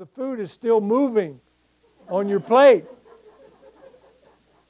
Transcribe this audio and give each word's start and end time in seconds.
the 0.00 0.06
food 0.06 0.40
is 0.40 0.50
still 0.50 0.80
moving 0.80 1.38
on 2.08 2.26
your 2.26 2.40
plate. 2.40 2.86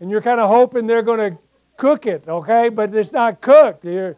And 0.01 0.11
you're 0.11 0.23
kind 0.23 0.41
of 0.41 0.49
hoping 0.51 0.89
they're 0.89 1.05
going 1.05 1.35
to 1.35 1.39
cook 1.77 2.05
it, 2.05 2.25
okay? 2.27 2.69
But 2.69 2.93
it's 2.97 3.13
not 3.13 3.41
cooked. 3.41 3.85
You're, 3.85 4.17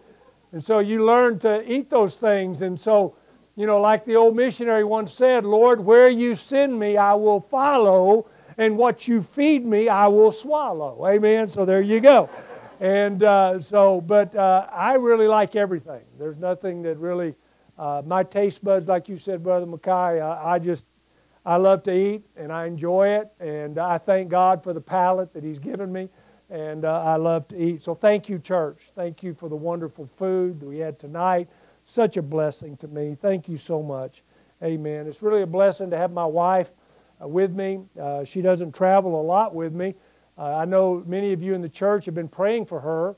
and 0.53 0.65
so 0.65 0.79
you 0.79 1.05
learn 1.05 1.39
to 1.41 1.71
eat 1.71 1.91
those 1.91 2.17
things. 2.17 2.63
And 2.63 2.81
so, 2.81 3.15
you 3.57 3.67
know, 3.67 3.79
like 3.79 4.07
the 4.07 4.17
old 4.17 4.35
missionary 4.35 4.85
once 4.85 5.13
said, 5.13 5.45
Lord, 5.45 5.85
where 5.85 6.09
you 6.09 6.35
send 6.35 6.81
me, 6.81 6.97
I 6.97 7.13
will 7.13 7.41
follow, 7.41 8.27
and 8.57 8.79
what 8.79 9.07
you 9.07 9.23
feed 9.23 9.67
me, 9.67 9.91
I 9.91 10.07
will 10.07 10.33
swallow. 10.33 11.07
Amen. 11.07 11.47
So 11.47 11.67
there 11.67 11.83
you 11.83 12.01
go. 12.01 12.31
And 12.81 13.23
uh, 13.23 13.61
so, 13.61 14.01
but 14.01 14.35
uh, 14.35 14.67
I 14.73 14.95
really 14.95 15.29
like 15.29 15.57
everything. 15.57 16.05
There's 16.19 16.39
nothing 16.39 16.81
that 16.85 16.97
really, 16.97 17.35
uh, 17.79 18.01
my 18.07 18.23
taste 18.23 18.65
buds, 18.65 18.89
like 18.89 19.11
you 19.11 19.19
said, 19.19 19.43
Brother 19.43 19.67
Mackay, 19.67 20.23
I, 20.23 20.55
I 20.55 20.59
just, 20.59 20.87
I 21.45 21.57
love 21.57 21.83
to 21.85 21.93
eat 21.93 22.23
and 22.37 22.53
I 22.53 22.67
enjoy 22.67 23.09
it. 23.09 23.31
And 23.41 23.79
I 23.79 23.99
thank 23.99 24.29
God 24.29 24.63
for 24.63 24.73
the 24.73 24.81
palate 24.81 25.33
that 25.35 25.43
He's 25.45 25.59
given 25.59 25.93
me. 25.93 26.09
And 26.51 26.85
uh, 26.85 27.03
I 27.03 27.17
love 27.17 27.49
to 27.49 27.57
eat. 27.57 27.83
So 27.83 27.95
thank 27.95 28.29
you, 28.29 28.39
church. 28.39 28.91
Thank 28.95 29.23
you 29.23 29.35
for 29.35 29.49
the 29.49 29.57
wonderful 29.57 30.07
food 30.07 30.61
that 30.61 30.67
we 30.67 30.79
had 30.79 30.99
tonight. 30.99 31.49
Such 31.85 32.17
a 32.17 32.23
blessing 32.23 32.77
to 32.79 32.89
me. 32.89 33.17
Thank 33.19 33.49
you 33.49 33.57
so 33.57 33.83
much. 33.83 34.23
Amen. 34.63 35.07
It's 35.07 35.23
really 35.23 35.43
a 35.43 35.47
blessing 35.47 35.91
to 35.91 35.97
have 35.97 36.13
my 36.13 36.27
wife 36.27 36.73
uh, 37.21 37.27
with 37.27 37.53
me. 37.53 37.81
Uh, 38.01 38.25
she 38.25 38.43
doesn't 38.43 38.75
travel 38.75 39.21
a 39.21 39.25
lot 39.25 39.55
with 39.55 39.73
me. 39.73 39.95
Uh, 40.39 40.57
I 40.57 40.65
know 40.65 41.03
many 41.07 41.33
of 41.33 41.43
you 41.43 41.55
in 41.55 41.63
the 41.63 41.69
church 41.69 42.05
have 42.05 42.15
been 42.15 42.29
praying 42.29 42.67
for 42.67 42.81
her 42.81 43.17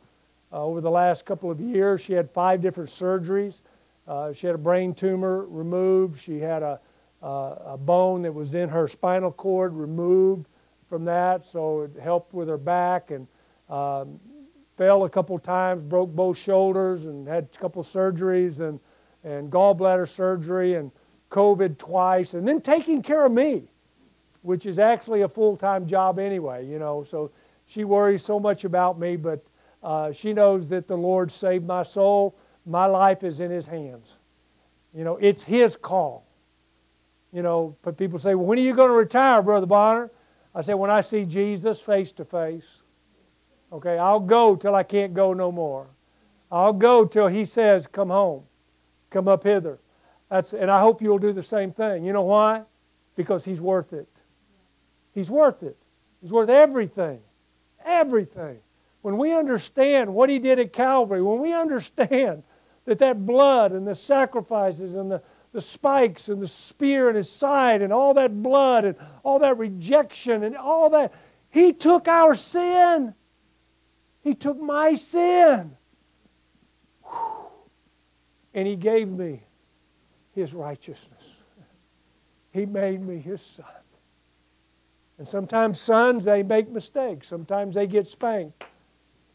uh, 0.52 0.64
over 0.64 0.80
the 0.80 0.90
last 0.90 1.26
couple 1.26 1.50
of 1.50 1.60
years. 1.60 2.00
She 2.00 2.12
had 2.12 2.30
five 2.30 2.60
different 2.62 2.88
surgeries. 2.88 3.62
Uh, 4.06 4.32
she 4.32 4.46
had 4.46 4.54
a 4.54 4.58
brain 4.58 4.94
tumor 4.94 5.44
removed. 5.46 6.20
She 6.20 6.38
had 6.38 6.62
a, 6.62 6.80
a 7.28 7.76
bone 7.78 8.22
that 8.22 8.32
was 8.32 8.54
in 8.54 8.68
her 8.68 8.86
spinal 8.88 9.32
cord 9.32 9.74
removed 9.74 10.46
from 10.88 11.04
that, 11.06 11.44
so 11.44 11.82
it 11.82 12.00
helped 12.00 12.34
with 12.34 12.48
her 12.48 12.58
back 12.58 13.10
and 13.10 13.26
um, 13.68 14.20
fell 14.76 15.04
a 15.04 15.10
couple 15.10 15.38
times, 15.38 15.82
broke 15.82 16.10
both 16.10 16.36
shoulders, 16.36 17.04
and 17.04 17.26
had 17.26 17.48
a 17.54 17.58
couple 17.58 17.82
surgeries 17.82 18.60
and, 18.60 18.78
and 19.24 19.50
gallbladder 19.50 20.08
surgery 20.08 20.74
and 20.74 20.90
COVID 21.30 21.78
twice, 21.78 22.34
and 22.34 22.46
then 22.46 22.60
taking 22.60 23.02
care 23.02 23.24
of 23.24 23.32
me 23.32 23.68
which 24.44 24.66
is 24.66 24.78
actually 24.78 25.22
a 25.22 25.28
full 25.28 25.56
time 25.56 25.86
job 25.86 26.18
anyway, 26.18 26.66
you 26.66 26.78
know. 26.78 27.02
So 27.02 27.30
she 27.66 27.82
worries 27.82 28.22
so 28.22 28.38
much 28.38 28.64
about 28.64 28.98
me, 28.98 29.16
but 29.16 29.42
uh, 29.82 30.12
she 30.12 30.34
knows 30.34 30.68
that 30.68 30.86
the 30.86 30.96
Lord 30.96 31.32
saved 31.32 31.66
my 31.66 31.82
soul. 31.82 32.36
My 32.66 32.84
life 32.84 33.24
is 33.24 33.40
in 33.40 33.50
His 33.50 33.66
hands. 33.66 34.16
You 34.94 35.02
know, 35.02 35.16
it's 35.16 35.42
His 35.42 35.76
call. 35.76 36.26
You 37.34 37.42
know, 37.42 37.76
but 37.82 37.98
people 37.98 38.20
say, 38.20 38.36
well, 38.36 38.46
when 38.46 38.58
are 38.60 38.62
you 38.62 38.74
going 38.74 38.90
to 38.90 38.94
retire, 38.94 39.42
Brother 39.42 39.66
Bonner? 39.66 40.08
I 40.54 40.62
say, 40.62 40.74
when 40.74 40.88
I 40.88 41.00
see 41.00 41.24
Jesus 41.24 41.80
face 41.80 42.12
to 42.12 42.24
face. 42.24 42.82
Okay, 43.72 43.98
I'll 43.98 44.20
go 44.20 44.54
till 44.54 44.76
I 44.76 44.84
can't 44.84 45.12
go 45.12 45.32
no 45.32 45.50
more. 45.50 45.88
I'll 46.52 46.72
go 46.72 47.04
till 47.04 47.26
He 47.26 47.44
says, 47.44 47.88
come 47.88 48.08
home, 48.10 48.44
come 49.10 49.26
up 49.26 49.42
hither. 49.42 49.80
That's, 50.30 50.52
and 50.54 50.70
I 50.70 50.80
hope 50.80 51.02
you'll 51.02 51.18
do 51.18 51.32
the 51.32 51.42
same 51.42 51.72
thing. 51.72 52.04
You 52.04 52.12
know 52.12 52.22
why? 52.22 52.62
Because 53.16 53.44
He's 53.44 53.60
worth 53.60 53.92
it. 53.92 54.08
He's 55.12 55.28
worth 55.28 55.64
it. 55.64 55.76
He's 56.22 56.30
worth 56.30 56.48
everything. 56.48 57.18
Everything. 57.84 58.58
When 59.02 59.18
we 59.18 59.34
understand 59.34 60.14
what 60.14 60.30
He 60.30 60.38
did 60.38 60.60
at 60.60 60.72
Calvary, 60.72 61.20
when 61.20 61.40
we 61.40 61.52
understand 61.52 62.44
that 62.84 62.98
that 62.98 63.26
blood 63.26 63.72
and 63.72 63.88
the 63.88 63.96
sacrifices 63.96 64.94
and 64.94 65.10
the, 65.10 65.22
the 65.54 65.62
spikes 65.62 66.28
and 66.28 66.42
the 66.42 66.48
spear 66.48 67.08
in 67.08 67.14
His 67.14 67.30
side 67.30 67.80
and 67.80 67.92
all 67.92 68.12
that 68.14 68.42
blood 68.42 68.84
and 68.84 68.96
all 69.22 69.38
that 69.38 69.56
rejection 69.56 70.42
and 70.42 70.56
all 70.56 70.90
that, 70.90 71.14
He 71.48 71.72
took 71.72 72.08
our 72.08 72.34
sin. 72.34 73.14
He 74.20 74.34
took 74.34 74.60
my 74.60 74.96
sin. 74.96 75.76
And 78.52 78.66
He 78.66 78.74
gave 78.74 79.08
me 79.08 79.44
His 80.34 80.52
righteousness. 80.52 81.22
He 82.50 82.66
made 82.66 83.00
me 83.00 83.18
His 83.18 83.40
son. 83.40 83.64
And 85.18 85.28
sometimes 85.28 85.80
sons, 85.80 86.24
they 86.24 86.42
make 86.42 86.68
mistakes. 86.68 87.28
Sometimes 87.28 87.76
they 87.76 87.86
get 87.86 88.08
spanked. 88.08 88.64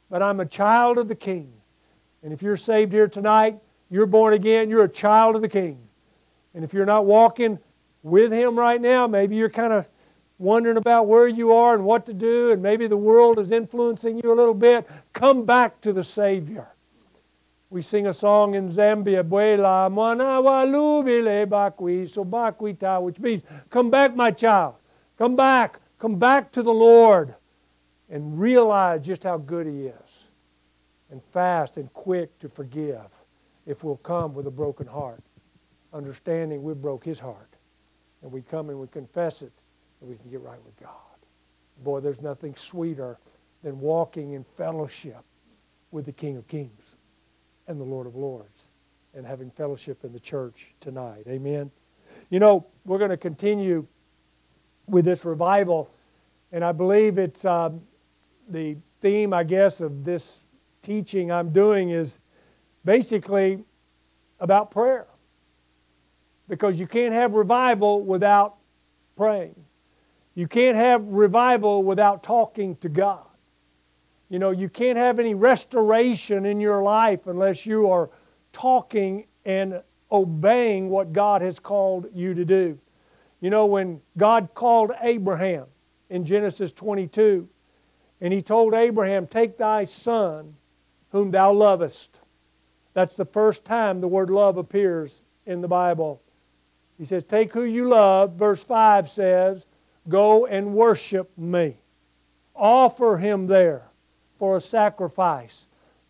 But 0.10 0.22
I'm 0.22 0.42
a 0.42 0.46
child 0.46 0.98
of 0.98 1.08
the 1.08 1.16
King. 1.16 1.54
And 2.22 2.34
if 2.34 2.42
you're 2.42 2.58
saved 2.58 2.92
here 2.92 3.08
tonight, 3.08 3.58
you're 3.90 4.06
born 4.06 4.34
again, 4.34 4.70
you're 4.70 4.84
a 4.84 4.90
child 4.90 5.38
of 5.38 5.42
the 5.42 5.48
King. 5.48 5.89
And 6.54 6.64
if 6.64 6.74
you're 6.74 6.86
not 6.86 7.06
walking 7.06 7.60
with 8.04 8.32
Him 8.32 8.58
right 8.58 8.82
now, 8.82 9.08
maybe 9.08 9.36
you're 9.36 9.50
kind 9.50 9.74
of 9.74 9.88
wondering 10.38 10.78
about 10.78 11.08
where 11.08 11.28
you 11.28 11.52
are 11.52 11.76
and 11.76 11.84
what 11.84 12.06
to 12.06 12.14
do, 12.14 12.52
and 12.52 12.62
maybe 12.62 12.88
the 12.88 12.98
world 12.98 13.38
is 13.38 13.52
influencing 13.52 14.20
you 14.24 14.34
a 14.34 14.36
little 14.36 14.54
bit, 14.54 14.88
come 15.14 15.46
back 15.46 15.82
to 15.82 15.94
the 15.94 16.04
Savior. 16.04 16.70
We 17.70 17.84
sing 17.84 18.08
a 18.08 18.14
song 18.14 18.56
in 18.56 18.70
Zambia, 18.72 19.22
Buela 19.22 19.92
Mwana 19.92 20.42
Walubile 20.42 21.46
Bakwi, 21.46 22.10
Bakwita, 22.26 23.00
which 23.00 23.20
means, 23.20 23.44
Come 23.70 23.92
back, 23.92 24.16
my 24.16 24.32
child. 24.32 24.76
Come 25.20 25.36
back. 25.36 25.80
Come 26.00 26.16
back 26.16 26.52
to 26.54 26.64
the 26.64 26.74
Lord 26.74 27.36
and 28.10 28.40
realize 28.40 29.02
just 29.02 29.24
how 29.24 29.38
good 29.38 29.68
He 29.68 29.88
is. 29.88 30.30
And 31.12 31.22
fast 31.24 31.78
and 31.78 31.94
quick 31.94 32.40
to 32.40 32.50
forgive 32.50 33.06
if 33.68 33.84
we'll 33.84 33.98
come 33.98 34.34
with 34.34 34.48
a 34.48 34.52
broken 34.52 34.88
heart, 34.88 35.22
understanding 35.94 36.64
we 36.64 36.74
broke 36.74 37.04
His 37.04 37.20
heart. 37.20 37.56
And 38.22 38.32
we 38.32 38.42
come 38.42 38.70
and 38.70 38.80
we 38.80 38.88
confess 38.88 39.42
it, 39.42 39.54
and 40.02 40.10
we 40.10 40.18
can 40.18 40.30
get 40.30 40.42
right 40.42 40.64
with 40.66 40.78
God. 40.78 40.92
Boy, 41.84 42.02
there's 42.02 42.22
nothing 42.22 42.54
sweeter 42.56 43.18
than 43.64 43.80
walking 43.80 44.34
in 44.34 44.44
fellowship 44.58 45.24
with 45.92 46.06
the 46.06 46.12
King 46.12 46.38
of 46.38 46.48
Kings 46.48 46.96
and 47.68 47.80
the 47.80 47.86
Lord 47.86 48.08
of 48.08 48.16
Lords 48.16 48.70
and 49.14 49.26
having 49.26 49.50
fellowship 49.52 50.04
in 50.04 50.12
the 50.12 50.20
church 50.20 50.74
tonight. 50.80 51.24
Amen. 51.28 51.72
You 52.30 52.40
know, 52.40 52.68
we're 52.86 52.98
going 52.98 53.10
to 53.10 53.18
continue 53.18 53.88
with 54.88 55.06
this 55.06 55.26
revival. 55.26 55.90
And 56.52 56.64
I 56.64 56.72
believe 56.72 57.18
it's 57.18 57.46
uh, 57.46 57.72
the 58.48 58.78
theme, 59.02 59.34
I 59.34 59.44
guess, 59.44 59.82
of 59.82 60.04
this 60.04 60.40
teaching 60.82 61.32
I'm 61.32 61.52
doing 61.52 61.90
is 61.90 62.20
basically 62.86 63.64
about 64.40 64.72
prayer. 64.72 65.08
Because 66.50 66.78
you 66.80 66.88
can't 66.88 67.14
have 67.14 67.34
revival 67.34 68.02
without 68.02 68.56
praying. 69.16 69.56
You 70.36 70.48
can't 70.48 70.76
have 70.76 71.06
revival 71.06 71.84
without 71.84 72.24
talking 72.24 72.76
to 72.78 72.90
God. 72.90 73.26
You 74.30 74.40
know, 74.40 74.52
you 74.52 74.70
can't 74.70 74.98
have 74.98 75.20
any 75.20 75.34
restoration 75.34 76.46
in 76.46 76.60
your 76.60 76.84
life 76.84 77.28
unless 77.28 77.66
you 77.66 77.90
are 77.90 78.10
talking 78.52 79.26
and 79.46 79.82
obeying 80.12 80.90
what 80.90 81.14
God 81.14 81.42
has 81.42 81.60
called 81.60 82.08
you 82.14 82.34
to 82.34 82.46
do. 82.46 82.80
You 83.42 83.50
know, 83.50 83.66
when 83.66 84.02
God 84.18 84.50
called 84.54 84.92
Abraham 85.02 85.66
in 86.10 86.26
Genesis 86.26 86.72
22, 86.72 87.48
and 88.22 88.34
he 88.34 88.42
told 88.42 88.74
Abraham, 88.74 89.28
Take 89.28 89.58
thy 89.58 89.86
son, 89.86 90.56
whom 91.12 91.32
thou 91.32 91.54
lovest. 91.54 92.20
That's 92.94 93.14
the 93.14 93.26
first 93.26 93.64
time 93.64 94.02
the 94.02 94.08
word 94.08 94.30
love 94.30 94.58
appears 94.58 95.22
in 95.46 95.62
the 95.62 95.68
Bible. 95.68 96.22
He 97.00 97.06
says, 97.06 97.24
Take 97.24 97.54
who 97.54 97.64
you 97.64 97.88
love. 97.88 98.34
Verse 98.34 98.64
5 98.64 99.10
says, 99.10 99.66
Go 100.08 100.46
and 100.46 100.76
worship 100.76 101.32
me. 101.36 101.78
Offer 102.56 103.18
him 103.18 103.48
there 103.48 103.88
for 104.38 104.58
a 104.58 104.62
sacrifice. 104.62 105.68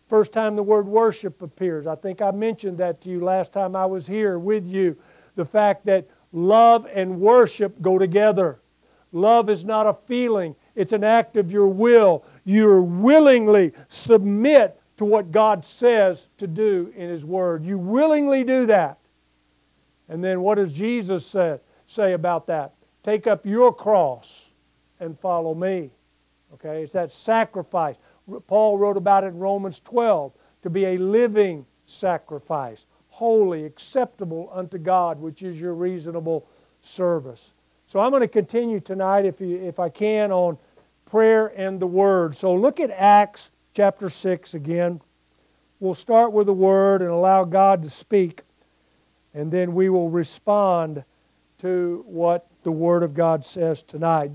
First 0.08 0.32
time 0.32 0.56
the 0.56 0.62
word 0.62 0.86
worship 0.86 1.40
appears. 1.40 1.86
I 1.86 1.94
think 1.94 2.20
I 2.20 2.32
mentioned 2.32 2.76
that 2.78 3.00
to 3.02 3.08
you 3.08 3.20
last 3.20 3.52
time 3.52 3.74
I 3.74 3.86
was 3.86 4.06
here 4.06 4.38
with 4.38 4.66
you. 4.66 4.98
The 5.36 5.46
fact 5.46 5.86
that 5.86 6.08
Love 6.32 6.86
and 6.92 7.20
worship 7.20 7.80
go 7.82 7.98
together. 7.98 8.60
Love 9.12 9.50
is 9.50 9.64
not 9.64 9.86
a 9.86 9.92
feeling, 9.92 10.54
it's 10.76 10.92
an 10.92 11.02
act 11.02 11.36
of 11.36 11.50
your 11.50 11.66
will. 11.66 12.24
You 12.44 12.82
willingly 12.82 13.72
submit 13.88 14.80
to 14.98 15.04
what 15.04 15.32
God 15.32 15.64
says 15.64 16.28
to 16.38 16.46
do 16.46 16.92
in 16.94 17.08
His 17.08 17.24
Word. 17.24 17.64
You 17.64 17.78
willingly 17.78 18.44
do 18.44 18.66
that. 18.66 18.98
And 20.10 20.22
then 20.22 20.42
what 20.42 20.56
does 20.56 20.74
Jesus 20.74 21.24
say, 21.24 21.58
say 21.86 22.12
about 22.12 22.46
that? 22.48 22.74
Take 23.02 23.26
up 23.26 23.46
your 23.46 23.74
cross 23.74 24.50
and 24.98 25.18
follow 25.18 25.54
me. 25.54 25.90
Okay, 26.54 26.82
it's 26.82 26.92
that 26.92 27.12
sacrifice. 27.12 27.96
Paul 28.46 28.76
wrote 28.76 28.98
about 28.98 29.24
it 29.24 29.28
in 29.28 29.38
Romans 29.38 29.80
12 29.80 30.32
to 30.62 30.68
be 30.68 30.84
a 30.84 30.98
living 30.98 31.64
sacrifice 31.86 32.84
holy, 33.20 33.64
acceptable 33.64 34.48
unto 34.52 34.78
God, 34.78 35.20
which 35.20 35.42
is 35.42 35.60
your 35.60 35.74
reasonable 35.74 36.46
service. 36.80 37.52
So 37.86 38.00
I'm 38.00 38.10
going 38.10 38.22
to 38.22 38.28
continue 38.28 38.80
tonight, 38.80 39.26
if, 39.26 39.40
you, 39.40 39.58
if 39.62 39.78
I 39.78 39.90
can, 39.90 40.32
on 40.32 40.56
prayer 41.04 41.48
and 41.48 41.80
the 41.80 41.86
Word. 41.86 42.34
So 42.34 42.54
look 42.54 42.80
at 42.80 42.90
Acts 42.90 43.50
chapter 43.74 44.08
6 44.08 44.54
again. 44.54 45.02
We'll 45.80 45.94
start 45.94 46.32
with 46.32 46.46
the 46.46 46.54
Word 46.54 47.02
and 47.02 47.10
allow 47.10 47.44
God 47.44 47.82
to 47.82 47.90
speak, 47.90 48.42
and 49.34 49.50
then 49.50 49.74
we 49.74 49.88
will 49.88 50.10
respond 50.10 51.04
to 51.58 52.04
what 52.06 52.46
the 52.62 52.72
Word 52.72 53.02
of 53.02 53.14
God 53.14 53.44
says 53.44 53.82
tonight. 53.82 54.30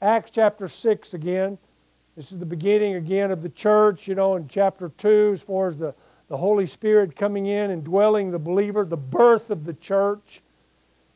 Acts 0.00 0.30
chapter 0.30 0.68
6 0.68 1.14
again. 1.14 1.58
This 2.16 2.32
is 2.32 2.38
the 2.38 2.46
beginning 2.46 2.94
again 2.94 3.30
of 3.30 3.42
the 3.42 3.48
church, 3.48 4.08
you 4.08 4.14
know, 4.14 4.36
in 4.36 4.48
chapter 4.48 4.88
2, 4.88 5.30
as 5.34 5.42
far 5.42 5.68
as 5.68 5.76
the, 5.76 5.94
the 6.28 6.36
Holy 6.36 6.66
Spirit 6.66 7.14
coming 7.14 7.46
in 7.46 7.70
and 7.70 7.84
dwelling 7.84 8.30
the 8.30 8.38
believer, 8.38 8.84
the 8.84 8.96
birth 8.96 9.50
of 9.50 9.64
the 9.64 9.74
church. 9.74 10.42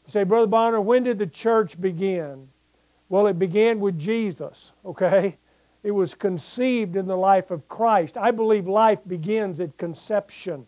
You 0.07 0.13
say, 0.13 0.25
Brother 0.25 0.47
Bonner, 0.47 0.81
when 0.81 1.05
did 1.05 1.19
the 1.19 1.27
church 1.27 1.81
begin? 1.81 2.49
Well, 3.09 3.27
it 3.27 3.39
began 3.39 3.81
with 3.81 3.99
Jesus, 3.99 4.73
okay? 4.85 5.37
It 5.83 5.91
was 5.91 6.15
conceived 6.15 6.97
in 6.97 7.07
the 7.07 7.17
life 7.17 7.51
of 7.51 7.69
Christ. 7.69 8.17
I 8.17 8.31
believe 8.31 8.69
life 8.69 9.01
begins 9.07 9.61
at 9.61 9.77
conception. 9.77 10.67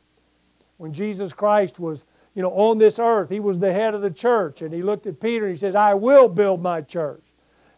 When 0.76 0.92
Jesus 0.92 1.32
Christ 1.32 1.78
was, 1.78 2.04
you 2.34 2.42
know, 2.42 2.50
on 2.50 2.78
this 2.78 2.98
earth, 2.98 3.30
he 3.30 3.40
was 3.40 3.58
the 3.58 3.72
head 3.72 3.94
of 3.94 4.02
the 4.02 4.10
church, 4.10 4.62
and 4.62 4.74
he 4.74 4.82
looked 4.82 5.06
at 5.06 5.20
Peter 5.20 5.46
and 5.46 5.54
he 5.54 5.58
says, 5.58 5.74
I 5.74 5.94
will 5.94 6.28
build 6.28 6.60
my 6.60 6.80
church. 6.80 7.22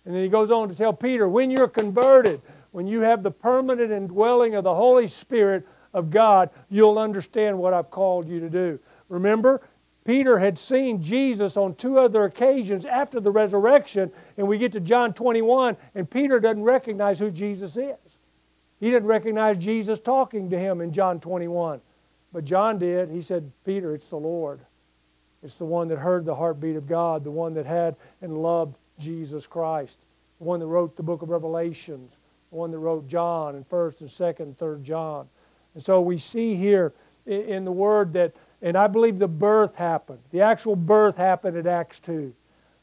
And 0.05 0.15
then 0.15 0.23
he 0.23 0.29
goes 0.29 0.51
on 0.51 0.69
to 0.69 0.75
tell 0.75 0.93
Peter, 0.93 1.29
when 1.29 1.51
you're 1.51 1.69
converted, 1.69 2.41
when 2.71 2.87
you 2.87 3.01
have 3.01 3.23
the 3.23 3.31
permanent 3.31 3.91
indwelling 3.91 4.55
of 4.55 4.65
the 4.65 4.75
Holy 4.75 5.07
Spirit 5.07 5.67
of 5.93 6.11
God, 6.11 6.51
you'll 6.71 6.99
understand 6.99 7.59
what 7.59 7.75
I've 7.75 7.91
called 7.91 8.29
you 8.29 8.41
to 8.41 8.49
do. 8.49 8.79
Remember, 9.09 9.61
Peter 10.05 10.39
had 10.39 10.57
seen 10.57 11.03
Jesus 11.03 11.57
on 11.57 11.75
two 11.75 11.99
other 11.99 12.25
occasions 12.25 12.87
after 12.87 13.19
the 13.19 13.31
resurrection, 13.31 14.13
and 14.37 14.47
we 14.47 14.57
get 14.57 14.73
to 14.73 14.81
John 14.81 15.13
21, 15.13 15.77
and 15.95 16.09
Peter 16.09 16.39
doesn't 16.39 16.63
recognize 16.63 17.19
who 17.19 17.31
Jesus 17.31 17.77
is. 17.77 17.97
He 18.79 18.91
didn't 18.91 19.09
recognize 19.09 19.59
Jesus 19.59 19.99
talking 19.99 20.49
to 20.51 20.59
him 20.59 20.81
in 20.81 20.93
John 20.93 21.19
21. 21.19 21.81
But 22.37 22.45
John 22.45 22.79
did. 22.79 23.09
He 23.09 23.23
said, 23.23 23.51
Peter, 23.65 23.95
it's 23.95 24.09
the 24.09 24.19
Lord. 24.19 24.61
It's 25.43 25.55
the 25.55 25.65
one 25.65 25.89
that 25.89 25.97
heard 25.97 26.27
the 26.27 26.35
heartbeat 26.35 26.77
of 26.77 26.87
God, 26.87 27.25
the 27.25 27.31
one 27.31 27.55
that 27.55 27.65
had 27.65 27.97
and 28.21 28.43
loved 28.43 28.77
Jesus 28.99 29.47
Christ, 29.47 30.01
the 30.37 30.45
one 30.45 30.61
that 30.61 30.67
wrote 30.67 30.99
the 30.99 31.03
book 31.03 31.23
of 31.23 31.31
Revelations, 31.31 32.13
the 32.51 32.57
one 32.57 32.71
that 32.73 32.79
wrote 32.79 33.09
John 33.09 33.55
and 33.55 33.67
1st 33.71 34.01
and 34.03 34.11
2nd 34.11 34.41
and 34.41 34.59
3rd 34.59 34.83
John. 34.83 35.27
And 35.73 35.83
so 35.83 36.03
we 36.03 36.19
see 36.19 36.57
here 36.57 36.93
in 37.25 37.65
the 37.65 37.73
Word 37.73 38.13
that, 38.13 38.35
and 38.61 38.77
I 38.77 38.87
believe 38.87 39.19
the 39.19 39.29
birth 39.29 39.77
happened. 39.77 40.21
The 40.31 40.43
actual 40.43 40.77
birth 40.77 41.17
happened 41.17 41.57
at 41.57 41.67
Acts 41.67 42.01
2. 42.01 42.35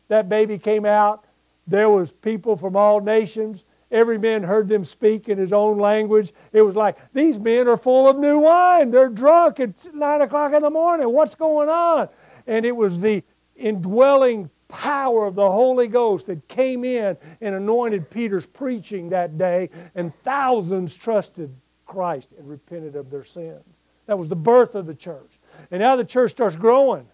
That 0.08 0.30
baby 0.30 0.58
came 0.58 0.88
out. 0.88 1.26
There 1.68 1.92
was 1.92 2.12
people 2.12 2.58
from 2.58 2.76
all 2.76 3.02
nations. 3.02 3.66
Every 3.94 4.18
man 4.18 4.42
heard 4.42 4.70
them 4.70 4.84
speak 4.84 5.30
in 5.30 5.38
his 5.38 5.54
own 5.54 5.78
language. 5.78 6.34
It 6.52 6.64
was 6.64 6.76
like, 6.76 6.98
these 7.14 7.38
men 7.38 7.68
are 7.68 7.78
full 7.78 8.10
of 8.10 8.18
new 8.18 8.40
wine. 8.40 8.90
They're 8.90 9.08
drunk. 9.08 9.60
It's 9.60 9.88
9 9.94 10.22
o'clock 10.22 10.52
in 10.52 10.64
the 10.64 10.72
morning. 10.72 11.14
What's 11.14 11.36
going 11.36 11.70
on? 11.70 12.10
And 12.48 12.66
it 12.66 12.76
was 12.76 13.00
the 13.00 13.24
indwelling 13.56 14.50
power 14.68 15.26
of 15.26 15.36
the 15.36 15.52
Holy 15.52 15.88
Ghost 15.88 16.26
that 16.26 16.48
came 16.48 16.84
in 16.84 17.16
and 17.40 17.54
anointed 17.54 18.10
Peter's 18.10 18.48
preaching 18.48 19.10
that 19.10 19.38
day, 19.38 19.70
and 19.94 20.12
thousands 20.24 20.98
trusted 20.98 21.56
Christ 21.86 22.30
and 22.40 22.50
repented 22.50 22.96
of 22.96 23.12
their 23.12 23.24
sins. 23.24 23.62
That 24.08 24.18
was 24.18 24.28
the 24.28 24.36
birth 24.36 24.74
of 24.74 24.88
the 24.88 24.96
church. 24.96 25.40
And 25.70 25.80
now 25.80 25.96
the 25.96 26.04
church 26.04 26.32
starts 26.32 26.56
growing 26.56 27.08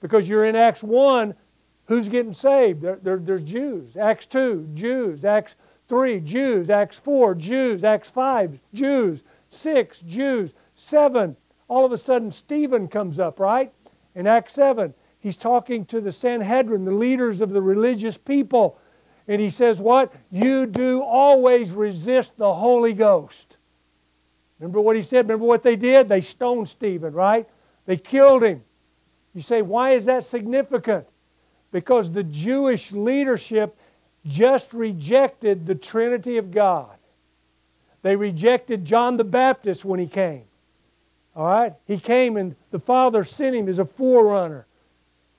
because 0.00 0.28
you're 0.28 0.44
in 0.44 0.54
Acts 0.54 0.82
1. 0.82 1.34
Who's 1.86 2.10
getting 2.10 2.34
saved? 2.34 2.82
There, 2.82 2.98
there, 3.02 3.16
there's 3.16 3.42
Jews. 3.42 3.96
Acts 3.96 4.26
2, 4.26 4.68
Jews. 4.74 5.24
Acts 5.24 5.56
3, 5.90 6.20
Jews. 6.20 6.70
Acts 6.70 6.98
4, 6.98 7.34
Jews. 7.34 7.84
Acts 7.84 8.08
5, 8.08 8.58
Jews. 8.72 9.24
6, 9.50 10.00
Jews. 10.02 10.54
7, 10.74 11.36
all 11.68 11.84
of 11.84 11.92
a 11.92 11.98
sudden 11.98 12.30
Stephen 12.30 12.88
comes 12.88 13.18
up, 13.18 13.38
right? 13.38 13.72
In 14.14 14.26
Acts 14.26 14.54
7, 14.54 14.94
he's 15.18 15.36
talking 15.36 15.84
to 15.86 16.00
the 16.00 16.12
Sanhedrin, 16.12 16.84
the 16.84 16.92
leaders 16.92 17.40
of 17.40 17.50
the 17.50 17.60
religious 17.60 18.16
people. 18.16 18.78
And 19.28 19.40
he 19.40 19.50
says, 19.50 19.80
What? 19.80 20.14
You 20.30 20.66
do 20.66 21.02
always 21.02 21.72
resist 21.72 22.36
the 22.36 22.54
Holy 22.54 22.94
Ghost. 22.94 23.58
Remember 24.60 24.80
what 24.80 24.94
he 24.94 25.02
said? 25.02 25.26
Remember 25.26 25.46
what 25.46 25.64
they 25.64 25.76
did? 25.76 26.08
They 26.08 26.20
stoned 26.20 26.68
Stephen, 26.68 27.12
right? 27.14 27.48
They 27.86 27.96
killed 27.96 28.44
him. 28.44 28.62
You 29.34 29.42
say, 29.42 29.62
why 29.62 29.92
is 29.92 30.04
that 30.04 30.24
significant? 30.24 31.06
Because 31.72 32.10
the 32.10 32.24
Jewish 32.24 32.92
leadership 32.92 33.76
just 34.26 34.72
rejected 34.74 35.66
the 35.66 35.74
Trinity 35.74 36.36
of 36.36 36.50
God. 36.50 36.96
They 38.02 38.16
rejected 38.16 38.84
John 38.84 39.16
the 39.16 39.24
Baptist 39.24 39.84
when 39.84 40.00
he 40.00 40.06
came. 40.06 40.44
All 41.36 41.46
right? 41.46 41.74
He 41.86 41.98
came 41.98 42.36
and 42.36 42.56
the 42.70 42.80
Father 42.80 43.24
sent 43.24 43.56
him 43.56 43.68
as 43.68 43.78
a 43.78 43.84
forerunner. 43.84 44.66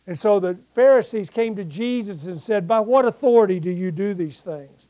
And 0.08 0.18
so 0.18 0.40
the 0.40 0.58
Pharisees 0.74 1.30
came 1.30 1.56
to 1.56 1.64
Jesus 1.64 2.26
and 2.26 2.42
said, 2.42 2.68
By 2.68 2.80
what 2.80 3.06
authority 3.06 3.60
do 3.60 3.70
you 3.70 3.92
do 3.92 4.14
these 4.14 4.40
things? 4.40 4.88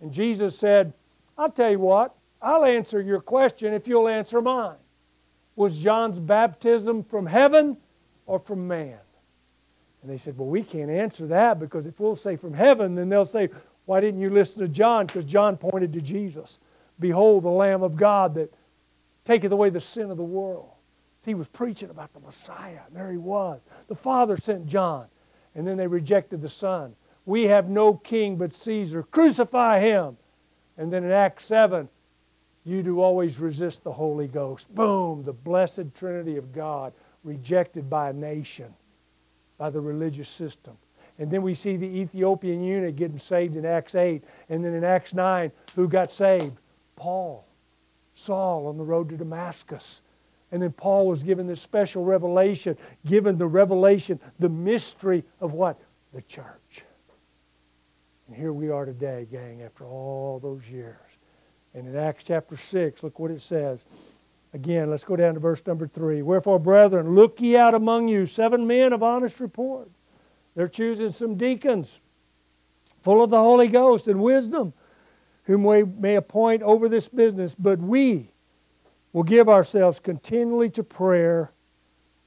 And 0.00 0.12
Jesus 0.12 0.56
said, 0.58 0.92
I'll 1.36 1.50
tell 1.50 1.70
you 1.70 1.80
what, 1.80 2.14
I'll 2.40 2.64
answer 2.64 3.00
your 3.00 3.20
question 3.20 3.72
if 3.72 3.88
you'll 3.88 4.08
answer 4.08 4.40
mine. 4.40 4.76
Was 5.56 5.78
John's 5.78 6.20
baptism 6.20 7.02
from 7.02 7.26
heaven 7.26 7.76
or 8.26 8.38
from 8.38 8.68
man? 8.68 8.98
And 10.02 10.10
they 10.10 10.16
said, 10.18 10.38
Well, 10.38 10.48
we 10.48 10.62
can't 10.62 10.90
answer 10.90 11.26
that 11.26 11.58
because 11.58 11.86
if 11.86 11.98
we'll 12.00 12.16
say 12.16 12.36
from 12.36 12.54
heaven, 12.54 12.94
then 12.94 13.08
they'll 13.08 13.24
say, 13.24 13.50
Why 13.84 14.00
didn't 14.00 14.20
you 14.20 14.30
listen 14.30 14.62
to 14.62 14.68
John? 14.68 15.06
Because 15.06 15.24
John 15.24 15.56
pointed 15.56 15.92
to 15.94 16.00
Jesus. 16.00 16.58
Behold, 17.00 17.44
the 17.44 17.48
Lamb 17.48 17.82
of 17.82 17.96
God 17.96 18.34
that 18.34 18.52
taketh 19.24 19.52
away 19.52 19.70
the 19.70 19.80
sin 19.80 20.10
of 20.10 20.16
the 20.16 20.24
world. 20.24 20.70
He 21.24 21.34
was 21.34 21.48
preaching 21.48 21.90
about 21.90 22.12
the 22.14 22.20
Messiah. 22.20 22.80
There 22.92 23.10
he 23.10 23.18
was. 23.18 23.60
The 23.88 23.94
Father 23.94 24.36
sent 24.36 24.66
John, 24.66 25.06
and 25.54 25.66
then 25.66 25.76
they 25.76 25.86
rejected 25.86 26.40
the 26.40 26.48
Son. 26.48 26.96
We 27.26 27.44
have 27.44 27.68
no 27.68 27.92
king 27.92 28.36
but 28.36 28.54
Caesar. 28.54 29.02
Crucify 29.02 29.80
him. 29.80 30.16
And 30.78 30.90
then 30.90 31.04
in 31.04 31.10
Acts 31.10 31.44
7, 31.44 31.88
you 32.64 32.82
do 32.82 33.00
always 33.00 33.38
resist 33.38 33.82
the 33.84 33.92
Holy 33.92 34.28
Ghost. 34.28 34.74
Boom, 34.74 35.22
the 35.22 35.32
blessed 35.32 35.94
Trinity 35.94 36.36
of 36.36 36.52
God 36.52 36.94
rejected 37.24 37.90
by 37.90 38.10
a 38.10 38.12
nation, 38.12 38.74
by 39.58 39.70
the 39.70 39.80
religious 39.80 40.28
system. 40.28 40.76
And 41.18 41.30
then 41.30 41.42
we 41.42 41.54
see 41.54 41.76
the 41.76 41.86
Ethiopian 41.86 42.62
eunuch 42.62 42.94
getting 42.94 43.18
saved 43.18 43.56
in 43.56 43.66
Acts 43.66 43.96
8. 43.96 44.22
And 44.48 44.64
then 44.64 44.72
in 44.72 44.84
Acts 44.84 45.12
9, 45.12 45.50
who 45.74 45.88
got 45.88 46.12
saved? 46.12 46.60
Paul, 46.94 47.46
Saul 48.14 48.68
on 48.68 48.78
the 48.78 48.84
road 48.84 49.08
to 49.10 49.16
Damascus. 49.16 50.00
And 50.50 50.62
then 50.62 50.72
Paul 50.72 51.06
was 51.06 51.22
given 51.22 51.46
this 51.46 51.60
special 51.60 52.04
revelation, 52.04 52.78
given 53.04 53.36
the 53.36 53.46
revelation, 53.46 54.20
the 54.38 54.48
mystery 54.48 55.24
of 55.40 55.52
what? 55.52 55.78
The 56.14 56.22
church. 56.22 56.84
And 58.28 58.36
here 58.36 58.52
we 58.52 58.70
are 58.70 58.84
today, 58.84 59.26
gang, 59.30 59.62
after 59.62 59.84
all 59.84 60.38
those 60.38 60.68
years. 60.70 60.96
And 61.74 61.86
in 61.86 61.96
Acts 61.96 62.24
chapter 62.24 62.56
6, 62.56 63.02
look 63.02 63.18
what 63.18 63.30
it 63.30 63.40
says. 63.40 63.84
Again, 64.54 64.90
let's 64.90 65.04
go 65.04 65.16
down 65.16 65.34
to 65.34 65.40
verse 65.40 65.62
number 65.66 65.86
3. 65.86 66.22
Wherefore, 66.22 66.58
brethren, 66.58 67.14
look 67.14 67.40
ye 67.40 67.56
out 67.56 67.74
among 67.74 68.08
you 68.08 68.26
seven 68.26 68.66
men 68.66 68.92
of 68.92 69.02
honest 69.02 69.40
report. 69.40 69.90
They're 70.54 70.68
choosing 70.68 71.10
some 71.10 71.36
deacons 71.36 72.00
full 73.02 73.22
of 73.22 73.30
the 73.30 73.38
Holy 73.38 73.68
Ghost 73.68 74.08
and 74.08 74.20
wisdom, 74.20 74.72
whom 75.44 75.64
we 75.64 75.84
may 75.84 76.16
appoint 76.16 76.62
over 76.62 76.88
this 76.88 77.08
business. 77.08 77.54
But 77.54 77.78
we, 77.78 78.32
will 79.12 79.22
give 79.22 79.48
ourselves 79.48 79.98
continually 79.98 80.70
to 80.70 80.82
prayer 80.84 81.50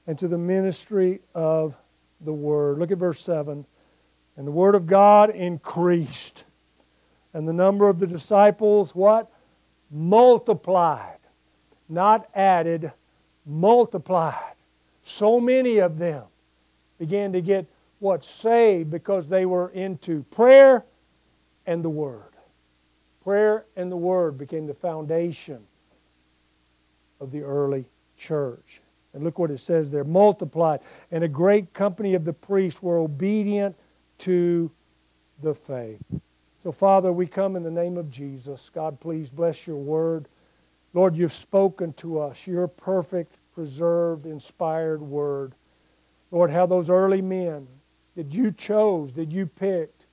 and 0.08 0.18
to 0.20 0.28
the 0.28 0.38
ministry 0.38 1.22
of 1.34 1.76
the 2.20 2.34
Word. 2.34 2.80
Look 2.80 2.92
at 2.92 2.98
verse 2.98 3.22
7. 3.22 3.66
And 4.36 4.48
the 4.48 4.52
Word 4.52 4.76
of 4.76 4.88
God 4.88 5.30
increased. 5.30 6.46
And 7.34 7.48
the 7.48 7.54
number 7.54 7.88
of 7.88 8.00
the 8.00 8.08
disciples, 8.08 8.94
what? 8.94 9.32
Multiplied. 9.90 11.20
Not 11.92 12.30
added, 12.34 12.94
multiplied. 13.46 14.56
So 15.04 15.42
many 15.42 15.80
of 15.80 15.98
them 15.98 16.24
began 16.98 17.34
to 17.34 17.42
get 17.42 17.66
what? 18.00 18.24
Saved 18.24 18.90
because 18.90 19.28
they 19.28 19.46
were 19.46 19.70
into 19.70 20.24
prayer 20.32 20.86
and 21.68 21.84
the 21.84 21.90
Word. 21.90 22.24
Prayer 23.24 23.66
and 23.76 23.92
the 23.92 23.98
Word 23.98 24.38
became 24.38 24.68
the 24.68 24.74
foundation 24.74 25.60
of 27.20 27.32
the 27.32 27.42
early 27.42 27.86
church. 28.18 28.82
And 29.14 29.24
look 29.24 29.38
what 29.38 29.52
it 29.52 29.60
says 29.60 29.92
there 29.92 30.06
multiplied. 30.06 30.80
And 31.12 31.26
a 31.26 31.28
great 31.28 31.74
company 31.74 32.16
of 32.16 32.24
the 32.24 32.34
priests 32.34 32.82
were 32.82 33.00
obedient 33.00 33.76
to 34.20 34.72
the 35.44 35.54
faith. 35.54 36.02
So, 36.64 36.72
Father, 36.72 37.12
we 37.12 37.28
come 37.28 37.58
in 37.58 37.64
the 37.64 37.70
name 37.70 37.98
of 37.98 38.10
Jesus. 38.10 38.72
God, 38.74 39.00
please 39.02 39.30
bless 39.30 39.68
your 39.68 39.76
word. 39.76 40.28
Lord, 40.94 41.16
you've 41.16 41.34
spoken 41.34 41.94
to 41.94 42.20
us 42.20 42.46
your 42.46 42.68
perfect, 42.68 43.38
preserved, 43.54 44.26
inspired 44.26 45.02
word. 45.02 45.54
Lord, 46.32 46.50
how 46.50 46.66
those 46.66 46.90
early 46.90 47.22
men 47.22 47.68
that 48.16 48.34
you 48.34 48.52
chose, 48.52 49.14
that 49.14 49.32
you 49.32 49.46
picked, 49.46 50.06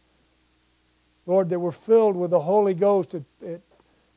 Lord, 1.27 1.49
that 1.51 1.59
were 1.59 1.73
filled 1.73 2.17
with 2.17 2.31
the 2.31 2.41
Holy 2.41 2.75
Ghost 2.75 3.15
at, 3.15 3.23
at 3.47 3.61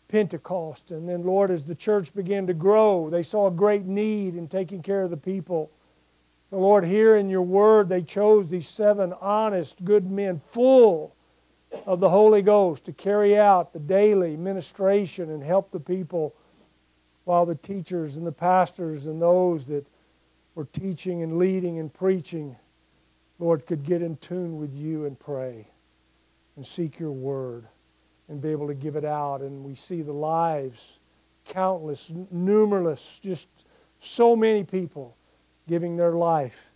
Pentecost. 0.07 0.91
And 0.91 1.09
then, 1.09 1.23
Lord, 1.23 1.51
as 1.51 1.63
the 1.63 1.75
church 1.75 2.13
began 2.13 2.47
to 2.47 2.53
grow, 2.53 3.09
they 3.09 3.23
saw 3.23 3.47
a 3.47 3.51
great 3.51 3.85
need 3.85 4.35
in 4.35 4.47
taking 4.47 4.81
care 4.81 5.01
of 5.01 5.09
the 5.09 5.17
people. 5.17 5.71
So, 6.49 6.59
Lord, 6.59 6.85
here 6.85 7.15
in 7.15 7.29
your 7.29 7.41
word, 7.41 7.89
they 7.89 8.01
chose 8.01 8.47
these 8.47 8.67
seven 8.67 9.13
honest, 9.19 9.83
good 9.83 10.09
men, 10.09 10.39
full 10.39 11.15
of 11.85 11.99
the 11.99 12.09
Holy 12.09 12.41
Ghost, 12.41 12.85
to 12.85 12.93
carry 12.93 13.37
out 13.37 13.73
the 13.73 13.79
daily 13.79 14.37
ministration 14.37 15.29
and 15.29 15.43
help 15.43 15.71
the 15.71 15.79
people 15.79 16.35
while 17.31 17.45
the 17.45 17.55
teachers 17.55 18.17
and 18.17 18.27
the 18.27 18.31
pastors 18.33 19.05
and 19.07 19.21
those 19.21 19.63
that 19.63 19.87
were 20.53 20.65
teaching 20.65 21.23
and 21.23 21.37
leading 21.37 21.79
and 21.79 21.93
preaching, 21.93 22.57
Lord, 23.39 23.65
could 23.65 23.85
get 23.85 24.01
in 24.01 24.17
tune 24.17 24.57
with 24.57 24.73
you 24.73 25.05
and 25.05 25.17
pray 25.17 25.69
and 26.57 26.67
seek 26.67 26.99
your 26.99 27.13
word 27.13 27.67
and 28.27 28.41
be 28.41 28.49
able 28.49 28.67
to 28.67 28.73
give 28.73 28.97
it 28.97 29.05
out. 29.05 29.39
And 29.39 29.63
we 29.63 29.75
see 29.75 30.01
the 30.01 30.11
lives, 30.11 30.99
countless, 31.47 32.11
numerous, 32.31 33.21
just 33.23 33.47
so 34.01 34.35
many 34.35 34.65
people 34.65 35.15
giving 35.69 35.95
their 35.95 36.11
life 36.11 36.71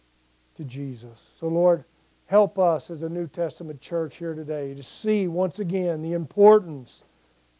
to 0.55 0.63
Jesus. 0.63 1.33
So, 1.37 1.49
Lord, 1.49 1.83
help 2.27 2.57
us 2.57 2.89
as 2.89 3.03
a 3.03 3.09
New 3.09 3.27
Testament 3.27 3.81
church 3.81 4.15
here 4.15 4.33
today 4.33 4.73
to 4.73 4.83
see 4.83 5.27
once 5.27 5.59
again 5.59 6.01
the 6.01 6.13
importance 6.13 7.03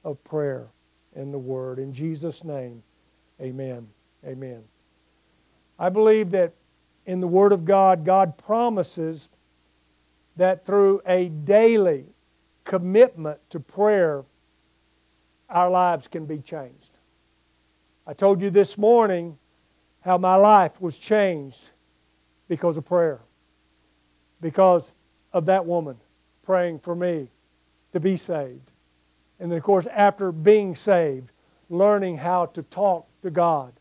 of 0.06 0.24
prayer 0.24 0.70
and 1.16 1.34
the 1.34 1.40
Word. 1.40 1.80
In 1.80 1.94
Jesus' 1.94 2.44
name, 2.44 2.84
amen. 3.42 3.88
Amen. 4.26 4.64
I 5.78 5.90
believe 5.90 6.32
that 6.32 6.54
in 7.06 7.20
the 7.20 7.28
Word 7.28 7.52
of 7.52 7.66
God, 7.66 8.04
God 8.04 8.38
promises 8.38 9.30
that 10.36 10.66
through 10.66 11.02
a 11.06 11.30
daily 11.30 12.06
commitment 12.64 13.40
to 13.50 13.60
prayer, 13.60 14.24
our 15.50 15.70
lives 15.70 16.08
can 16.08 16.26
be 16.26 16.40
changed. 16.40 16.92
I 18.08 18.14
told 18.14 18.42
you 18.42 18.50
this 18.50 18.78
morning 18.78 19.38
how 20.02 20.18
my 20.18 20.36
life 20.36 20.82
was 20.82 20.98
changed 20.98 21.70
because 22.48 22.78
of 22.78 22.86
prayer, 22.86 23.22
because 24.42 24.94
of 25.34 25.46
that 25.46 25.66
woman 25.66 25.98
praying 26.44 26.80
for 26.80 26.96
me 26.96 27.30
to 27.92 28.00
be 28.00 28.18
saved. 28.18 28.72
And 29.40 29.52
then, 29.52 29.58
of 29.58 29.64
course, 29.64 29.88
after 29.88 30.32
being 30.32 30.76
saved, 30.76 31.32
learning 31.70 32.18
how 32.18 32.48
to 32.48 32.64
talk 32.64 33.08
to 33.22 33.30
God. 33.30 33.74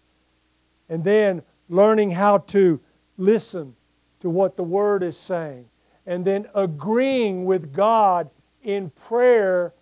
And 0.89 1.05
then 1.05 1.43
learning 1.69 2.13
how 2.13 2.39
to 2.39 2.81
listen 3.17 3.77
to 4.21 4.29
what 4.29 4.57
the 4.57 4.65
Word 4.65 5.03
is 5.03 5.17
saying. 5.17 5.67
And 6.07 6.25
then 6.25 6.47
agreeing 6.55 7.45
with 7.45 7.73
God 7.73 8.31
in 8.63 8.91
prayer 8.91 9.73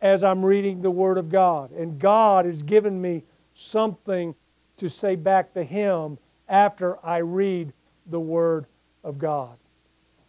as 0.00 0.22
I'm 0.22 0.44
reading 0.44 0.82
the 0.82 0.90
Word 0.90 1.18
of 1.18 1.28
God. 1.28 1.72
And 1.72 1.98
God 1.98 2.44
has 2.44 2.62
given 2.62 3.00
me 3.00 3.24
something 3.54 4.34
to 4.76 4.88
say 4.88 5.16
back 5.16 5.54
to 5.54 5.64
Him 5.64 6.18
after 6.48 7.04
I 7.04 7.18
read 7.18 7.72
the 8.06 8.20
Word 8.20 8.66
of 9.02 9.18
God. 9.18 9.56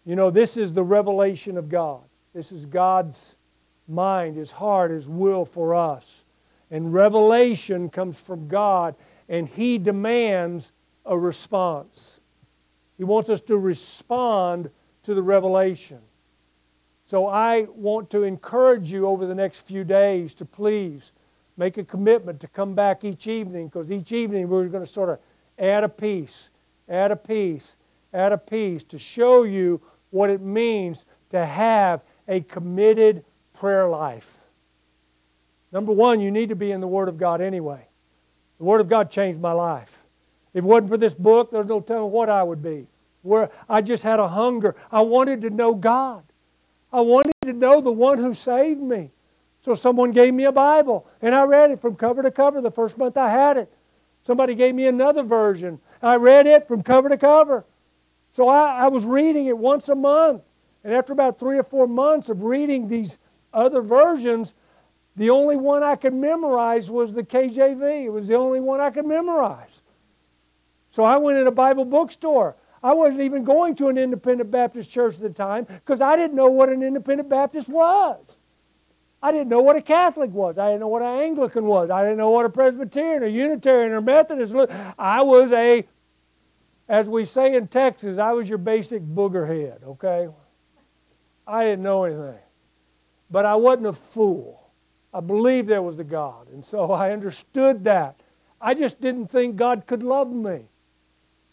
You 0.05 0.15
know, 0.15 0.31
this 0.31 0.57
is 0.57 0.73
the 0.73 0.83
revelation 0.83 1.57
of 1.57 1.69
God. 1.69 2.01
This 2.33 2.51
is 2.51 2.65
God's 2.65 3.35
mind, 3.89 4.37
His 4.37 4.51
heart, 4.51 4.91
His 4.91 5.07
will 5.07 5.45
for 5.45 5.75
us. 5.75 6.23
And 6.71 6.93
revelation 6.93 7.89
comes 7.89 8.19
from 8.19 8.47
God, 8.47 8.95
and 9.27 9.47
He 9.47 9.77
demands 9.77 10.71
a 11.05 11.17
response. 11.17 12.19
He 12.97 13.03
wants 13.03 13.29
us 13.29 13.41
to 13.41 13.57
respond 13.57 14.69
to 15.03 15.13
the 15.13 15.23
revelation. 15.23 15.99
So 17.05 17.25
I 17.25 17.67
want 17.73 18.11
to 18.11 18.23
encourage 18.23 18.91
you 18.91 19.07
over 19.07 19.25
the 19.25 19.33
next 19.33 19.61
few 19.61 19.83
days 19.83 20.35
to 20.35 20.45
please 20.45 21.11
make 21.57 21.77
a 21.77 21.83
commitment 21.83 22.39
to 22.41 22.47
come 22.47 22.75
back 22.75 23.03
each 23.03 23.25
evening 23.25 23.67
because 23.67 23.91
each 23.91 24.11
evening 24.11 24.47
we're 24.47 24.67
going 24.67 24.85
to 24.85 24.89
sort 24.89 25.09
of 25.09 25.19
add 25.57 25.83
a 25.83 25.89
piece, 25.89 26.49
add 26.87 27.11
a 27.11 27.15
piece, 27.15 27.75
add 28.13 28.31
a 28.31 28.37
piece 28.37 28.83
to 28.83 28.99
show 28.99 29.43
you 29.43 29.81
what 30.11 30.29
it 30.29 30.41
means 30.41 31.05
to 31.29 31.45
have 31.45 32.01
a 32.27 32.41
committed 32.41 33.25
prayer 33.59 33.87
life. 33.87 34.37
Number 35.71 35.91
one, 35.91 36.21
you 36.21 36.31
need 36.31 36.49
to 36.49 36.55
be 36.55 36.71
in 36.71 36.79
the 36.81 36.87
Word 36.87 37.09
of 37.09 37.17
God 37.17 37.41
anyway. 37.41 37.87
The 38.57 38.63
Word 38.63 38.81
of 38.81 38.87
God 38.87 39.11
changed 39.11 39.39
my 39.39 39.51
life. 39.51 40.01
If 40.53 40.59
it 40.59 40.63
wasn't 40.63 40.89
for 40.89 40.97
this 40.97 41.13
book, 41.13 41.51
there's 41.51 41.67
no 41.67 41.81
telling 41.81 42.11
what 42.11 42.29
I 42.29 42.41
would 42.41 42.63
be. 42.63 42.87
Where 43.21 43.51
I 43.67 43.81
just 43.81 44.01
had 44.01 44.19
a 44.19 44.29
hunger. 44.29 44.75
I 44.91 45.01
wanted 45.01 45.41
to 45.41 45.49
know 45.49 45.75
God. 45.75 46.23
I 46.91 47.01
wanted 47.01 47.33
to 47.43 47.53
know 47.53 47.81
the 47.81 47.91
one 47.91 48.17
who 48.17 48.33
saved 48.33 48.81
me. 48.81 49.11
So 49.61 49.75
someone 49.75 50.11
gave 50.11 50.33
me 50.33 50.45
a 50.45 50.53
Bible, 50.53 51.05
and 51.21 51.35
I 51.35 51.43
read 51.43 51.69
it 51.69 51.81
from 51.81 51.95
cover 51.95 52.23
to 52.23 52.31
cover 52.31 52.61
the 52.61 52.71
first 52.71 52.97
month 52.97 53.17
I 53.17 53.29
had 53.29 53.57
it. 53.57 53.71
Somebody 54.23 54.55
gave 54.55 54.73
me 54.73 54.87
another 54.87 55.21
version. 55.21 55.79
I 56.01 56.15
read 56.15 56.47
it 56.47 56.67
from 56.67 56.81
cover 56.81 57.09
to 57.09 57.17
cover. 57.17 57.65
So 58.31 58.47
I, 58.47 58.85
I 58.85 58.87
was 58.87 59.05
reading 59.05 59.47
it 59.47 59.57
once 59.57 59.89
a 59.89 59.95
month. 59.95 60.43
And 60.83 60.93
after 60.93 61.11
about 61.11 61.39
three 61.39 61.57
or 61.57 61.63
four 61.63 61.87
months 61.87 62.29
of 62.29 62.43
reading 62.43 62.87
these 62.87 63.19
other 63.53 63.81
versions, 63.81 64.55
the 65.15 65.29
only 65.29 65.57
one 65.57 65.83
I 65.83 65.95
could 65.95 66.13
memorize 66.13 66.89
was 66.89 67.13
the 67.13 67.23
KJV. 67.23 68.05
It 68.05 68.09
was 68.09 68.27
the 68.27 68.35
only 68.35 68.59
one 68.59 68.79
I 68.79 68.89
could 68.89 69.05
memorize. 69.05 69.81
So 70.91 71.03
I 71.03 71.17
went 71.17 71.37
in 71.37 71.47
a 71.47 71.51
Bible 71.51 71.85
bookstore. 71.85 72.55
I 72.81 72.93
wasn't 72.93 73.21
even 73.21 73.43
going 73.43 73.75
to 73.75 73.89
an 73.89 73.97
independent 73.97 74.49
Baptist 74.51 74.89
church 74.89 75.15
at 75.15 75.21
the 75.21 75.29
time 75.29 75.65
because 75.65 76.01
I 76.01 76.15
didn't 76.15 76.35
know 76.35 76.49
what 76.49 76.69
an 76.69 76.81
independent 76.81 77.29
Baptist 77.29 77.67
was. 77.67 78.17
I 79.21 79.33
didn't 79.33 79.49
know 79.49 79.59
what 79.59 79.75
a 79.75 79.81
Catholic 79.81 80.31
was. 80.31 80.57
I 80.57 80.67
didn't 80.67 80.79
know 80.79 80.87
what 80.87 81.01
an 81.01 81.19
Anglican 81.19 81.65
was. 81.65 81.89
I 81.89 82.03
didn't 82.03 82.17
know 82.17 82.29
what 82.29 82.45
a 82.45 82.49
Presbyterian 82.49 83.23
or 83.23 83.27
Unitarian 83.27 83.91
or 83.91 83.99
Methodist 83.99 84.53
was. 84.53 84.69
I 84.97 85.21
was 85.21 85.51
a, 85.51 85.85
as 86.87 87.09
we 87.09 87.25
say 87.25 87.53
in 87.55 87.67
Texas, 87.67 88.17
I 88.17 88.31
was 88.31 88.47
your 88.47 88.57
basic 88.57 89.01
boogerhead, 89.01 89.83
okay? 89.83 90.29
I 91.45 91.65
didn't 91.65 91.83
know 91.83 92.05
anything. 92.05 92.39
But 93.29 93.45
I 93.45 93.55
wasn't 93.55 93.87
a 93.87 93.93
fool. 93.93 94.71
I 95.13 95.19
believed 95.19 95.67
there 95.67 95.81
was 95.81 95.99
a 95.99 96.03
God. 96.03 96.49
And 96.49 96.63
so 96.63 96.91
I 96.91 97.11
understood 97.11 97.83
that. 97.85 98.21
I 98.61 98.73
just 98.73 98.99
didn't 98.99 99.27
think 99.27 99.55
God 99.55 99.83
could 99.87 100.03
love 100.03 100.31
me. 100.31 100.65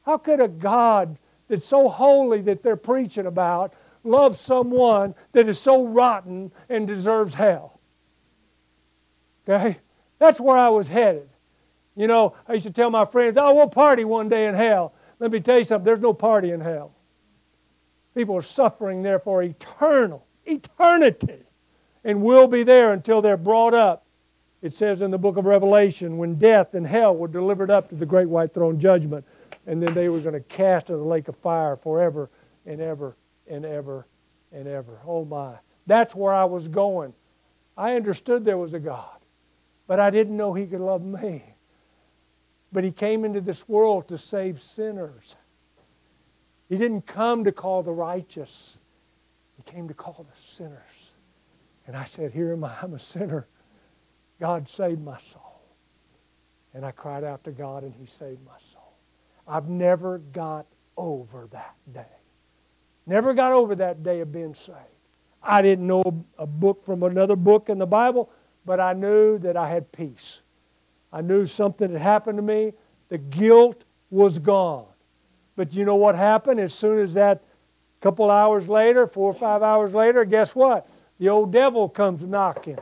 How 0.04 0.18
could 0.18 0.40
a 0.40 0.49
God 0.49 1.18
that's 1.49 1.64
so 1.64 1.88
holy 1.88 2.40
that 2.42 2.62
they're 2.62 2.76
preaching 2.76 3.26
about 3.26 3.75
love 4.06 4.38
someone 4.38 5.14
that 5.33 5.49
is 5.49 5.59
so 5.59 5.87
rotten 5.87 6.52
and 6.68 6.87
deserves 6.87 7.35
hell. 7.35 7.80
Okay? 9.49 9.78
That's 10.18 10.40
where 10.40 10.56
I 10.56 10.68
was 10.68 10.88
headed. 10.88 11.28
You 11.97 12.06
know, 12.06 12.35
I 12.47 12.54
used 12.54 12.66
to 12.66 12.73
tell 12.73 12.90
my 12.90 13.04
friends, 13.04 13.37
oh, 13.37 13.54
we'll 13.54 13.68
party 13.68 14.04
one 14.04 14.28
day 14.28 14.47
in 14.47 14.54
hell. 14.54 14.95
Let 15.18 15.30
me 15.30 15.40
tell 15.40 15.59
you 15.59 15.64
something, 15.64 15.85
there's 15.85 16.00
no 16.00 16.12
party 16.12 16.50
in 16.50 16.61
hell. 16.61 16.95
People 18.14 18.37
are 18.37 18.42
suffering 18.42 19.02
there 19.02 19.18
for 19.18 19.42
eternal, 19.42 20.26
eternity, 20.45 21.46
and 22.06 22.22
will 22.22 22.46
be 22.46 22.62
there 22.62 22.92
until 22.92 23.20
they're 23.20 23.36
brought 23.36 23.75
up. 23.75 24.06
It 24.62 24.72
says 24.72 25.02
in 25.02 25.10
the 25.10 25.18
book 25.18 25.36
of 25.36 25.44
Revelation, 25.44 26.18
when 26.18 26.36
death 26.36 26.72
and 26.72 26.86
hell 26.86 27.14
were 27.14 27.26
delivered 27.26 27.68
up 27.68 27.88
to 27.88 27.96
the 27.96 28.06
great 28.06 28.28
white 28.28 28.54
throne 28.54 28.78
judgment, 28.78 29.26
and 29.66 29.82
then 29.82 29.92
they 29.92 30.08
were 30.08 30.20
going 30.20 30.34
to 30.34 30.40
cast 30.40 30.88
into 30.88 30.98
the 30.98 31.04
lake 31.04 31.26
of 31.26 31.36
fire 31.36 31.75
forever 31.75 32.30
and 32.64 32.80
ever 32.80 33.16
and 33.48 33.66
ever 33.66 34.06
and 34.52 34.68
ever. 34.68 35.00
Oh 35.04 35.25
my. 35.25 35.54
That's 35.88 36.14
where 36.14 36.32
I 36.32 36.44
was 36.44 36.68
going. 36.68 37.12
I 37.76 37.96
understood 37.96 38.44
there 38.44 38.56
was 38.56 38.72
a 38.72 38.80
God, 38.80 39.18
but 39.88 39.98
I 39.98 40.10
didn't 40.10 40.36
know 40.36 40.54
He 40.54 40.66
could 40.66 40.80
love 40.80 41.02
me. 41.02 41.42
But 42.72 42.84
He 42.84 42.92
came 42.92 43.25
into 43.25 43.40
this 43.40 43.68
world 43.68 44.06
to 44.08 44.16
save 44.16 44.62
sinners. 44.62 45.34
He 46.68 46.76
didn't 46.76 47.02
come 47.02 47.42
to 47.44 47.52
call 47.52 47.82
the 47.82 47.92
righteous, 47.92 48.78
He 49.56 49.70
came 49.70 49.88
to 49.88 49.94
call 49.94 50.25
the 50.28 50.40
sinners. 50.54 50.96
And 51.87 51.97
I 51.97 52.05
said, 52.05 52.33
Here 52.33 52.52
am 52.52 52.64
I, 52.64 52.73
I'm 52.83 52.95
a 52.95 52.99
sinner. 52.99 53.47
God 54.40 54.69
saved 54.69 55.02
my 55.02 55.19
soul. 55.19 55.43
And 56.75 56.85
I 56.85 56.90
cried 56.90 57.25
out 57.25 57.45
to 57.45 57.52
God, 57.52 57.85
and 57.85 57.95
He 57.95 58.07
saved 58.07 58.45
my 58.45 58.59
soul. 58.73 58.93
I've 59.49 59.69
never 59.69 60.19
got 60.19 60.66
over 60.97 61.49
that 61.52 61.75
day. 61.93 62.05
Never 63.07 63.35
got 63.35 63.52
over 63.52 63.75
that 63.76 64.02
day 64.02 64.21
of 64.21 64.33
being 64.33 64.55
saved. 64.55 64.78
I 65.43 65.62
didn't 65.62 65.87
know 65.87 66.02
a 66.38 66.47
book 66.47 66.85
from 66.85 67.05
another 67.05 67.37
book 67.37 67.69
in 67.69 67.78
the 67.78 67.87
Bible, 67.87 68.31
but 68.64 68.81
I 68.81 68.93
knew 68.93 69.38
that 69.38 69.57
I 69.57 69.69
had 69.69 69.93
peace. 69.93 70.43
I 71.12 71.21
knew 71.21 71.47
something 71.47 71.93
had 71.93 72.02
happened 72.02 72.38
to 72.38 72.43
me. 72.43 72.73
The 73.09 73.19
guilt 73.19 73.85
was 74.11 74.40
gone. 74.40 74.87
But 75.55 75.73
you 75.73 75.85
know 75.85 75.95
what 75.95 76.16
happened? 76.16 76.59
As 76.59 76.75
soon 76.75 76.99
as 76.99 77.14
that 77.14 77.43
couple 78.00 78.31
hours 78.31 78.69
later, 78.69 79.07
four 79.07 79.31
or 79.31 79.35
five 79.35 79.62
hours 79.62 79.95
later, 79.95 80.25
guess 80.25 80.55
what? 80.55 80.88
The 81.18 81.28
old 81.28 81.52
devil 81.52 81.88
comes 81.88 82.23
knocking. 82.23 82.78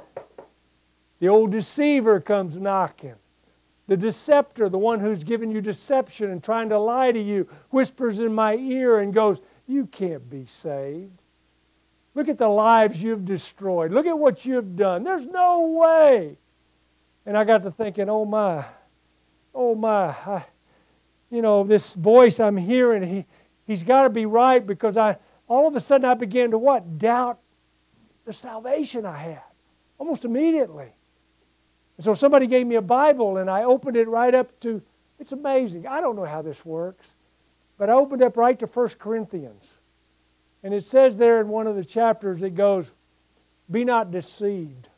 The 1.20 1.28
old 1.28 1.52
deceiver 1.52 2.20
comes 2.20 2.56
knocking. 2.56 3.14
The 3.86 3.96
deceptor, 3.96 4.68
the 4.68 4.78
one 4.78 5.00
who's 5.00 5.24
giving 5.24 5.50
you 5.50 5.60
deception 5.60 6.30
and 6.30 6.42
trying 6.42 6.70
to 6.70 6.78
lie 6.78 7.12
to 7.12 7.20
you, 7.20 7.48
whispers 7.70 8.18
in 8.18 8.34
my 8.34 8.56
ear 8.56 8.98
and 8.98 9.12
goes, 9.12 9.40
you 9.66 9.86
can't 9.86 10.28
be 10.28 10.46
saved. 10.46 11.20
Look 12.14 12.28
at 12.28 12.38
the 12.38 12.48
lives 12.48 13.02
you've 13.02 13.24
destroyed. 13.24 13.90
Look 13.90 14.06
at 14.06 14.18
what 14.18 14.44
you've 14.44 14.76
done. 14.76 15.04
There's 15.04 15.26
no 15.26 15.66
way. 15.68 16.38
And 17.26 17.36
I 17.36 17.44
got 17.44 17.62
to 17.62 17.70
thinking, 17.70 18.08
oh 18.08 18.24
my, 18.24 18.64
oh 19.54 19.74
my. 19.74 20.08
I, 20.08 20.44
you 21.30 21.42
know, 21.42 21.64
this 21.64 21.94
voice 21.94 22.38
I'm 22.38 22.56
hearing, 22.56 23.02
he, 23.02 23.26
he's 23.66 23.82
got 23.82 24.02
to 24.02 24.10
be 24.10 24.26
right 24.26 24.64
because 24.64 24.96
I, 24.96 25.16
all 25.48 25.66
of 25.66 25.74
a 25.74 25.80
sudden 25.80 26.04
I 26.04 26.14
began 26.14 26.52
to 26.52 26.58
what? 26.58 26.98
Doubt 26.98 27.40
the 28.24 28.32
salvation 28.32 29.04
I 29.06 29.16
had 29.16 29.42
almost 29.98 30.24
immediately. 30.24 30.92
And 31.96 32.04
so 32.04 32.14
somebody 32.14 32.46
gave 32.46 32.66
me 32.66 32.74
a 32.74 32.82
Bible 32.82 33.36
and 33.36 33.50
I 33.50 33.64
opened 33.64 33.96
it 33.96 34.08
right 34.08 34.34
up 34.34 34.58
to, 34.60 34.82
it's 35.18 35.32
amazing. 35.32 35.86
I 35.86 36.00
don't 36.00 36.16
know 36.16 36.24
how 36.24 36.42
this 36.42 36.64
works, 36.64 37.14
but 37.78 37.88
I 37.88 37.92
opened 37.92 38.22
up 38.22 38.36
right 38.36 38.58
to 38.58 38.66
1 38.66 38.88
Corinthians. 38.98 39.78
And 40.62 40.74
it 40.74 40.84
says 40.84 41.16
there 41.16 41.40
in 41.40 41.48
one 41.48 41.66
of 41.66 41.76
the 41.76 41.84
chapters, 41.84 42.42
it 42.42 42.54
goes, 42.54 42.92
Be 43.70 43.84
not 43.84 44.10
deceived, 44.10 44.88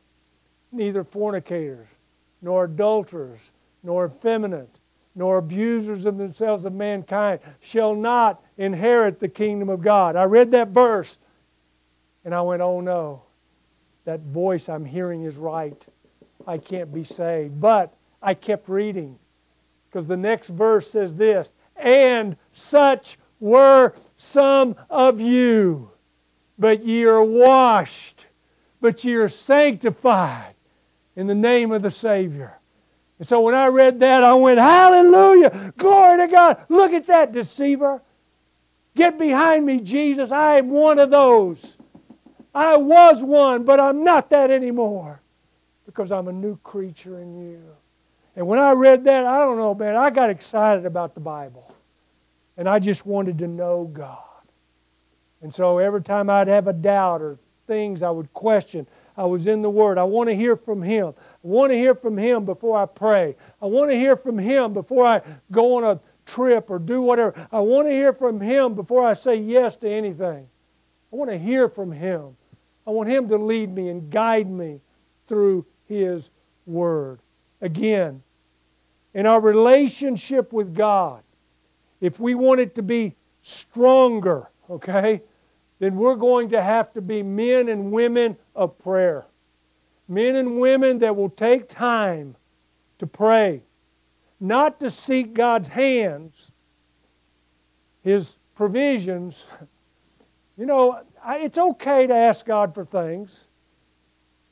neither 0.73 1.04
fornicators, 1.04 1.88
nor 2.40 2.64
adulterers, 2.64 3.50
nor 3.83 4.06
effeminate, 4.06 4.78
nor 5.14 5.38
abusers 5.38 6.06
of 6.06 6.18
themselves 6.18 6.64
of 6.64 6.73
mankind 6.73 7.40
shall 7.61 7.95
not 7.95 8.42
inherit 8.56 9.18
the 9.18 9.28
kingdom 9.28 9.68
of 9.68 9.80
God. 9.80 10.14
I 10.14 10.25
read 10.25 10.52
that 10.52 10.68
verse 10.68 11.18
and 12.26 12.35
I 12.35 12.42
went, 12.42 12.61
Oh 12.61 12.80
no, 12.80 13.23
that 14.04 14.21
voice 14.21 14.68
I'm 14.68 14.85
hearing 14.85 15.23
is 15.23 15.37
right. 15.37 15.87
I 16.47 16.59
can't 16.59 16.92
be 16.92 17.04
saved. 17.04 17.61
But 17.61 17.95
I 18.21 18.35
kept 18.35 18.68
reading 18.68 19.18
because 19.88 20.09
the 20.09 20.16
next 20.16 20.49
verse 20.49 20.90
says 20.90 21.14
this 21.14 21.54
And 21.76 22.37
such 22.52 23.16
were 23.38 23.95
some 24.16 24.75
of 24.90 25.21
you, 25.21 25.92
but 26.59 26.85
ye 26.85 27.04
are 27.04 27.23
washed, 27.23 28.26
but 28.80 29.04
ye 29.04 29.14
are 29.14 29.28
sanctified 29.28 30.56
in 31.14 31.28
the 31.28 31.35
name 31.35 31.71
of 31.71 31.83
the 31.83 31.92
Savior. 31.92 32.59
And 33.21 33.26
so 33.26 33.40
when 33.40 33.54
I 33.54 33.68
read 33.68 34.00
that, 34.00 34.25
I 34.25 34.35
went, 34.35 34.59
Hallelujah! 34.59 35.73
Glory 35.76 36.26
to 36.26 36.26
God! 36.26 36.64
Look 36.68 36.92
at 36.92 37.06
that 37.06 37.30
deceiver. 37.30 38.02
Get 38.97 39.16
behind 39.16 39.64
me, 39.64 39.80
Jesus. 39.80 40.33
I 40.33 40.59
am 40.59 40.71
one 40.71 40.99
of 40.99 41.11
those. 41.11 41.76
I 42.57 42.77
was 42.79 43.23
one, 43.23 43.65
but 43.65 43.79
I'm 43.79 44.03
not 44.03 44.31
that 44.31 44.51
anymore 44.51 45.21
because 45.85 46.11
I'm 46.11 46.27
a 46.27 46.33
new 46.33 46.57
creature 46.65 47.21
in 47.21 47.37
you. 47.39 47.63
And 48.35 48.47
when 48.47 48.59
I 48.59 48.73
read 48.73 49.05
that, 49.05 49.27
I 49.27 49.41
don't 49.41 49.59
know, 49.59 49.75
man, 49.75 49.95
I 49.95 50.09
got 50.09 50.31
excited 50.31 50.87
about 50.87 51.15
the 51.15 51.21
Bible. 51.21 51.75
And 52.57 52.67
I 52.67 52.79
just 52.79 53.05
wanted 53.05 53.37
to 53.41 53.47
know 53.47 53.85
God. 53.93 54.19
And 55.43 55.53
so 55.53 55.77
every 55.77 56.03
time 56.03 56.31
I'd 56.31 56.49
have 56.49 56.67
a 56.67 56.73
doubt 56.73 57.21
or 57.21 57.39
things 57.67 58.03
I 58.03 58.09
would 58.09 58.33
question, 58.33 58.87
I 59.19 59.27
was 59.27 59.47
in 59.47 59.61
the 59.61 59.69
Word. 59.69 59.99
I 59.99 60.05
want 60.05 60.31
to 60.31 60.35
hear 60.35 60.57
from 60.57 60.81
Him. 60.81 61.09
I 61.09 61.47
want 61.47 61.73
to 61.73 61.77
hear 61.77 61.95
from 61.95 62.17
Him 62.17 62.47
before 62.47 62.79
I 62.79 62.87
pray. 62.87 63.37
I 63.61 63.67
want 63.67 63.91
to 63.91 63.97
hear 63.97 64.17
from 64.17 64.39
Him 64.39 64.73
before 64.73 65.05
I 65.05 65.21
go 65.53 65.77
on 65.77 65.85
a 65.85 66.01
trip 66.25 66.71
or 66.71 66.79
do 66.79 67.03
whatever. 67.03 67.35
I 67.53 67.61
want 67.61 67.87
to 67.87 67.93
hear 67.93 68.15
from 68.15 68.41
Him 68.41 68.75
before 68.75 69.05
I 69.05 69.13
say 69.13 69.37
yes 69.37 69.77
to 69.77 69.91
anything. 69.91 70.49
I 71.13 71.17
want 71.17 71.31
to 71.31 71.39
hear 71.39 71.69
from 71.69 71.93
Him. 71.93 72.37
I 72.87 72.90
want 72.90 73.09
Him 73.09 73.28
to 73.28 73.37
lead 73.37 73.75
me 73.75 73.88
and 73.88 74.11
guide 74.11 74.50
me 74.50 74.81
through 75.26 75.66
his 75.87 76.31
Word. 76.66 77.21
Again, 77.61 78.23
in 79.14 79.26
our 79.26 79.40
relationship 79.40 80.52
with 80.52 80.75
God, 80.75 81.23
if 82.00 82.21
we 82.21 82.35
want 82.35 82.61
it 82.61 82.75
to 82.75 82.83
be 82.83 83.14
stronger, 83.40 84.49
okay, 84.69 85.23
then 85.78 85.97
we're 85.97 86.16
going 86.16 86.50
to 86.50 86.62
have 86.62 86.93
to 86.95 87.00
be 87.00 87.23
men 87.23 87.69
and 87.69 87.90
women 87.93 88.37
of 88.55 88.78
prayer. 88.78 89.26
Men 90.09 90.35
and 90.37 90.61
women 90.61 90.99
that 90.99 91.16
will 91.16 91.31
take 91.31 91.69
time 91.69 92.37
to 92.99 93.07
pray, 93.07 93.62
not 94.38 94.81
to 94.81 94.90
seek 94.90 95.35
God's 95.35 95.69
hands, 95.71 96.50
His 98.02 98.37
provisions. 98.55 99.45
You 100.59 100.64
know, 100.64 101.02
it's 101.28 101.59
okay 101.59 102.06
to 102.06 102.14
ask 102.14 102.47
God 102.47 102.75
for 102.75 102.85
things. 102.85 103.45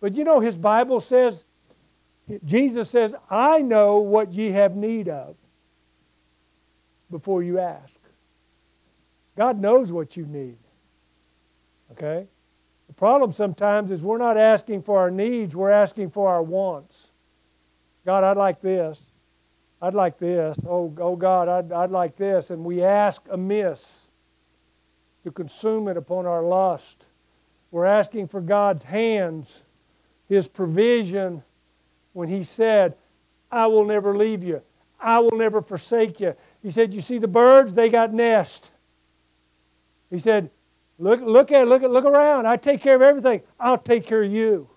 But 0.01 0.15
you 0.15 0.25
know, 0.25 0.41
his 0.41 0.57
Bible 0.57 1.01
says, 1.01 1.45
Jesus 2.45 2.91
says, 2.91 3.15
I 3.31 3.61
know 3.63 3.99
what 3.99 4.33
ye 4.33 4.51
have 4.51 4.77
need 4.77 5.09
of 5.09 5.37
before 7.11 7.43
you 7.43 7.59
ask. 7.59 7.95
God 9.37 9.61
knows 9.61 9.93
what 9.93 10.17
you 10.17 10.27
need. 10.27 10.59
Okay? 11.93 12.27
The 12.89 12.95
problem 12.95 13.33
sometimes 13.33 13.91
is 13.91 14.03
we're 14.03 14.19
not 14.19 14.37
asking 14.37 14.83
for 14.83 14.99
our 14.99 15.11
needs, 15.11 15.55
we're 15.55 15.71
asking 15.71 16.11
for 16.11 16.29
our 16.29 16.43
wants. 16.43 17.11
God, 18.05 18.25
I'd 18.25 18.37
like 18.37 18.61
this. 18.61 19.01
I'd 19.81 19.95
like 19.95 20.19
this. 20.19 20.57
Oh, 20.67 20.95
oh 20.99 21.17
God, 21.17 21.49
I'd, 21.49 21.73
I'd 21.73 21.91
like 21.91 22.17
this. 22.17 22.51
And 22.51 22.65
we 22.65 22.83
ask 22.83 23.23
amiss 23.31 24.04
to 25.25 25.31
consume 25.31 25.89
it 25.89 25.97
upon 25.97 26.27
our 26.27 26.43
lust. 26.43 27.05
We're 27.71 27.87
asking 27.87 28.29
for 28.29 28.41
God's 28.41 28.85
hands 28.85 29.63
his 30.29 30.47
provision 30.47 31.43
when 32.13 32.29
he 32.29 32.45
said, 32.45 32.95
I 33.51 33.67
will 33.67 33.85
never 33.85 34.17
leave 34.17 34.45
you. 34.45 34.63
I 35.01 35.19
will 35.19 35.37
never 35.37 35.61
forsake 35.61 36.21
you. 36.21 36.35
He 36.63 36.71
said, 36.71 36.95
You 36.95 37.01
see 37.01 37.19
the 37.19 37.29
birds? 37.29 37.75
They 37.75 37.89
got 37.89 38.13
nests. 38.13 38.71
He 40.11 40.19
said, 40.19 40.51
Look, 40.99 41.21
look 41.21 41.51
at 41.51 41.67
look 41.67 41.83
at 41.83 41.91
look 41.91 42.05
around. 42.05 42.47
I 42.47 42.57
take 42.57 42.81
care 42.81 42.95
of 42.95 43.03
everything. 43.03 43.43
I'll 43.59 43.79
take 43.79 44.07
care 44.07 44.23
of 44.23 44.33
you. 44.33 44.69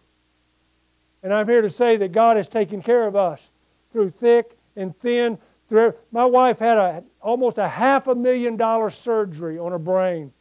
And 1.23 1.33
I'm 1.33 1.47
here 1.47 1.61
to 1.61 1.69
say 1.69 1.97
that 1.97 2.11
God 2.11 2.37
has 2.37 2.47
taken 2.47 2.81
care 2.81 3.05
of 3.05 3.15
us 3.15 3.49
through 3.91 4.11
thick 4.11 4.57
and 4.75 4.97
thin. 4.97 5.37
Through 5.69 5.95
my 6.11 6.25
wife 6.25 6.59
had 6.59 6.77
a 6.77 7.03
almost 7.21 7.57
a 7.57 7.67
half 7.67 8.07
a 8.07 8.15
million 8.15 8.57
dollar 8.57 8.89
surgery 8.89 9.59
on 9.59 9.71
her 9.71 9.79
brain, 9.79 10.31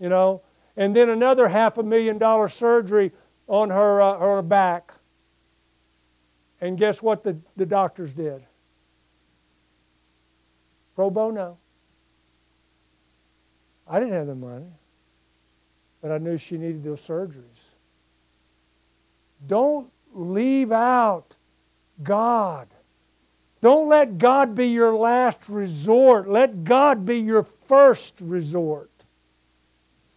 you 0.00 0.08
know, 0.08 0.42
and 0.76 0.96
then 0.96 1.10
another 1.10 1.46
half 1.46 1.78
a 1.78 1.82
million 1.82 2.18
dollar 2.18 2.48
surgery 2.48 3.12
on 3.46 3.70
her, 3.70 4.00
uh, 4.00 4.18
her 4.18 4.42
back. 4.42 4.92
And 6.60 6.78
guess 6.78 7.02
what 7.02 7.22
the, 7.22 7.38
the 7.56 7.66
doctors 7.66 8.12
did? 8.12 8.42
Pro 10.96 11.10
bono. 11.10 11.58
I 13.86 13.98
didn't 13.98 14.14
have 14.14 14.26
the 14.26 14.34
money, 14.34 14.72
but 16.00 16.12
I 16.12 16.18
knew 16.18 16.36
she 16.36 16.56
needed 16.56 16.84
those 16.84 17.00
surgeries. 17.00 17.64
Don't 19.46 19.90
leave 20.12 20.70
out 20.70 21.34
God. 22.02 22.68
Don't 23.60 23.88
let 23.88 24.16
God 24.16 24.54
be 24.54 24.68
your 24.68 24.94
last 24.94 25.48
resort. 25.48 26.28
Let 26.28 26.64
God 26.64 27.04
be 27.04 27.18
your 27.18 27.42
first 27.42 28.14
resort. 28.20 28.89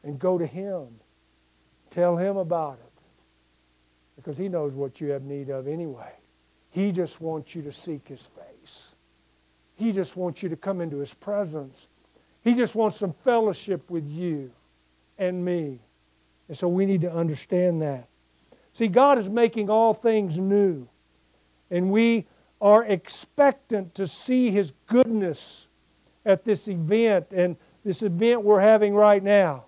And 0.04 0.20
go 0.20 0.38
to 0.38 0.46
Him. 0.46 0.88
Tell 1.90 2.18
Him 2.18 2.38
about 2.38 2.80
it 2.80 3.04
because 4.16 4.38
He 4.38 4.50
knows 4.50 4.74
what 4.74 5.00
you 5.00 5.12
have 5.12 5.24
need 5.24 5.50
of 5.50 5.68
anyway. 5.68 6.12
He 6.70 6.92
just 6.92 7.22
wants 7.22 7.56
you 7.56 7.62
to 7.64 7.72
seek 7.72 8.08
His 8.08 8.28
face. 8.28 8.94
He 9.76 9.92
just 9.92 10.16
wants 10.16 10.44
you 10.44 10.50
to 10.50 10.56
come 10.56 10.82
into 10.82 10.98
His 10.98 11.14
presence. 11.14 11.88
He 12.44 12.56
just 12.56 12.76
wants 12.76 12.98
some 12.98 13.14
fellowship 13.24 13.90
with 13.90 14.08
you 14.08 14.52
and 15.18 15.44
me. 15.44 15.80
And 16.48 16.58
so 16.58 16.68
we 16.68 16.86
need 16.86 17.02
to 17.02 17.14
understand 17.14 17.82
that. 17.82 18.08
See, 18.74 18.88
God 18.88 19.20
is 19.20 19.30
making 19.30 19.70
all 19.70 19.94
things 19.94 20.38
new. 20.38 20.88
And 21.72 21.92
we 21.92 22.28
are 22.60 22.84
expectant 22.84 23.96
to 23.96 24.08
see 24.08 24.52
His 24.52 24.74
goodness 24.88 25.68
at 26.26 26.44
this 26.44 26.68
event 26.68 27.28
and 27.32 27.56
this 27.84 28.02
event 28.02 28.44
we're 28.44 28.60
having 28.60 28.96
right 28.96 29.22
now. 29.22 29.66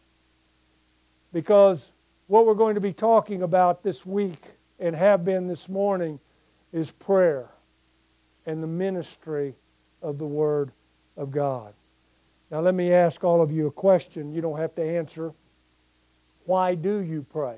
Because 1.36 1.92
what 2.28 2.46
we're 2.46 2.54
going 2.54 2.76
to 2.76 2.82
be 2.82 2.94
talking 2.94 3.42
about 3.42 3.84
this 3.84 4.06
week 4.06 4.42
and 4.80 4.96
have 4.96 5.26
been 5.26 5.50
this 5.50 5.68
morning 5.68 6.18
is 6.72 6.92
prayer 6.92 7.50
and 8.46 8.64
the 8.64 8.68
ministry 8.68 9.54
of 10.02 10.18
the 10.18 10.26
Word 10.26 10.72
of 11.18 11.32
God. 11.32 11.74
Now, 12.50 12.62
let 12.62 12.74
me 12.74 12.94
ask 12.94 13.26
all 13.26 13.42
of 13.42 13.52
you 13.52 13.68
a 13.68 13.72
question. 13.72 14.34
You 14.34 14.40
don't 14.40 14.58
have 14.58 14.76
to 14.76 14.82
answer. 14.82 15.34
Why 16.46 16.74
do 16.74 17.00
you 17.00 17.26
pray? 17.30 17.58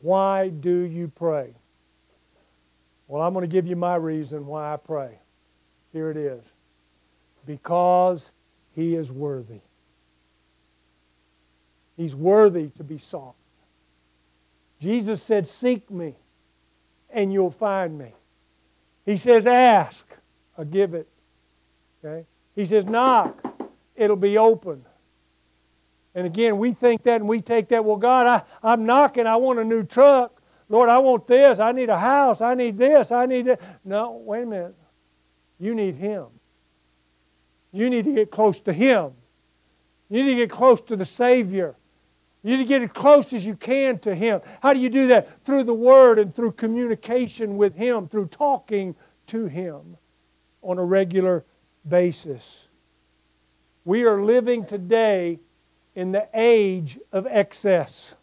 Why 0.00 0.48
do 0.48 0.76
you 0.76 1.06
pray? 1.06 1.54
Well, 3.06 3.22
I'm 3.22 3.32
going 3.32 3.44
to 3.44 3.46
give 3.46 3.68
you 3.68 3.76
my 3.76 3.94
reason 3.94 4.44
why 4.44 4.74
I 4.74 4.76
pray. 4.76 5.20
Here 5.92 6.10
it 6.10 6.16
is 6.16 6.42
because 7.46 8.32
He 8.74 8.96
is 8.96 9.12
worthy. 9.12 9.60
He's 12.02 12.16
worthy 12.16 12.68
to 12.70 12.82
be 12.82 12.98
sought. 12.98 13.36
Jesus 14.80 15.22
said, 15.22 15.46
Seek 15.46 15.88
me, 15.88 16.16
and 17.08 17.32
you'll 17.32 17.52
find 17.52 17.96
me. 17.96 18.12
He 19.06 19.16
says, 19.16 19.46
Ask, 19.46 20.04
I'll 20.58 20.64
give 20.64 20.94
it. 20.94 21.06
Okay? 22.04 22.26
He 22.56 22.66
says, 22.66 22.86
Knock, 22.86 23.40
it'll 23.94 24.16
be 24.16 24.36
open. 24.36 24.84
And 26.12 26.26
again, 26.26 26.58
we 26.58 26.72
think 26.72 27.04
that 27.04 27.20
and 27.20 27.28
we 27.28 27.40
take 27.40 27.68
that, 27.68 27.84
well, 27.84 27.98
God, 27.98 28.26
I, 28.26 28.68
I'm 28.68 28.84
knocking, 28.84 29.28
I 29.28 29.36
want 29.36 29.60
a 29.60 29.64
new 29.64 29.84
truck. 29.84 30.42
Lord, 30.68 30.88
I 30.88 30.98
want 30.98 31.28
this, 31.28 31.60
I 31.60 31.70
need 31.70 31.88
a 31.88 32.00
house, 32.00 32.40
I 32.40 32.54
need 32.54 32.78
this, 32.78 33.12
I 33.12 33.26
need 33.26 33.42
that. 33.42 33.60
No, 33.84 34.20
wait 34.24 34.42
a 34.42 34.46
minute. 34.46 34.74
You 35.60 35.72
need 35.76 35.94
Him. 35.94 36.26
You 37.70 37.88
need 37.88 38.06
to 38.06 38.12
get 38.12 38.32
close 38.32 38.60
to 38.62 38.72
Him. 38.72 39.12
You 40.10 40.24
need 40.24 40.30
to 40.30 40.34
get 40.34 40.50
close 40.50 40.80
to 40.80 40.96
the 40.96 41.06
Savior. 41.06 41.76
You 42.42 42.56
need 42.56 42.62
to 42.64 42.68
get 42.68 42.82
as 42.82 42.90
close 42.90 43.32
as 43.32 43.46
you 43.46 43.54
can 43.54 43.98
to 44.00 44.14
Him. 44.14 44.40
How 44.62 44.72
do 44.72 44.80
you 44.80 44.88
do 44.88 45.06
that? 45.08 45.44
Through 45.44 45.64
the 45.64 45.74
Word 45.74 46.18
and 46.18 46.34
through 46.34 46.52
communication 46.52 47.56
with 47.56 47.76
Him, 47.76 48.08
through 48.08 48.26
talking 48.26 48.96
to 49.28 49.46
Him 49.46 49.96
on 50.60 50.78
a 50.78 50.84
regular 50.84 51.44
basis. 51.88 52.68
We 53.84 54.04
are 54.04 54.22
living 54.22 54.64
today 54.64 55.38
in 55.94 56.12
the 56.12 56.28
age 56.34 56.98
of 57.12 57.26
excess. 57.26 58.14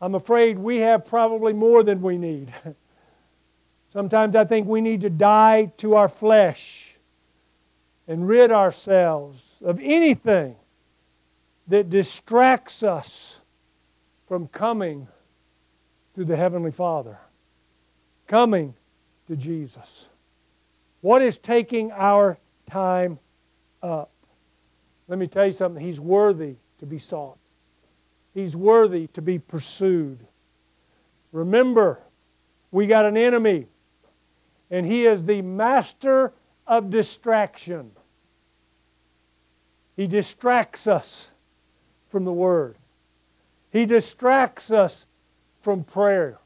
I'm 0.00 0.14
afraid 0.14 0.58
we 0.58 0.78
have 0.78 1.04
probably 1.04 1.52
more 1.52 1.82
than 1.82 2.02
we 2.02 2.18
need. 2.18 2.52
Sometimes 3.92 4.36
I 4.36 4.44
think 4.44 4.66
we 4.66 4.80
need 4.80 5.00
to 5.02 5.10
die 5.10 5.72
to 5.78 5.94
our 5.94 6.08
flesh 6.08 6.98
and 8.08 8.28
rid 8.28 8.50
ourselves 8.50 9.42
of 9.62 9.80
anything 9.80 10.56
that 11.68 11.90
distracts 11.90 12.82
us 12.82 13.40
from 14.26 14.48
coming 14.48 15.08
to 16.14 16.24
the 16.24 16.36
Heavenly 16.36 16.70
Father, 16.70 17.18
coming 18.26 18.74
to 19.26 19.36
Jesus. 19.36 20.08
What 21.00 21.22
is 21.22 21.38
taking 21.38 21.92
our 21.92 22.38
time 22.66 23.18
up? 23.82 24.10
Let 25.08 25.18
me 25.18 25.26
tell 25.26 25.46
you 25.46 25.52
something. 25.52 25.82
He's 25.82 26.00
worthy 26.00 26.56
to 26.78 26.86
be 26.86 26.98
sought, 26.98 27.38
He's 28.34 28.56
worthy 28.56 29.06
to 29.08 29.22
be 29.22 29.38
pursued. 29.38 30.26
Remember, 31.32 32.00
we 32.70 32.86
got 32.86 33.04
an 33.04 33.16
enemy, 33.16 33.66
and 34.70 34.86
he 34.86 35.06
is 35.06 35.24
the 35.24 35.42
master 35.42 36.32
of 36.66 36.90
distraction. 36.90 37.92
He 39.96 40.06
distracts 40.06 40.86
us 40.86 41.30
from 42.08 42.24
the 42.24 42.32
Word. 42.32 42.76
He 43.70 43.86
distracts 43.86 44.70
us 44.70 45.06
from 45.60 45.84
prayer. 45.84 46.38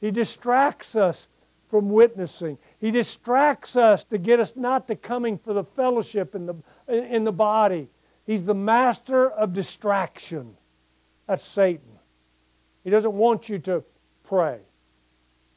He 0.00 0.10
distracts 0.10 0.96
us 0.96 1.28
from 1.68 1.90
witnessing. 1.90 2.58
He 2.80 2.90
distracts 2.90 3.76
us 3.76 4.02
to 4.04 4.18
get 4.18 4.40
us 4.40 4.56
not 4.56 4.88
to 4.88 4.96
coming 4.96 5.38
for 5.38 5.52
the 5.52 5.64
fellowship 5.64 6.34
in 6.34 6.46
the, 6.46 6.54
in 6.88 7.24
the 7.24 7.32
body. 7.32 7.88
He's 8.26 8.44
the 8.44 8.54
master 8.54 9.30
of 9.30 9.52
distraction. 9.52 10.56
That's 11.26 11.44
Satan. 11.44 11.98
He 12.82 12.90
doesn't 12.90 13.12
want 13.12 13.48
you 13.48 13.58
to 13.58 13.84
pray. 14.24 14.58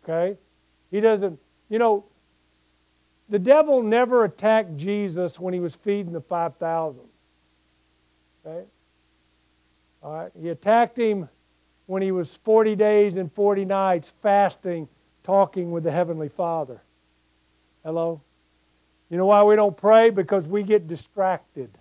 Okay? 0.03 0.37
He 0.91 0.99
doesn't, 0.99 1.39
you 1.69 1.79
know, 1.79 2.05
the 3.29 3.39
devil 3.39 3.81
never 3.81 4.25
attacked 4.25 4.75
Jesus 4.75 5.39
when 5.39 5.53
he 5.53 5.59
was 5.59 5.75
feeding 5.75 6.13
the 6.13 6.21
5,000. 6.21 7.01
Okay? 8.45 8.65
All 10.03 10.13
right? 10.13 10.31
He 10.39 10.49
attacked 10.49 10.99
him 10.99 11.29
when 11.85 12.01
he 12.01 12.11
was 12.11 12.35
40 12.43 12.75
days 12.75 13.17
and 13.17 13.31
40 13.31 13.65
nights 13.65 14.13
fasting, 14.21 14.89
talking 15.23 15.71
with 15.71 15.83
the 15.83 15.91
Heavenly 15.91 16.29
Father. 16.29 16.81
Hello? 17.83 18.21
You 19.09 19.17
know 19.17 19.27
why 19.27 19.43
we 19.43 19.55
don't 19.55 19.77
pray? 19.77 20.09
Because 20.09 20.45
we 20.45 20.63
get 20.63 20.87
distracted. 20.87 21.77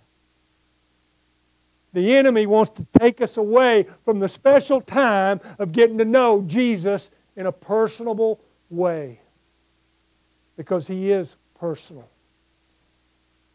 The 1.91 2.15
enemy 2.15 2.47
wants 2.47 2.71
to 2.71 2.85
take 2.99 3.21
us 3.21 3.37
away 3.37 3.87
from 4.03 4.19
the 4.19 4.29
special 4.29 4.81
time 4.81 5.39
of 5.59 5.71
getting 5.71 5.97
to 5.99 6.05
know 6.05 6.41
Jesus 6.41 7.09
in 7.35 7.45
a 7.45 7.51
personable 7.51 8.41
way. 8.69 9.19
Because 10.57 10.87
he 10.87 11.11
is 11.11 11.35
personal. 11.59 12.09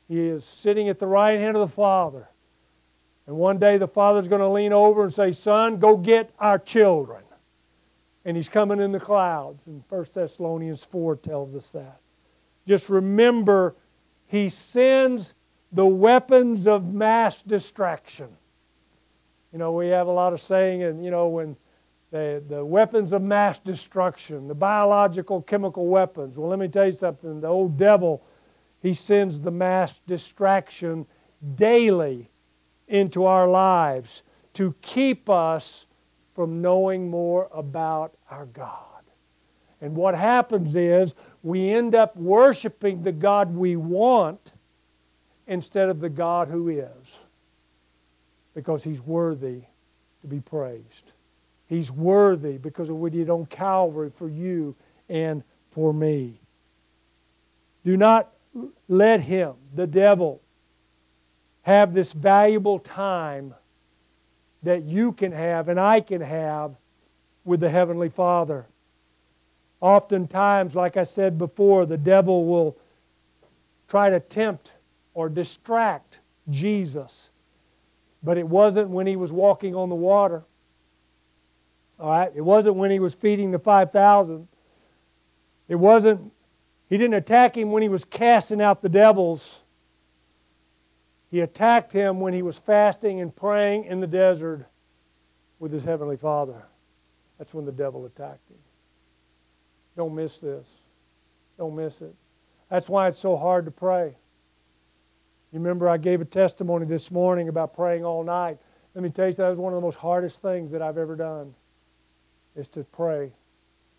He 0.08 0.20
is 0.20 0.44
sitting 0.44 0.88
at 0.88 0.98
the 0.98 1.06
right 1.06 1.38
hand 1.38 1.56
of 1.56 1.60
the 1.60 1.74
Father. 1.74 2.28
And 3.28 3.36
one 3.36 3.58
day 3.58 3.76
the 3.76 3.86
father's 3.86 4.26
going 4.26 4.40
to 4.40 4.48
lean 4.48 4.72
over 4.72 5.04
and 5.04 5.12
say, 5.12 5.32
Son, 5.32 5.78
go 5.78 5.98
get 5.98 6.32
our 6.38 6.58
children. 6.58 7.22
And 8.24 8.38
he's 8.38 8.48
coming 8.48 8.80
in 8.80 8.90
the 8.90 8.98
clouds. 8.98 9.66
And 9.66 9.84
1 9.86 10.06
Thessalonians 10.14 10.82
4 10.82 11.16
tells 11.16 11.54
us 11.54 11.68
that. 11.70 12.00
Just 12.66 12.88
remember, 12.88 13.76
he 14.26 14.48
sends 14.48 15.34
the 15.70 15.84
weapons 15.84 16.66
of 16.66 16.94
mass 16.94 17.42
distraction. 17.42 18.28
You 19.52 19.58
know, 19.58 19.72
we 19.72 19.88
have 19.88 20.06
a 20.06 20.12
lot 20.12 20.32
of 20.32 20.40
saying, 20.40 20.82
and 20.82 21.04
you 21.04 21.10
know, 21.10 21.28
when 21.28 21.54
the, 22.10 22.42
the 22.48 22.64
weapons 22.64 23.12
of 23.12 23.20
mass 23.20 23.58
destruction, 23.58 24.48
the 24.48 24.54
biological, 24.54 25.42
chemical 25.42 25.86
weapons. 25.86 26.38
Well, 26.38 26.48
let 26.48 26.58
me 26.58 26.68
tell 26.68 26.86
you 26.86 26.92
something. 26.92 27.42
The 27.42 27.48
old 27.48 27.76
devil, 27.76 28.24
he 28.80 28.94
sends 28.94 29.40
the 29.40 29.50
mass 29.50 30.00
distraction 30.06 31.04
daily 31.54 32.30
into 32.88 33.24
our 33.24 33.48
lives 33.48 34.22
to 34.54 34.74
keep 34.82 35.30
us 35.30 35.86
from 36.34 36.62
knowing 36.62 37.10
more 37.10 37.48
about 37.52 38.14
our 38.30 38.46
God. 38.46 38.84
And 39.80 39.94
what 39.94 40.14
happens 40.14 40.74
is 40.74 41.14
we 41.42 41.70
end 41.70 41.94
up 41.94 42.16
worshiping 42.16 43.02
the 43.02 43.12
God 43.12 43.54
we 43.54 43.76
want 43.76 44.52
instead 45.46 45.88
of 45.88 46.00
the 46.00 46.08
God 46.08 46.48
who 46.48 46.68
is 46.68 47.16
because 48.54 48.82
He's 48.82 49.00
worthy 49.00 49.62
to 50.22 50.26
be 50.26 50.40
praised. 50.40 51.12
He's 51.68 51.90
worthy 51.90 52.58
because 52.58 52.88
of 52.88 52.96
what 52.96 53.12
He 53.12 53.20
did 53.20 53.30
on 53.30 53.46
Calvary 53.46 54.10
for 54.14 54.28
you 54.28 54.74
and 55.08 55.44
for 55.70 55.92
me. 55.92 56.40
Do 57.84 57.96
not 57.96 58.32
let 58.88 59.20
Him, 59.20 59.54
the 59.74 59.86
devil, 59.86 60.40
have 61.68 61.92
this 61.92 62.14
valuable 62.14 62.78
time 62.78 63.54
that 64.62 64.84
you 64.84 65.12
can 65.12 65.32
have 65.32 65.68
and 65.68 65.78
I 65.78 66.00
can 66.00 66.22
have 66.22 66.76
with 67.44 67.60
the 67.60 67.68
Heavenly 67.68 68.08
Father. 68.08 68.64
Oftentimes, 69.82 70.74
like 70.74 70.96
I 70.96 71.02
said 71.02 71.36
before, 71.36 71.84
the 71.84 71.98
devil 71.98 72.46
will 72.46 72.78
try 73.86 74.08
to 74.08 74.18
tempt 74.18 74.72
or 75.12 75.28
distract 75.28 76.20
Jesus. 76.48 77.28
But 78.22 78.38
it 78.38 78.48
wasn't 78.48 78.88
when 78.88 79.06
he 79.06 79.16
was 79.16 79.30
walking 79.30 79.74
on 79.74 79.90
the 79.90 79.94
water. 79.94 80.44
All 82.00 82.08
right? 82.08 82.32
It 82.34 82.46
wasn't 82.46 82.76
when 82.76 82.90
he 82.90 82.98
was 82.98 83.14
feeding 83.14 83.50
the 83.50 83.58
5,000. 83.58 84.48
It 85.68 85.76
wasn't, 85.76 86.32
he 86.88 86.96
didn't 86.96 87.12
attack 87.12 87.58
him 87.58 87.72
when 87.72 87.82
he 87.82 87.90
was 87.90 88.06
casting 88.06 88.62
out 88.62 88.80
the 88.80 88.88
devils. 88.88 89.58
He 91.30 91.40
attacked 91.40 91.92
him 91.92 92.20
when 92.20 92.32
he 92.32 92.42
was 92.42 92.58
fasting 92.58 93.20
and 93.20 93.34
praying 93.34 93.84
in 93.84 94.00
the 94.00 94.06
desert 94.06 94.66
with 95.58 95.72
his 95.72 95.84
heavenly 95.84 96.16
Father. 96.16 96.62
That's 97.36 97.52
when 97.52 97.64
the 97.64 97.72
devil 97.72 98.06
attacked 98.06 98.48
him. 98.50 98.58
Don't 99.96 100.14
miss 100.14 100.38
this. 100.38 100.80
Don't 101.58 101.76
miss 101.76 102.00
it. 102.00 102.14
That's 102.70 102.88
why 102.88 103.08
it's 103.08 103.18
so 103.18 103.36
hard 103.36 103.64
to 103.66 103.70
pray. 103.70 104.16
You 105.52 105.58
remember 105.58 105.88
I 105.88 105.96
gave 105.96 106.20
a 106.20 106.24
testimony 106.24 106.86
this 106.86 107.10
morning 107.10 107.48
about 107.48 107.74
praying 107.74 108.04
all 108.04 108.22
night. 108.22 108.58
Let 108.94 109.02
me 109.02 109.10
tell 109.10 109.26
you, 109.26 109.32
that 109.34 109.48
was 109.48 109.58
one 109.58 109.72
of 109.72 109.76
the 109.76 109.86
most 109.86 109.98
hardest 109.98 110.40
things 110.40 110.70
that 110.72 110.82
I've 110.82 110.98
ever 110.98 111.16
done, 111.16 111.54
is 112.56 112.68
to 112.68 112.84
pray 112.84 113.32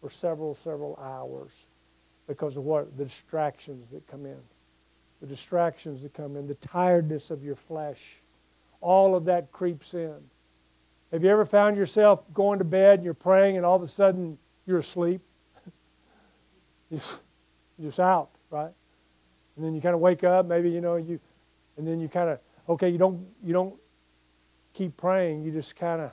for 0.01 0.09
several, 0.09 0.55
several 0.55 0.97
hours 1.01 1.51
because 2.27 2.57
of 2.57 2.63
what? 2.63 2.97
The 2.97 3.05
distractions 3.05 3.89
that 3.91 4.05
come 4.07 4.25
in 4.25 4.39
the 5.21 5.27
distractions 5.27 6.01
that 6.03 6.13
come 6.13 6.35
in, 6.35 6.47
the 6.47 6.55
tiredness 6.55 7.31
of 7.31 7.43
your 7.43 7.55
flesh. 7.55 8.15
All 8.81 9.15
of 9.15 9.25
that 9.25 9.51
creeps 9.51 9.93
in. 9.93 10.15
Have 11.11 11.23
you 11.23 11.29
ever 11.29 11.45
found 11.45 11.75
yourself 11.75 12.21
going 12.33 12.59
to 12.59 12.65
bed 12.65 12.99
and 12.99 13.03
you're 13.03 13.13
praying 13.13 13.57
and 13.57 13.65
all 13.65 13.75
of 13.75 13.81
a 13.81 13.87
sudden 13.87 14.37
you're 14.65 14.79
asleep? 14.79 15.21
you're 16.89 17.01
just 17.81 17.99
out, 17.99 18.29
right? 18.49 18.71
And 19.55 19.65
then 19.65 19.75
you 19.75 19.81
kind 19.81 19.95
of 19.95 19.99
wake 19.99 20.23
up, 20.23 20.45
maybe 20.45 20.69
you 20.69 20.79
know 20.79 20.95
you, 20.95 21.19
and 21.77 21.85
then 21.85 21.99
you 21.99 22.07
kind 22.07 22.29
of 22.29 22.39
okay, 22.69 22.89
you 22.89 22.97
don't 22.97 23.25
you 23.43 23.51
don't 23.51 23.75
keep 24.73 24.95
praying. 24.95 25.43
You 25.43 25.51
just 25.51 25.75
kind 25.75 26.01
of 26.01 26.11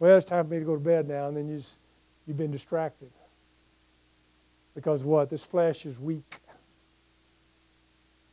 well, 0.00 0.16
it's 0.16 0.26
time 0.26 0.46
for 0.46 0.52
me 0.52 0.58
to 0.58 0.64
go 0.64 0.74
to 0.74 0.80
bed 0.80 1.06
now, 1.06 1.28
and 1.28 1.36
then 1.36 1.48
you 1.48 1.58
just, 1.58 1.78
you've 2.26 2.38
been 2.38 2.50
distracted 2.50 3.10
because 4.74 5.04
what 5.04 5.28
this 5.28 5.44
flesh 5.44 5.84
is 5.84 5.98
weak 5.98 6.40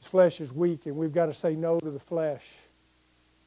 flesh 0.07 0.41
is 0.41 0.51
weak, 0.53 0.85
and 0.85 0.95
we've 0.95 1.13
got 1.13 1.27
to 1.27 1.33
say 1.33 1.55
no 1.55 1.79
to 1.79 1.91
the 1.91 1.99
flesh. 1.99 2.45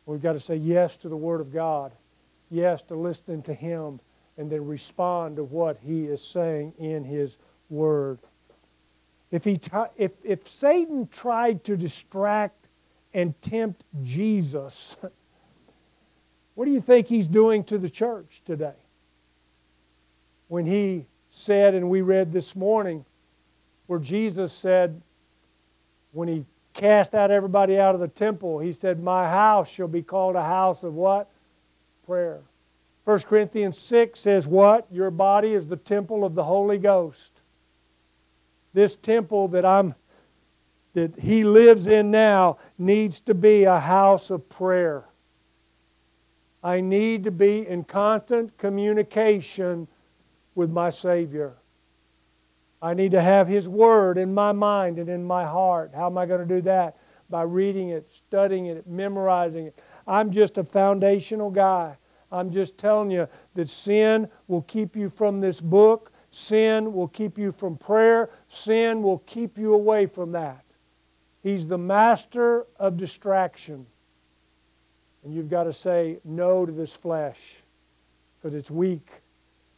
We've 0.07 0.23
got 0.23 0.35
to 0.35 0.41
say 0.41 0.57
yes 0.57 0.97
to 0.99 1.09
the 1.09 1.17
Word 1.17 1.41
of 1.41 1.53
God, 1.53 1.93
yes 2.51 2.83
to 2.83 2.95
listening 2.95 3.43
to 3.43 3.55
Him, 3.55 4.01
and 4.37 4.51
then 4.51 4.67
respond 4.67 5.37
to 5.37 5.45
what 5.45 5.79
He 5.85 6.05
is 6.05 6.23
saying 6.23 6.75
in 6.79 7.05
His 7.05 7.39
Word. 7.69 8.19
If, 9.31 9.45
he 9.45 9.59
t- 9.59 9.71
if, 9.97 10.13
if 10.25 10.49
Satan 10.49 11.09
tried 11.09 11.63
to 11.65 11.77
distract 11.77 12.67
and 13.15 13.41
tempt 13.41 13.85
Jesus, 14.03 14.97
what 16.55 16.65
do 16.65 16.73
you 16.73 16.81
think 16.81 17.07
he's 17.07 17.29
doing 17.29 17.63
to 17.65 17.79
the 17.79 17.91
church 17.91 18.43
today? 18.45 18.75
When 20.49 20.67
he 20.67 21.07
said, 21.31 21.75
and 21.75 21.89
we 21.89 22.03
read 22.03 22.33
this 22.33 22.57
morning, 22.57 23.05
where 23.87 24.01
Jesus 24.01 24.53
said, 24.53 25.01
When 26.13 26.27
he 26.27 26.45
cast 26.75 27.15
out 27.15 27.31
everybody 27.31 27.79
out 27.79 27.95
of 27.95 28.01
the 28.01 28.09
temple, 28.09 28.59
he 28.59 28.73
said, 28.73 29.03
My 29.03 29.29
house 29.29 29.69
shall 29.69 29.89
be 29.89 30.03
called 30.03 30.37
a 30.37 30.45
house 30.45 30.83
of 30.83 30.95
what? 30.95 31.31
Prayer. 32.07 32.41
1 33.05 33.21
Corinthians 33.21 33.79
6 33.79 34.19
says, 34.19 34.47
What? 34.47 34.87
Your 34.91 35.11
body 35.11 35.53
is 35.53 35.69
the 35.69 35.77
temple 35.77 36.25
of 36.25 36.35
the 36.35 36.45
Holy 36.45 36.79
Ghost. 36.79 37.43
This 38.73 38.95
temple 38.97 39.49
that 39.49 39.65
I'm 39.65 39.95
that 40.93 41.21
he 41.21 41.45
lives 41.45 41.87
in 41.87 42.11
now 42.11 42.59
needs 42.77 43.21
to 43.21 43.35
be 43.35 43.65
a 43.65 43.79
house 43.79 44.31
of 44.31 44.49
prayer. 44.49 45.05
I 46.63 46.81
need 46.81 47.25
to 47.25 47.31
be 47.31 47.67
in 47.67 47.85
constant 47.85 48.59
communication 48.59 49.89
with 50.55 50.71
my 50.71 50.91
Savior. 50.91 51.55
I 52.83 52.95
need 52.95 53.13
to 53.13 53.21
have 53.21 53.49
His 53.49 53.69
Word 53.69 54.19
in 54.19 54.33
my 54.33 54.53
mind 54.53 54.99
and 54.99 55.09
in 55.09 55.25
my 55.25 55.45
heart. 55.45 55.93
How 55.95 56.07
am 56.07 56.17
I 56.17 56.27
going 56.27 56.41
to 56.41 56.55
do 56.55 56.63
that? 56.63 56.97
By 57.29 57.43
reading 57.43 57.91
it, 57.91 58.11
studying 58.11 58.67
it, 58.67 58.87
memorizing 58.87 59.67
it. 59.67 59.83
I'm 60.07 60.31
just 60.31 60.59
a 60.59 60.65
foundational 60.65 61.51
guy. 61.51 61.97
I'm 62.33 62.51
just 62.51 62.79
telling 62.79 63.11
you 63.11 63.29
that 63.55 63.69
sin 63.69 64.29
will 64.49 64.63
keep 64.63 64.97
you 64.97 65.11
from 65.11 65.41
this 65.41 65.61
book. 65.61 66.13
Sin 66.31 66.93
will 66.93 67.09
keep 67.09 67.39
you 67.39 67.53
from 67.53 67.77
prayer. 67.77 68.31
Sin 68.49 69.03
will 69.03 69.19
keep 69.19 69.59
you 69.59 69.75
away 69.75 70.07
from 70.07 70.33
that. 70.33 70.65
He's 71.43 71.67
the 71.67 71.79
master 71.79 72.67
of 72.77 72.97
distraction. 72.97 73.87
And 75.25 75.35
you've 75.35 75.51
got 75.51 75.65
to 75.65 75.73
say 75.73 76.19
no 76.25 76.65
to 76.65 76.73
this 76.73 76.95
flesh 76.95 77.57
because 78.39 78.55
it's 78.55 78.71
weak 78.71 79.09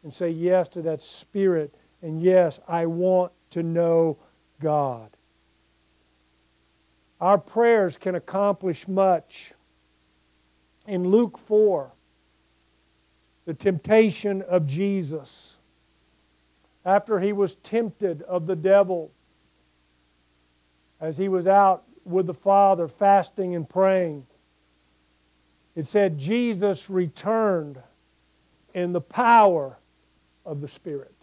and 0.03 0.13
say 0.13 0.31
yes 0.31 0.69
to 0.71 0.83
that 0.83 1.03
spirit. 1.03 1.75
And 2.03 2.21
yes, 2.21 2.59
I 2.67 2.87
want 2.87 3.33
to 3.51 3.63
know 3.63 4.19
God. 4.61 5.11
Our 7.21 7.39
prayers 7.39 7.97
can 7.97 8.17
accomplish 8.17 8.89
much. 8.89 9.53
In 10.89 11.09
Luke 11.09 11.39
4, 11.39 11.93
the 13.45 13.55
temptation 13.55 14.43
of 14.43 14.67
Jesus, 14.67 15.57
after 16.85 17.21
he 17.21 17.33
was 17.33 17.55
tempted 17.57 18.23
of 18.23 18.47
the 18.47 18.57
devil, 18.57 19.13
as 21.01 21.19
he 21.19 21.29
was 21.29 21.47
out 21.47 21.85
with 22.05 22.27
the 22.27 22.35
Father 22.35 22.89
fasting 22.89 23.55
and 23.55 23.69
praying, 23.69 24.27
it 25.77 25.87
said 25.87 26.19
Jesus 26.19 26.91
returned 26.91 27.81
in 28.75 28.93
the 28.93 29.01
power 29.01 29.79
of 30.45 30.61
the 30.61 30.69
Spirit. 30.69 31.22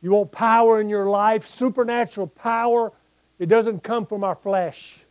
You 0.00 0.12
want 0.12 0.32
power 0.32 0.80
in 0.80 0.88
your 0.88 1.08
life, 1.10 1.44
supernatural 1.44 2.28
power. 2.28 2.92
It 3.38 3.46
doesn't 3.46 3.82
come 3.82 4.06
from 4.06 4.24
our 4.24 4.36
flesh, 4.36 5.04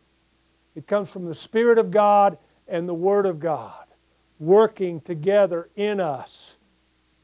it 0.74 0.86
comes 0.86 1.10
from 1.10 1.26
the 1.26 1.34
Spirit 1.34 1.78
of 1.78 1.90
God 1.90 2.38
and 2.66 2.88
the 2.88 2.94
Word 2.94 3.26
of 3.26 3.40
God 3.40 3.84
working 4.38 5.00
together 5.00 5.68
in 5.74 6.00
us 6.00 6.56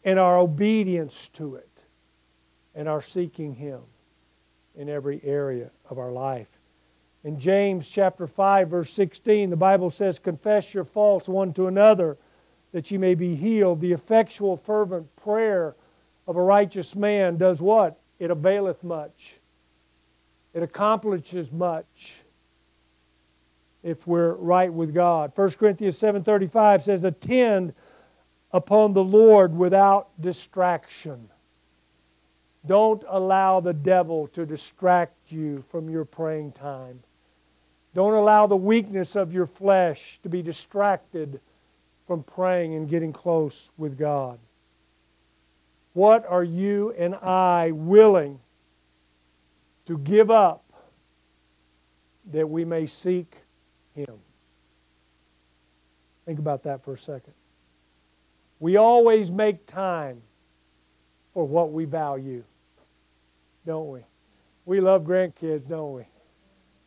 in 0.03 0.19
our 0.19 0.37
obedience 0.39 1.29
to 1.29 1.55
it 1.55 1.85
and 2.75 2.89
our 2.89 3.01
seeking 3.01 3.55
Him 3.55 3.81
in 4.75 4.89
every 4.89 5.21
area 5.23 5.71
of 5.89 5.99
our 5.99 6.11
life. 6.11 6.49
In 7.23 7.39
James 7.39 7.89
chapter 7.89 8.27
5 8.27 8.69
verse 8.69 8.93
16 8.93 9.51
the 9.51 9.57
Bible 9.57 9.91
says 9.91 10.19
confess 10.19 10.75
your 10.75 10.85
faults 10.85 11.29
one 11.29 11.53
to 11.55 11.69
another 11.69 12.19
that 12.73 12.91
you 12.91 12.99
may 12.99 13.15
be 13.15 13.37
healed. 13.37 13.81
The 13.81 13.93
effectual 13.93 14.57
fervent 14.57 15.15
prayer 15.17 15.77
of 16.27 16.37
a 16.37 16.43
righteous 16.43 16.95
man 16.95 17.37
does 17.37 17.61
what? 17.61 18.01
It 18.19 18.31
availeth 18.31 18.83
much. 18.83 19.39
It 20.53 20.63
accomplishes 20.63 21.51
much 21.53 22.23
if 23.83 24.07
we're 24.07 24.33
right 24.35 24.73
with 24.73 24.95
God. 24.95 25.33
1 25.35 25.59
Corinthians 25.59 25.99
7:35 25.99 26.83
says 26.83 27.05
attend 27.05 27.75
upon 28.53 28.93
the 28.93 29.05
Lord 29.05 29.57
without 29.57 30.09
distraction. 30.21 31.29
Don't 32.67 33.05
allow 33.09 33.61
the 33.61 33.75
devil 33.75 34.29
to 34.29 34.47
distract 34.47 35.17
you 35.29 35.63
from 35.71 35.91
your 35.91 36.05
praying 36.05 36.53
time. 36.53 37.03
Don't 37.93 38.15
allow 38.15 38.47
the 38.47 38.57
weakness 38.57 39.17
of 39.17 39.35
your 39.35 39.47
flesh 39.47 40.19
to 40.23 40.29
be 40.29 40.41
distracted 40.41 41.41
from 42.07 42.23
praying 42.23 42.75
and 42.75 42.89
getting 42.89 43.13
close 43.13 43.71
with 43.77 43.99
God. 43.99 44.39
What 45.95 46.27
are 46.29 46.45
you 46.45 46.93
and 46.99 47.15
I 47.15 47.71
willing 47.73 48.41
to 49.87 49.97
give 49.97 50.31
up 50.31 50.65
that 52.31 52.49
we 52.49 52.65
may 52.65 52.87
seek 52.87 53.35
Him? 53.95 54.19
Think 56.27 56.39
about 56.39 56.65
that 56.65 56.83
for 56.85 56.95
a 56.95 56.99
second. 56.99 57.35
We 58.61 58.77
always 58.77 59.31
make 59.31 59.67
time 59.67 60.23
for 61.33 61.47
what 61.47 61.73
we 61.73 61.87
value 61.87 62.45
don't 63.67 63.91
we? 63.91 64.01
We 64.67 64.81
love 64.81 65.03
grandkids, 65.03 65.69
don't 65.69 65.95
we? 65.95 66.03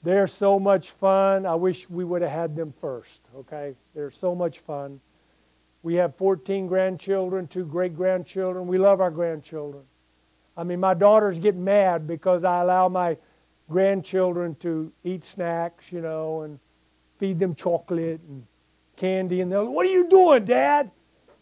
They're 0.04 0.28
so 0.28 0.60
much 0.60 0.92
fun. 0.92 1.46
I 1.46 1.56
wish 1.56 1.90
we 1.90 2.04
would 2.04 2.22
have 2.22 2.32
had 2.32 2.56
them 2.56 2.74
first, 2.80 3.22
okay? 3.36 3.76
They're 3.94 4.12
so 4.12 4.36
much 4.36 4.60
fun. 4.60 5.00
We 5.84 5.96
have 5.96 6.16
14 6.16 6.68
grandchildren, 6.68 7.48
two 7.48 7.66
great 7.66 7.96
grandchildren. 7.96 8.68
We 8.68 8.78
love 8.78 9.00
our 9.00 9.12
grandchildren. 9.12 9.84
I 10.56 10.64
mean, 10.64 10.80
my 10.80 10.94
daughters 10.94 11.40
get 11.40 11.56
mad 11.56 12.08
because 12.08 12.44
I 12.44 12.62
allow 12.62 12.90
my 12.90 13.18
grandchildren 13.70 14.56
to 14.56 14.92
eat 15.04 15.24
snacks, 15.24 15.92
you 15.92 16.02
know, 16.02 16.42
and 16.42 16.60
feed 17.18 17.40
them 17.40 17.54
chocolate 17.54 18.22
and 18.28 18.46
candy. 18.96 19.42
And 19.42 19.52
they'll, 19.52 19.72
what 19.72 19.86
are 19.86 19.92
you 19.92 20.10
doing, 20.10 20.46
Dad? 20.46 20.92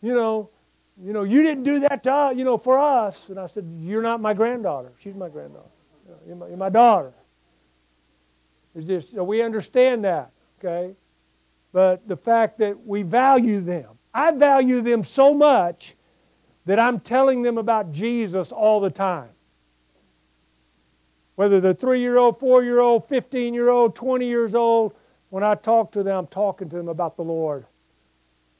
You 0.01 0.13
know, 0.13 0.49
you 1.01 1.13
know, 1.13 1.23
you 1.23 1.43
didn't 1.43 1.63
do 1.63 1.79
that 1.81 2.03
to 2.03 2.13
us, 2.13 2.37
you 2.37 2.43
know, 2.43 2.57
for 2.57 2.79
us. 2.79 3.29
And 3.29 3.39
I 3.39 3.47
said, 3.47 3.65
You're 3.79 4.01
not 4.01 4.21
my 4.21 4.33
granddaughter. 4.33 4.91
She's 4.99 5.15
my 5.15 5.29
granddaughter. 5.29 5.69
You're 6.25 6.35
my, 6.35 6.47
you're 6.47 6.57
my 6.57 6.69
daughter. 6.69 7.13
It's 8.75 8.85
just, 8.85 9.13
so 9.13 9.23
we 9.23 9.41
understand 9.41 10.03
that, 10.03 10.31
okay? 10.59 10.95
But 11.71 12.07
the 12.07 12.17
fact 12.17 12.59
that 12.59 12.85
we 12.85 13.03
value 13.03 13.61
them, 13.61 13.94
I 14.15 14.31
value 14.31 14.79
them 14.79 15.03
so 15.03 15.33
much 15.33 15.93
that 16.65 16.79
I'm 16.79 17.01
telling 17.01 17.41
them 17.41 17.57
about 17.57 17.91
Jesus 17.91 18.49
all 18.53 18.79
the 18.79 18.89
time. 18.89 19.29
Whether 21.35 21.59
they're 21.59 21.73
three 21.73 21.99
year 21.99 22.17
old, 22.17 22.39
four 22.39 22.63
year 22.63 22.79
old, 22.79 23.05
15 23.09 23.53
year 23.53 23.67
old, 23.67 23.93
20 23.93 24.25
years 24.25 24.55
old, 24.55 24.95
when 25.29 25.43
I 25.43 25.55
talk 25.55 25.91
to 25.91 26.01
them, 26.01 26.17
I'm 26.17 26.27
talking 26.27 26.69
to 26.69 26.77
them 26.77 26.87
about 26.87 27.17
the 27.17 27.23
Lord. 27.23 27.65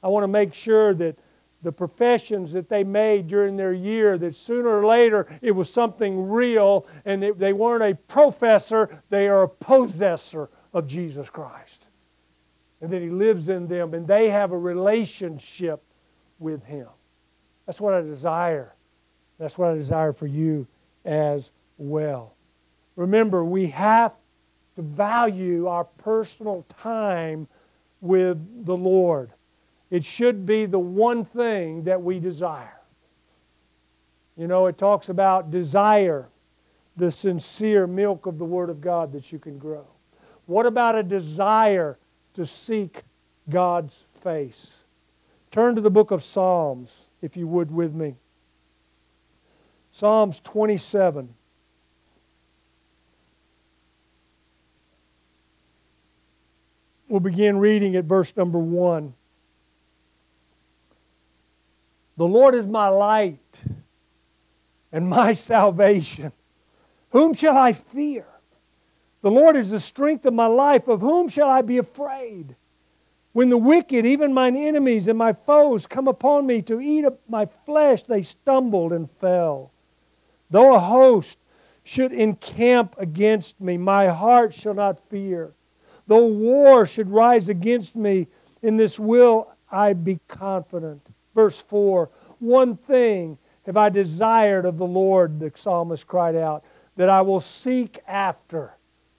I 0.02 0.08
want 0.08 0.24
to 0.24 0.28
make 0.28 0.52
sure 0.52 0.92
that 0.92 1.18
the 1.62 1.72
professions 1.72 2.52
that 2.52 2.68
they 2.68 2.84
made 2.84 3.26
during 3.26 3.56
their 3.56 3.72
year 3.72 4.18
that 4.18 4.34
sooner 4.34 4.68
or 4.68 4.84
later 4.84 5.26
it 5.40 5.52
was 5.52 5.72
something 5.72 6.28
real 6.28 6.86
and 7.06 7.22
they 7.22 7.54
weren't 7.54 7.82
a 7.82 7.94
professor, 7.94 9.02
they 9.08 9.26
are 9.26 9.44
a 9.44 9.48
possessor 9.48 10.50
of 10.74 10.86
Jesus 10.86 11.30
Christ. 11.30 11.85
And 12.80 12.90
that 12.90 13.02
He 13.02 13.10
lives 13.10 13.48
in 13.48 13.66
them 13.66 13.94
and 13.94 14.06
they 14.06 14.28
have 14.30 14.52
a 14.52 14.58
relationship 14.58 15.82
with 16.38 16.64
Him. 16.64 16.88
That's 17.64 17.80
what 17.80 17.94
I 17.94 18.00
desire. 18.00 18.74
That's 19.38 19.58
what 19.58 19.70
I 19.70 19.74
desire 19.74 20.12
for 20.12 20.26
you 20.26 20.66
as 21.04 21.50
well. 21.78 22.34
Remember, 22.96 23.44
we 23.44 23.68
have 23.68 24.14
to 24.76 24.82
value 24.82 25.66
our 25.66 25.84
personal 25.84 26.64
time 26.68 27.48
with 28.00 28.64
the 28.64 28.76
Lord. 28.76 29.30
It 29.90 30.04
should 30.04 30.46
be 30.46 30.66
the 30.66 30.78
one 30.78 31.24
thing 31.24 31.84
that 31.84 32.02
we 32.02 32.18
desire. 32.18 32.80
You 34.36 34.46
know, 34.46 34.66
it 34.66 34.76
talks 34.76 35.08
about 35.08 35.50
desire, 35.50 36.28
the 36.96 37.10
sincere 37.10 37.86
milk 37.86 38.26
of 38.26 38.38
the 38.38 38.44
Word 38.44 38.68
of 38.68 38.80
God 38.80 39.12
that 39.12 39.32
you 39.32 39.38
can 39.38 39.58
grow. 39.58 39.86
What 40.46 40.66
about 40.66 40.94
a 40.94 41.02
desire 41.02 41.98
to 42.36 42.46
seek 42.46 43.02
God's 43.50 44.04
face? 44.20 44.78
Turn 45.50 45.74
to 45.74 45.80
the 45.80 45.90
book 45.90 46.10
of 46.10 46.22
Psalms, 46.22 47.06
if 47.20 47.36
you 47.36 47.48
would, 47.48 47.70
with 47.70 47.94
me. 47.94 48.16
Psalms 49.90 50.40
27. 50.40 51.34
We'll 57.08 57.20
begin 57.20 57.58
reading 57.58 57.96
at 57.96 58.04
verse 58.04 58.36
number 58.36 58.58
1. 58.58 59.14
The 62.16 62.26
Lord 62.26 62.54
is 62.54 62.66
my 62.66 62.88
light 62.88 63.64
and 64.92 65.08
my 65.08 65.32
salvation. 65.34 66.32
Whom 67.10 67.32
shall 67.32 67.56
I 67.56 67.72
fear? 67.72 68.26
The 69.26 69.32
Lord 69.32 69.56
is 69.56 69.70
the 69.70 69.80
strength 69.80 70.24
of 70.24 70.34
my 70.34 70.46
life. 70.46 70.86
Of 70.86 71.00
whom 71.00 71.28
shall 71.28 71.50
I 71.50 71.60
be 71.60 71.78
afraid? 71.78 72.54
When 73.32 73.48
the 73.48 73.58
wicked, 73.58 74.06
even 74.06 74.32
mine 74.32 74.54
enemies 74.54 75.08
and 75.08 75.18
my 75.18 75.32
foes, 75.32 75.84
come 75.84 76.06
upon 76.06 76.46
me 76.46 76.62
to 76.62 76.80
eat 76.80 77.04
up 77.04 77.18
my 77.28 77.44
flesh, 77.44 78.04
they 78.04 78.22
stumbled 78.22 78.92
and 78.92 79.10
fell. 79.10 79.72
Though 80.48 80.76
a 80.76 80.78
host 80.78 81.40
should 81.82 82.12
encamp 82.12 82.94
against 82.98 83.60
me, 83.60 83.76
my 83.76 84.06
heart 84.06 84.54
shall 84.54 84.74
not 84.74 85.00
fear. 85.08 85.54
Though 86.06 86.26
war 86.26 86.86
should 86.86 87.10
rise 87.10 87.48
against 87.48 87.96
me, 87.96 88.28
in 88.62 88.76
this 88.76 88.96
will 88.96 89.50
I 89.72 89.94
be 89.94 90.20
confident. 90.28 91.04
Verse 91.34 91.60
4 91.60 92.10
One 92.38 92.76
thing 92.76 93.38
have 93.64 93.76
I 93.76 93.88
desired 93.88 94.64
of 94.66 94.78
the 94.78 94.86
Lord, 94.86 95.40
the 95.40 95.50
psalmist 95.52 96.06
cried 96.06 96.36
out, 96.36 96.62
that 96.94 97.08
I 97.08 97.22
will 97.22 97.40
seek 97.40 97.98
after. 98.06 98.75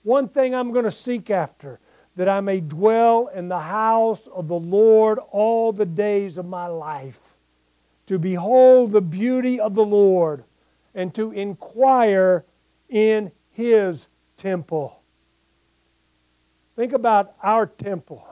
One 0.08 0.26
thing 0.26 0.54
I'm 0.54 0.72
going 0.72 0.86
to 0.86 0.90
seek 0.90 1.28
after, 1.28 1.80
that 2.16 2.30
I 2.30 2.40
may 2.40 2.60
dwell 2.60 3.26
in 3.26 3.50
the 3.50 3.60
house 3.60 4.26
of 4.28 4.48
the 4.48 4.58
Lord 4.58 5.18
all 5.32 5.70
the 5.70 5.84
days 5.84 6.38
of 6.38 6.46
my 6.46 6.66
life, 6.66 7.20
to 8.06 8.18
behold 8.18 8.92
the 8.92 9.02
beauty 9.02 9.60
of 9.60 9.74
the 9.74 9.84
Lord 9.84 10.44
and 10.94 11.14
to 11.14 11.30
inquire 11.32 12.46
in 12.88 13.32
his 13.50 14.08
temple. 14.38 15.02
Think 16.74 16.94
about 16.94 17.34
our 17.42 17.66
temple. 17.66 18.26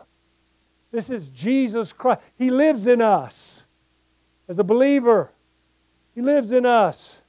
This 0.91 1.11
is 1.11 1.29
Jesus 1.29 1.93
Christ. 1.93 2.23
He 2.39 2.51
lives 2.51 2.87
in 2.87 3.03
us. 3.03 3.65
As 4.49 4.59
a 4.59 4.65
believer, 4.65 5.31
He 6.15 6.23
lives 6.23 6.53
in 6.53 6.65
us. 6.65 7.21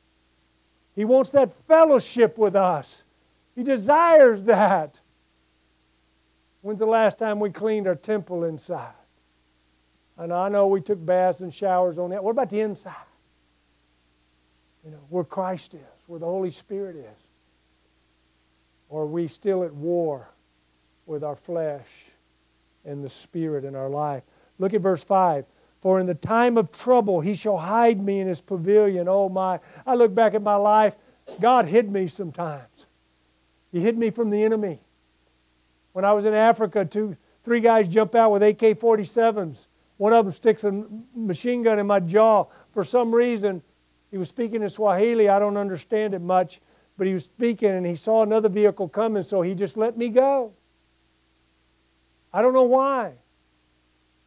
He 0.96 1.04
wants 1.04 1.32
that 1.32 1.52
fellowship 1.52 2.38
with 2.38 2.56
us. 2.56 3.04
He 3.58 3.64
desires 3.64 4.44
that. 4.44 5.02
When's 6.62 6.78
the 6.78 6.86
last 6.86 7.18
time 7.18 7.40
we 7.40 7.50
cleaned 7.50 7.88
our 7.88 7.96
temple 7.96 8.44
inside? 8.44 8.94
And 10.16 10.32
I 10.32 10.48
know 10.48 10.68
we 10.68 10.80
took 10.80 11.04
baths 11.04 11.42
and 11.42 11.52
showers 11.52 11.98
on 11.98 12.12
that. 12.12 12.24
What 12.24 12.32
about 12.32 12.52
the 12.52 12.60
inside? 12.60 12.94
You 14.86 14.92
know, 14.92 15.00
where 15.10 15.24
Christ 15.24 15.74
is, 15.74 15.80
where 16.06 16.20
the 16.20 16.28
Holy 16.28 16.52
Spirit 16.52 16.98
is. 16.98 17.20
Or 18.90 19.02
are 19.02 19.08
we 19.08 19.28
still 19.28 19.64
at 19.64 19.74
war 19.74 20.30
with 21.08 21.24
our 21.24 21.36
flesh 21.36 22.06
and 22.86 23.04
the 23.04 23.10
Spirit 23.10 23.66
in 23.66 23.76
our 23.76 23.90
life? 23.90 24.22
Look 24.60 24.76
at 24.76 24.82
verse 24.82 25.04
5. 25.04 25.46
For 25.82 26.00
in 26.00 26.06
the 26.06 26.14
time 26.14 26.60
of 26.60 26.72
trouble 26.72 27.22
he 27.22 27.34
shall 27.34 27.58
hide 27.58 28.00
me 28.00 28.20
in 28.20 28.28
his 28.28 28.40
pavilion. 28.40 29.08
Oh 29.08 29.30
my. 29.30 29.60
I 29.84 29.96
look 29.96 30.14
back 30.14 30.36
at 30.36 30.44
my 30.44 30.56
life, 30.58 30.96
God 31.42 31.66
hid 31.66 31.92
me 31.92 32.08
sometimes. 32.08 32.77
He 33.72 33.80
hid 33.80 33.98
me 33.98 34.10
from 34.10 34.30
the 34.30 34.44
enemy. 34.44 34.80
When 35.94 36.06
I 36.06 36.14
was 36.14 36.26
in 36.26 36.34
Africa, 36.34 36.86
two, 36.86 37.18
three 37.44 37.60
guys 37.60 37.88
jump 37.88 38.16
out 38.16 38.32
with 38.32 38.44
AK 38.44 38.80
47s. 38.80 39.66
One 39.98 40.14
of 40.14 40.26
them 40.26 40.34
sticks 40.34 40.64
a 40.64 40.86
machine 41.16 41.64
gun 41.64 41.80
in 41.80 41.88
my 41.88 42.00
jaw. 42.00 42.46
For 42.72 42.84
some 42.84 43.14
reason, 43.14 43.64
he 44.12 44.18
was 44.18 44.30
speaking 44.30 44.62
in 44.62 44.70
Swahili. 44.70 45.28
I 45.28 45.40
don't 45.40 45.58
understand 45.58 46.14
it 46.14 46.22
much, 46.22 46.62
but 46.98 47.08
he 47.08 47.14
was 47.14 47.26
speaking 47.26 47.70
and 47.70 47.86
he 47.86 47.96
saw 47.96 48.24
another 48.24 48.50
vehicle 48.50 48.88
coming, 48.88 49.24
so 49.24 49.42
he 49.42 49.56
just 49.56 49.76
let 49.76 49.98
me 49.98 50.10
go. 50.10 50.54
I 52.32 52.42
don't 52.42 52.54
know 52.54 52.64
why. 52.64 53.14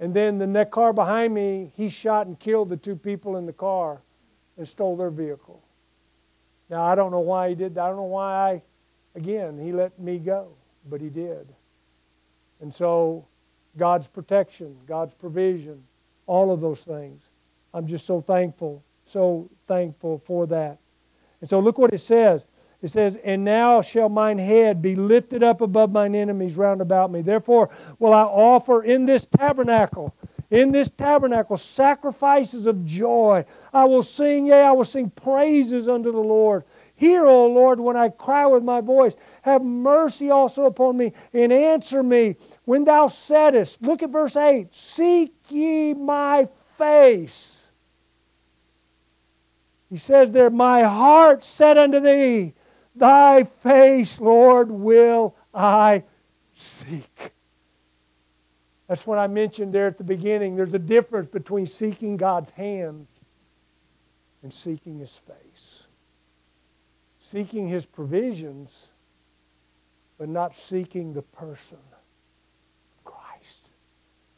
And 0.00 0.14
then 0.14 0.38
the 0.38 0.46
next 0.46 0.72
car 0.72 0.92
behind 0.92 1.34
me, 1.34 1.70
he 1.76 1.88
shot 1.88 2.26
and 2.26 2.38
killed 2.38 2.70
the 2.70 2.76
two 2.76 2.96
people 2.96 3.36
in 3.36 3.46
the 3.46 3.52
car 3.52 4.00
and 4.56 4.66
stole 4.66 4.96
their 4.96 5.10
vehicle. 5.10 5.62
Now, 6.68 6.84
I 6.84 6.94
don't 6.94 7.10
know 7.10 7.20
why 7.20 7.50
he 7.50 7.54
did 7.54 7.74
that. 7.74 7.84
I 7.84 7.88
don't 7.88 7.96
know 7.96 8.02
why 8.04 8.50
I, 8.50 8.62
again, 9.14 9.58
he 9.58 9.72
let 9.72 9.98
me 9.98 10.18
go, 10.18 10.48
but 10.88 11.00
he 11.00 11.08
did. 11.08 11.48
And 12.60 12.72
so, 12.72 13.26
God's 13.76 14.08
protection, 14.08 14.76
God's 14.86 15.14
provision, 15.14 15.82
all 16.26 16.52
of 16.52 16.60
those 16.60 16.82
things. 16.82 17.30
I'm 17.72 17.86
just 17.86 18.06
so 18.06 18.20
thankful, 18.20 18.82
so 19.04 19.48
thankful 19.66 20.18
for 20.18 20.46
that. 20.48 20.78
And 21.40 21.48
so, 21.48 21.60
look 21.60 21.78
what 21.78 21.94
it 21.94 21.98
says. 21.98 22.46
It 22.82 22.88
says, 22.88 23.16
And 23.16 23.44
now 23.44 23.82
shall 23.82 24.08
mine 24.08 24.38
head 24.38 24.80
be 24.80 24.96
lifted 24.96 25.42
up 25.42 25.60
above 25.60 25.92
mine 25.92 26.14
enemies 26.14 26.56
round 26.56 26.80
about 26.80 27.10
me. 27.10 27.22
Therefore 27.22 27.70
will 27.98 28.14
I 28.14 28.22
offer 28.22 28.82
in 28.82 29.06
this 29.06 29.26
tabernacle, 29.26 30.14
in 30.50 30.72
this 30.72 30.88
tabernacle, 30.90 31.56
sacrifices 31.56 32.66
of 32.66 32.84
joy. 32.86 33.44
I 33.72 33.84
will 33.84 34.02
sing, 34.02 34.46
yea, 34.46 34.62
I 34.62 34.72
will 34.72 34.84
sing 34.84 35.10
praises 35.10 35.88
unto 35.88 36.10
the 36.10 36.18
Lord. 36.18 36.64
Hear, 37.00 37.24
O 37.24 37.46
Lord, 37.46 37.80
when 37.80 37.96
I 37.96 38.10
cry 38.10 38.44
with 38.44 38.62
my 38.62 38.82
voice. 38.82 39.16
Have 39.40 39.64
mercy 39.64 40.28
also 40.28 40.66
upon 40.66 40.98
me 40.98 41.14
and 41.32 41.50
answer 41.50 42.02
me 42.02 42.36
when 42.66 42.84
thou 42.84 43.06
saidest, 43.06 43.80
look 43.80 44.02
at 44.02 44.10
verse 44.10 44.36
8, 44.36 44.74
seek 44.74 45.32
ye 45.48 45.94
my 45.94 46.46
face. 46.76 47.70
He 49.88 49.96
says 49.96 50.32
there, 50.32 50.50
My 50.50 50.82
heart 50.82 51.42
said 51.42 51.78
unto 51.78 52.00
thee, 52.00 52.52
Thy 52.94 53.44
face, 53.44 54.20
Lord, 54.20 54.70
will 54.70 55.34
I 55.54 56.04
seek. 56.52 57.32
That's 58.88 59.06
what 59.06 59.16
I 59.16 59.26
mentioned 59.26 59.72
there 59.72 59.86
at 59.86 59.96
the 59.96 60.04
beginning. 60.04 60.54
There's 60.54 60.74
a 60.74 60.78
difference 60.78 61.28
between 61.28 61.66
seeking 61.66 62.18
God's 62.18 62.50
hand 62.50 63.06
and 64.42 64.52
seeking 64.52 64.98
His 64.98 65.16
face. 65.16 65.49
Seeking 67.30 67.68
His 67.68 67.86
provisions, 67.86 68.88
but 70.18 70.28
not 70.28 70.56
seeking 70.56 71.12
the 71.12 71.22
person. 71.22 71.78
Christ. 73.04 73.68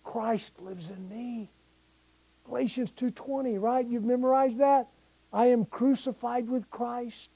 Christ 0.05 0.61
lives 0.61 0.90
in 0.90 1.09
me. 1.09 1.50
Galatians 2.44 2.90
2:20, 2.92 3.57
right? 3.57 3.87
You've 3.87 4.05
memorized 4.05 4.59
that? 4.59 4.88
I 5.33 5.46
am 5.46 5.64
crucified 5.64 6.50
with 6.50 6.68
Christ. 6.68 7.31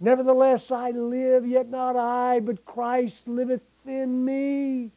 Nevertheless, 0.00 0.70
I 0.70 0.92
live, 0.92 1.46
yet 1.46 1.68
not 1.68 1.94
I, 1.96 2.40
but 2.40 2.64
Christ 2.64 3.28
liveth 3.28 3.68
in 3.84 4.24
me. 4.24 4.92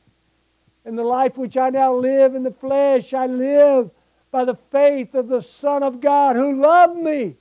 And 0.85 0.97
the 0.97 1.03
life 1.03 1.38
which 1.38 1.57
I 1.57 1.71
now 1.71 1.93
live 1.93 2.35
in 2.35 2.43
the 2.43 2.51
flesh, 2.51 3.13
I 3.13 3.25
live 3.25 3.91
by 4.31 4.45
the 4.45 4.55
faith 4.55 5.13
of 5.13 5.27
the 5.27 5.41
Son 5.41 5.83
of 5.83 5.99
God 5.99 6.38
who 6.38 6.55
loved 6.55 6.95
me 6.95 7.35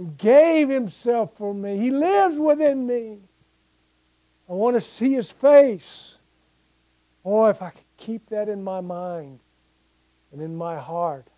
and 0.00 0.16
gave 0.16 0.70
himself 0.70 1.36
for 1.36 1.52
me. 1.52 1.76
He 1.76 1.90
lives 1.90 2.38
within 2.38 2.86
me. 2.86 3.18
I 4.48 4.54
want 4.54 4.74
to 4.74 4.80
see 4.80 5.12
his 5.12 5.30
face. 5.30 6.16
Oh, 7.22 7.44
if 7.48 7.60
I 7.60 7.68
could 7.68 7.84
keep 7.98 8.30
that 8.30 8.48
in 8.48 8.64
my 8.64 8.80
mind 8.80 9.40
and 10.32 10.40
in 10.40 10.56
my 10.56 10.78
heart, 10.78 11.28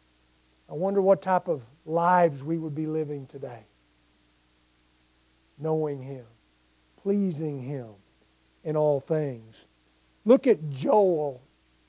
I 0.70 0.75
wonder 0.75 1.03
what 1.03 1.20
type 1.20 1.48
of 1.48 1.62
lives 1.85 2.44
we 2.44 2.57
would 2.57 2.72
be 2.72 2.87
living 2.87 3.27
today 3.27 3.64
knowing 5.59 6.01
Him, 6.01 6.25
pleasing 7.03 7.61
Him 7.61 7.88
in 8.62 8.77
all 8.77 9.01
things. 9.01 9.66
Look 10.25 10.46
at 10.46 10.70
Joel. 10.70 11.42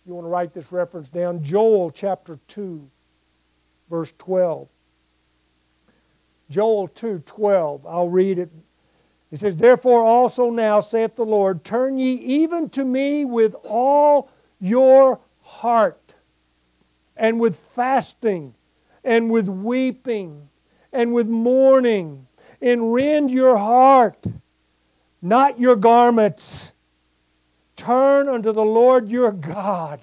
You 0.08 0.16
want 0.16 0.26
to 0.26 0.30
write 0.30 0.54
this 0.54 0.72
reference 0.72 1.10
down? 1.10 1.44
Joel 1.44 1.92
chapter 1.92 2.40
2, 2.48 2.90
verse 3.90 4.14
12. 4.18 4.68
Joel 6.54 6.88
2 6.88 7.20
12. 7.20 7.86
I'll 7.86 8.10
read 8.10 8.40
it. 8.40 8.50
It 9.32 9.40
says, 9.40 9.58
Therefore 9.58 10.04
also 10.06 10.50
now, 10.50 10.80
saith 10.80 11.16
the 11.16 11.26
Lord, 11.26 11.64
turn 11.64 11.98
ye 11.98 12.14
even 12.14 12.70
to 12.70 12.86
me 12.86 13.26
with 13.26 13.56
all 13.64 14.30
your 14.60 15.20
heart, 15.42 16.16
and 17.18 17.40
with 17.40 17.56
fasting, 17.56 18.54
and 19.04 19.32
with 19.32 19.50
weeping, 19.50 20.50
and 20.92 21.14
with 21.14 21.28
mourning 21.28 22.28
and 22.64 22.94
rend 22.94 23.30
your 23.30 23.58
heart, 23.58 24.26
not 25.22 25.60
your 25.60 25.76
garments. 25.76 26.72
Turn 27.76 28.30
unto 28.30 28.54
the 28.54 28.64
Lord 28.64 29.10
your 29.10 29.32
God, 29.32 30.00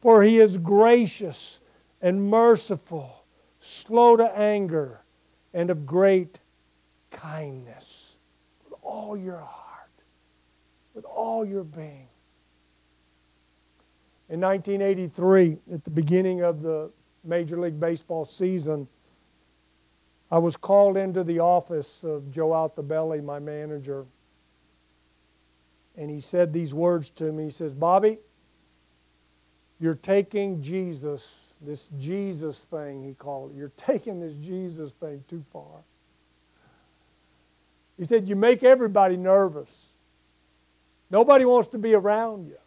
for 0.00 0.22
he 0.24 0.40
is 0.40 0.58
gracious 0.58 1.60
and 2.02 2.28
merciful, 2.28 3.24
slow 3.60 4.16
to 4.16 4.36
anger, 4.36 5.00
and 5.56 5.70
of 5.70 5.86
great 5.86 6.38
kindness. 7.10 8.16
With 8.62 8.78
all 8.82 9.16
your 9.16 9.38
heart, 9.38 9.90
with 10.94 11.06
all 11.06 11.46
your 11.46 11.64
being. 11.64 12.08
In 14.28 14.38
1983, 14.40 15.56
at 15.72 15.82
the 15.82 15.90
beginning 15.90 16.42
of 16.42 16.60
the 16.60 16.90
Major 17.24 17.58
League 17.58 17.80
Baseball 17.80 18.26
season, 18.26 18.86
I 20.30 20.38
was 20.38 20.58
called 20.58 20.98
into 20.98 21.24
the 21.24 21.38
office 21.38 22.04
of 22.04 22.30
Joe 22.30 22.50
Altobelli, 22.50 23.24
my 23.24 23.38
manager, 23.38 24.04
and 25.96 26.10
he 26.10 26.20
said 26.20 26.52
these 26.52 26.74
words 26.74 27.08
to 27.10 27.32
me. 27.32 27.44
He 27.44 27.50
says, 27.50 27.72
Bobby, 27.72 28.18
you're 29.80 29.94
taking 29.94 30.60
Jesus, 30.60 31.45
this 31.60 31.88
Jesus 31.98 32.60
thing, 32.60 33.02
he 33.02 33.14
called 33.14 33.52
it, 33.52 33.56
you're 33.56 33.72
taking 33.76 34.20
this 34.20 34.34
Jesus 34.34 34.92
thing 34.92 35.24
too 35.28 35.44
far. 35.52 35.82
He 37.98 38.04
said, 38.04 38.28
You 38.28 38.36
make 38.36 38.62
everybody 38.62 39.16
nervous. 39.16 39.86
Nobody 41.10 41.44
wants 41.44 41.68
to 41.68 41.78
be 41.78 41.94
around 41.94 42.46
you. 42.46 42.58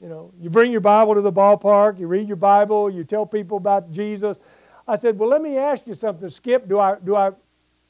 You 0.00 0.08
know, 0.08 0.32
you 0.40 0.50
bring 0.50 0.72
your 0.72 0.80
Bible 0.80 1.14
to 1.14 1.20
the 1.20 1.32
ballpark, 1.32 1.98
you 1.98 2.06
read 2.06 2.26
your 2.26 2.36
Bible, 2.36 2.90
you 2.90 3.04
tell 3.04 3.26
people 3.26 3.56
about 3.56 3.90
Jesus. 3.90 4.40
I 4.86 4.96
said, 4.96 5.18
Well, 5.18 5.28
let 5.28 5.40
me 5.40 5.56
ask 5.56 5.86
you 5.86 5.94
something, 5.94 6.28
Skip. 6.28 6.68
Do 6.68 6.78
I, 6.78 6.96
do 7.02 7.14
I, 7.16 7.32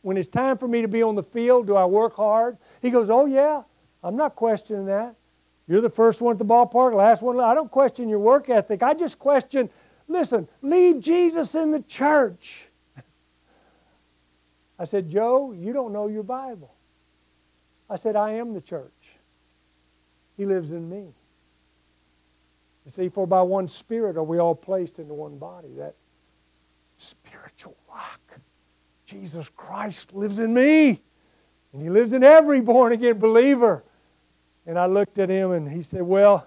when 0.02 0.16
it's 0.16 0.28
time 0.28 0.58
for 0.58 0.68
me 0.68 0.82
to 0.82 0.88
be 0.88 1.02
on 1.02 1.14
the 1.14 1.22
field, 1.22 1.66
do 1.66 1.76
I 1.76 1.86
work 1.86 2.14
hard? 2.14 2.58
He 2.82 2.90
goes, 2.90 3.08
Oh, 3.10 3.26
yeah, 3.26 3.62
I'm 4.02 4.16
not 4.16 4.36
questioning 4.36 4.86
that. 4.86 5.16
You're 5.66 5.80
the 5.80 5.90
first 5.90 6.20
one 6.20 6.32
at 6.32 6.38
the 6.38 6.44
ballpark, 6.44 6.94
last 6.94 7.22
one. 7.22 7.40
I 7.40 7.54
don't 7.54 7.70
question 7.70 8.08
your 8.08 8.18
work 8.18 8.50
ethic. 8.50 8.82
I 8.82 8.92
just 8.92 9.18
question, 9.18 9.70
listen, 10.08 10.48
leave 10.62 11.00
Jesus 11.00 11.54
in 11.54 11.70
the 11.70 11.82
church. 11.82 12.68
I 14.78 14.84
said, 14.84 15.08
Joe, 15.08 15.52
you 15.52 15.72
don't 15.72 15.92
know 15.92 16.08
your 16.08 16.22
Bible. 16.22 16.74
I 17.88 17.96
said, 17.96 18.16
I 18.16 18.32
am 18.32 18.54
the 18.54 18.60
church. 18.60 19.18
He 20.36 20.46
lives 20.46 20.72
in 20.72 20.88
me. 20.88 21.14
You 22.84 22.90
see, 22.90 23.08
for 23.08 23.26
by 23.26 23.42
one 23.42 23.68
Spirit 23.68 24.16
are 24.16 24.24
we 24.24 24.38
all 24.38 24.54
placed 24.54 24.98
into 24.98 25.14
one 25.14 25.38
body. 25.38 25.68
That 25.78 25.94
spiritual 26.96 27.76
rock, 27.88 28.40
Jesus 29.06 29.48
Christ, 29.48 30.12
lives 30.12 30.38
in 30.38 30.52
me. 30.52 31.00
And 31.72 31.82
He 31.82 31.88
lives 31.88 32.12
in 32.12 32.22
every 32.22 32.60
born 32.60 32.92
again 32.92 33.18
believer. 33.18 33.84
And 34.66 34.78
I 34.78 34.86
looked 34.86 35.18
at 35.18 35.28
him 35.28 35.52
and 35.52 35.68
he 35.68 35.82
said, 35.82 36.02
Well, 36.02 36.46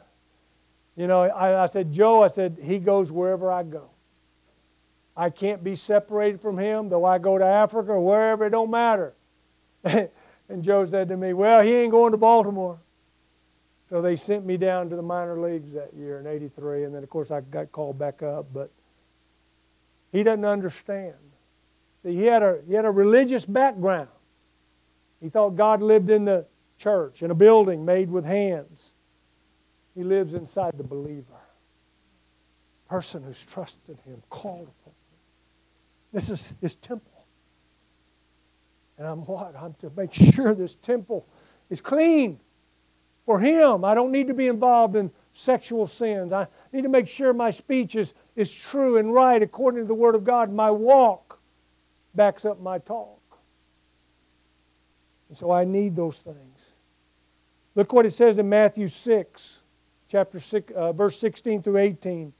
you 0.97 1.05
know, 1.05 1.21
I, 1.21 1.63
I 1.63 1.65
said, 1.67 1.91
Joe, 1.91 2.23
I 2.23 2.27
said, 2.27 2.57
He 2.61 2.79
goes 2.79 3.11
wherever 3.11 3.51
I 3.51 3.63
go. 3.63 3.91
I 5.15 5.29
can't 5.29 5.63
be 5.63 5.75
separated 5.75 6.41
from 6.41 6.57
Him, 6.57 6.89
though 6.89 7.05
I 7.05 7.19
go 7.19 7.37
to 7.37 7.45
Africa 7.45 7.91
or 7.91 8.01
wherever, 8.01 8.45
it 8.45 8.49
don't 8.49 8.71
matter. 8.71 9.13
and 9.83 10.09
Joe 10.61 10.85
said 10.85 11.07
to 11.09 11.15
me, 11.17 11.33
Well, 11.33 11.61
he 11.61 11.73
ain't 11.75 11.91
going 11.91 12.11
to 12.11 12.17
Baltimore. 12.17 12.79
So 13.89 14.01
they 14.01 14.17
sent 14.17 14.45
me 14.45 14.57
down 14.57 14.89
to 14.89 14.97
the 14.97 15.01
minor 15.01 15.39
leagues 15.39 15.71
that 15.73 15.93
year 15.93 16.19
in 16.19 16.27
83, 16.27 16.83
and 16.83 16.93
then, 16.93 17.03
of 17.03 17.09
course, 17.09 17.31
I 17.31 17.39
got 17.39 17.71
called 17.71 17.97
back 17.97 18.21
up. 18.21 18.47
But 18.51 18.69
he 20.11 20.23
doesn't 20.23 20.43
understand. 20.43 21.13
See, 22.03 22.15
he 22.15 22.23
had 22.23 22.43
a, 22.43 22.61
he 22.67 22.73
had 22.73 22.85
a 22.85 22.91
religious 22.91 23.45
background. 23.45 24.09
He 25.21 25.29
thought 25.29 25.51
God 25.51 25.81
lived 25.81 26.09
in 26.09 26.25
the 26.25 26.47
church, 26.77 27.23
in 27.23 27.31
a 27.31 27.35
building 27.35 27.85
made 27.85 28.09
with 28.09 28.25
hands. 28.25 28.93
He 29.97 30.03
lives 30.03 30.35
inside 30.35 30.77
the 30.77 30.83
believer, 30.83 31.41
person 32.87 33.23
who's 33.23 33.43
trusted 33.43 33.97
him, 34.05 34.21
called 34.29 34.67
upon 34.67 34.93
him. 34.93 35.19
This 36.13 36.29
is 36.29 36.53
his 36.61 36.75
temple. 36.75 37.25
And 38.99 39.07
I'm 39.07 39.25
what? 39.25 39.55
I'm 39.59 39.73
to 39.79 39.91
make 39.97 40.13
sure 40.35 40.53
this 40.53 40.75
temple 40.75 41.25
is 41.71 41.81
clean 41.81 42.39
for 43.25 43.39
him. 43.39 43.83
I 43.83 43.95
don't 43.95 44.11
need 44.11 44.27
to 44.27 44.35
be 44.35 44.45
involved 44.45 44.95
in 44.95 45.09
sexual 45.33 45.87
sins. 45.87 46.31
I 46.31 46.45
need 46.71 46.83
to 46.83 46.89
make 46.89 47.07
sure 47.07 47.33
my 47.33 47.49
speech 47.49 47.95
is, 47.95 48.13
is 48.35 48.53
true 48.53 48.97
and 48.97 49.11
right 49.11 49.41
according 49.41 49.81
to 49.81 49.87
the 49.87 49.95
Word 49.95 50.13
of 50.13 50.23
God. 50.23 50.53
My 50.53 50.69
walk 50.69 51.39
backs 52.13 52.45
up 52.45 52.61
my 52.61 52.77
talk. 52.77 53.19
And 55.27 55.35
so 55.35 55.49
I 55.49 55.65
need 55.65 55.95
those 55.95 56.19
things. 56.19 56.75
Look 57.73 57.93
what 57.93 58.05
it 58.05 58.11
says 58.13 58.37
in 58.37 58.47
Matthew 58.47 58.89
6, 58.89 59.63
chapter 60.07 60.39
6, 60.39 60.73
uh, 60.73 60.93
verse 60.93 61.19
16 61.19 61.63
through 61.63 61.77
18. 61.77 62.33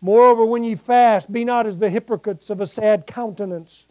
Moreover, 0.00 0.44
when 0.44 0.64
ye 0.64 0.74
fast, 0.74 1.30
be 1.30 1.44
not 1.44 1.66
as 1.66 1.78
the 1.78 1.90
hypocrites 1.90 2.48
of 2.50 2.60
a 2.60 2.66
sad 2.66 3.06
countenance, 3.06 3.86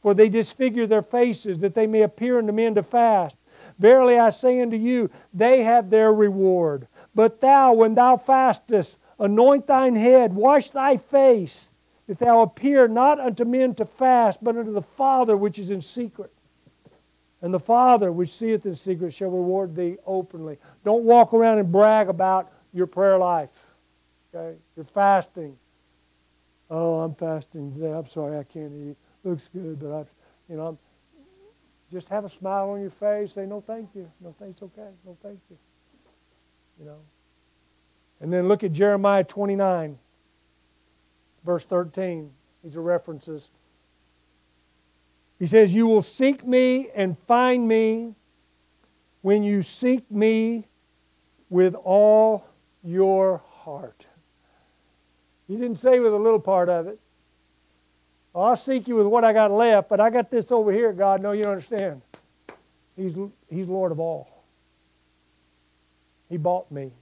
for 0.00 0.12
they 0.12 0.28
disfigure 0.28 0.86
their 0.86 1.02
faces, 1.02 1.60
that 1.60 1.74
they 1.74 1.86
may 1.86 2.02
appear 2.02 2.38
unto 2.38 2.52
men 2.52 2.74
to 2.74 2.82
fast. 2.82 3.36
Verily 3.78 4.18
I 4.18 4.30
say 4.30 4.60
unto 4.60 4.76
you, 4.76 5.10
they 5.32 5.62
have 5.62 5.90
their 5.90 6.12
reward. 6.12 6.88
But 7.14 7.40
thou, 7.40 7.74
when 7.74 7.94
thou 7.94 8.16
fastest, 8.16 8.98
anoint 9.20 9.68
thine 9.68 9.94
head, 9.94 10.34
wash 10.34 10.70
thy 10.70 10.96
face, 10.96 11.70
that 12.08 12.18
thou 12.18 12.42
appear 12.42 12.88
not 12.88 13.20
unto 13.20 13.44
men 13.44 13.74
to 13.76 13.84
fast, 13.84 14.42
but 14.42 14.56
unto 14.56 14.72
the 14.72 14.82
Father 14.82 15.36
which 15.36 15.58
is 15.58 15.70
in 15.70 15.80
secret. 15.80 16.32
And 17.42 17.52
the 17.52 17.60
Father 17.60 18.12
which 18.12 18.30
seeth 18.30 18.64
in 18.64 18.74
secret 18.74 19.12
shall 19.12 19.30
reward 19.30 19.74
thee 19.74 19.96
openly. 20.06 20.58
Don't 20.84 21.02
walk 21.02 21.34
around 21.34 21.58
and 21.58 21.70
brag 21.70 22.08
about 22.08 22.50
your 22.72 22.86
prayer 22.86 23.18
life. 23.18 23.74
Okay? 24.32 24.56
You're 24.76 24.84
fasting. 24.84 25.58
Oh, 26.70 27.00
I'm 27.00 27.14
fasting 27.14 27.74
today. 27.74 27.92
I'm 27.92 28.06
sorry 28.06 28.38
I 28.38 28.44
can't 28.44 28.72
eat. 28.72 28.96
Looks 29.24 29.48
good, 29.52 29.78
but 29.78 29.92
I, 29.92 30.04
you 30.48 30.56
know, 30.56 30.68
I'm, 30.68 30.78
just 31.90 32.08
have 32.08 32.24
a 32.24 32.28
smile 32.28 32.70
on 32.70 32.80
your 32.80 32.90
face. 32.90 33.32
Say 33.34 33.44
no, 33.44 33.60
thank 33.60 33.90
you. 33.94 34.10
No, 34.20 34.34
thanks. 34.38 34.62
Okay. 34.62 34.88
No, 35.04 35.16
thank 35.22 35.38
you. 35.50 35.58
You 36.78 36.86
know. 36.86 36.98
And 38.20 38.32
then 38.32 38.48
look 38.48 38.64
at 38.64 38.72
Jeremiah 38.72 39.24
29, 39.24 39.98
verse 41.44 41.64
13. 41.64 42.30
These 42.64 42.76
are 42.76 42.82
references. 42.82 43.50
He 45.42 45.48
says, 45.48 45.74
You 45.74 45.88
will 45.88 46.02
seek 46.02 46.46
me 46.46 46.88
and 46.94 47.18
find 47.18 47.66
me 47.66 48.14
when 49.22 49.42
you 49.42 49.62
seek 49.62 50.08
me 50.08 50.68
with 51.50 51.74
all 51.74 52.46
your 52.84 53.38
heart. 53.38 54.06
He 55.48 55.56
didn't 55.56 55.80
say 55.80 55.98
with 55.98 56.14
a 56.14 56.16
little 56.16 56.38
part 56.38 56.68
of 56.68 56.86
it. 56.86 57.00
Oh, 58.32 58.42
I'll 58.42 58.56
seek 58.56 58.86
you 58.86 58.94
with 58.94 59.08
what 59.08 59.24
I 59.24 59.32
got 59.32 59.50
left, 59.50 59.88
but 59.88 59.98
I 59.98 60.10
got 60.10 60.30
this 60.30 60.52
over 60.52 60.70
here, 60.70 60.92
God. 60.92 61.20
No, 61.20 61.32
you 61.32 61.42
don't 61.42 61.54
understand. 61.54 62.02
He's, 62.96 63.18
he's 63.50 63.66
Lord 63.66 63.90
of 63.90 63.98
all. 63.98 64.44
He 66.28 66.36
bought 66.36 66.70
me 66.70 66.92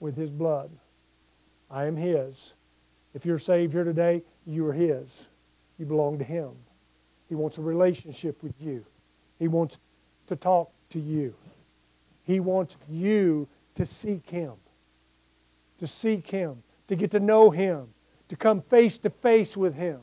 with 0.00 0.16
His 0.16 0.30
blood. 0.30 0.70
I 1.70 1.84
am 1.84 1.96
His. 1.96 2.54
If 3.12 3.26
you're 3.26 3.38
saved 3.38 3.74
here 3.74 3.84
today, 3.84 4.22
you 4.46 4.66
are 4.66 4.72
His. 4.72 5.28
You 5.78 5.84
belong 5.84 6.16
to 6.20 6.24
Him. 6.24 6.52
He 7.34 7.36
wants 7.36 7.58
a 7.58 7.62
relationship 7.62 8.40
with 8.44 8.54
you. 8.60 8.86
He 9.40 9.48
wants 9.48 9.80
to 10.28 10.36
talk 10.36 10.70
to 10.90 11.00
you. 11.00 11.34
He 12.22 12.38
wants 12.38 12.76
you 12.88 13.48
to 13.74 13.84
seek 13.84 14.30
Him, 14.30 14.52
to 15.80 15.86
seek 15.88 16.30
Him, 16.30 16.62
to 16.86 16.94
get 16.94 17.10
to 17.10 17.18
know 17.18 17.50
Him, 17.50 17.88
to 18.28 18.36
come 18.36 18.62
face 18.62 18.98
to 18.98 19.10
face 19.10 19.56
with 19.56 19.74
Him. 19.74 19.98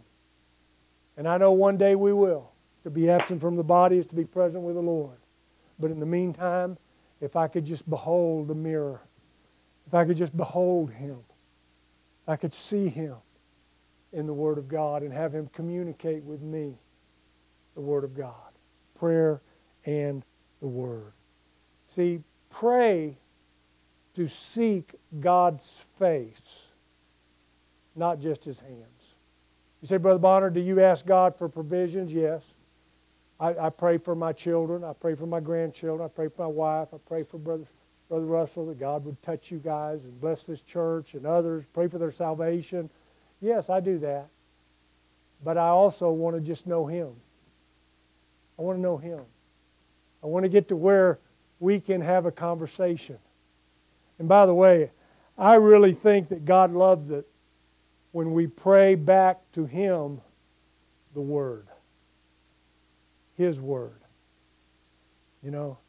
And 1.15 1.25
I 1.25 1.37
know 1.37 1.53
one 1.53 1.77
day 1.77 1.95
we 1.95 2.11
will. 2.11 2.51
To 2.83 2.89
be 2.89 3.09
absent 3.09 3.39
from 3.39 3.55
the 3.55 3.63
body 3.63 3.97
is 3.97 4.07
to 4.07 4.15
be 4.15 4.25
present 4.25 4.61
with 4.65 4.75
the 4.75 4.81
Lord. 4.81 5.15
But 5.79 5.89
in 5.89 6.01
the 6.01 6.05
meantime, 6.05 6.77
if 7.21 7.37
I 7.37 7.47
could 7.47 7.63
just 7.63 7.89
behold 7.89 8.49
the 8.49 8.55
mirror, 8.55 8.99
if 9.87 9.93
I 9.93 10.03
could 10.03 10.17
just 10.17 10.35
behold 10.35 10.91
Him, 10.91 11.19
I 12.27 12.35
could 12.35 12.53
see 12.53 12.89
Him 12.89 13.15
in 14.11 14.27
the 14.27 14.33
Word 14.33 14.57
of 14.57 14.67
God 14.67 15.01
and 15.01 15.13
have 15.13 15.33
Him 15.33 15.49
communicate 15.53 16.25
with 16.25 16.41
me 16.41 16.75
the 17.75 17.81
Word 17.81 18.03
of 18.03 18.15
God. 18.15 18.33
Prayer 18.97 19.41
and 19.85 20.23
the 20.59 20.67
Word. 20.67 21.13
See, 21.87 22.21
pray 22.49 23.17
to 24.13 24.27
seek 24.27 24.95
God's 25.19 25.85
face, 25.97 26.67
not 27.95 28.19
just 28.19 28.45
His 28.45 28.59
hands. 28.59 29.15
You 29.81 29.87
say, 29.87 29.97
Brother 29.97 30.19
Bonner, 30.19 30.49
do 30.49 30.59
you 30.59 30.81
ask 30.81 31.05
God 31.05 31.35
for 31.35 31.49
provisions? 31.49 32.13
Yes. 32.13 32.43
I, 33.39 33.55
I, 33.67 33.69
pray 33.71 33.97
for 33.97 34.13
my 34.13 34.31
children. 34.31 34.83
I 34.83 34.93
pray 34.93 35.15
for 35.15 35.25
my 35.25 35.39
grandchildren. 35.39 36.05
I 36.05 36.09
pray 36.13 36.27
for 36.27 36.43
my 36.43 36.47
wife. 36.47 36.89
I 36.93 36.97
pray 37.07 37.23
for 37.23 37.39
Brother, 37.39 37.65
Brother 38.07 38.25
Russell 38.25 38.67
that 38.67 38.79
God 38.79 39.03
would 39.05 39.19
touch 39.23 39.49
you 39.49 39.57
guys 39.57 40.03
and 40.03 40.21
bless 40.21 40.43
this 40.43 40.61
church 40.61 41.15
and 41.15 41.25
others. 41.25 41.65
Pray 41.73 41.87
for 41.87 41.97
their 41.97 42.11
salvation. 42.11 42.91
Yes, 43.39 43.71
I 43.71 43.79
do 43.79 43.97
that. 43.99 44.27
But 45.43 45.57
I 45.57 45.69
also 45.69 46.11
want 46.11 46.35
to 46.35 46.41
just 46.41 46.67
know 46.67 46.85
Him. 46.85 47.15
I 48.61 48.63
want 48.63 48.77
to 48.77 48.81
know 48.83 48.97
Him. 48.97 49.21
I 50.21 50.27
want 50.27 50.43
to 50.43 50.49
get 50.49 50.67
to 50.67 50.75
where 50.75 51.17
we 51.59 51.79
can 51.79 51.99
have 51.99 52.27
a 52.27 52.31
conversation. 52.31 53.17
And 54.19 54.27
by 54.27 54.45
the 54.45 54.53
way, 54.53 54.91
I 55.35 55.55
really 55.55 55.93
think 55.93 56.29
that 56.29 56.45
God 56.45 56.71
loves 56.71 57.09
it 57.09 57.27
when 58.11 58.33
we 58.33 58.45
pray 58.45 58.93
back 58.93 59.39
to 59.53 59.65
Him 59.65 60.21
the 61.15 61.21
Word, 61.21 61.69
His 63.35 63.59
Word. 63.59 63.99
You 65.41 65.49
know, 65.49 65.79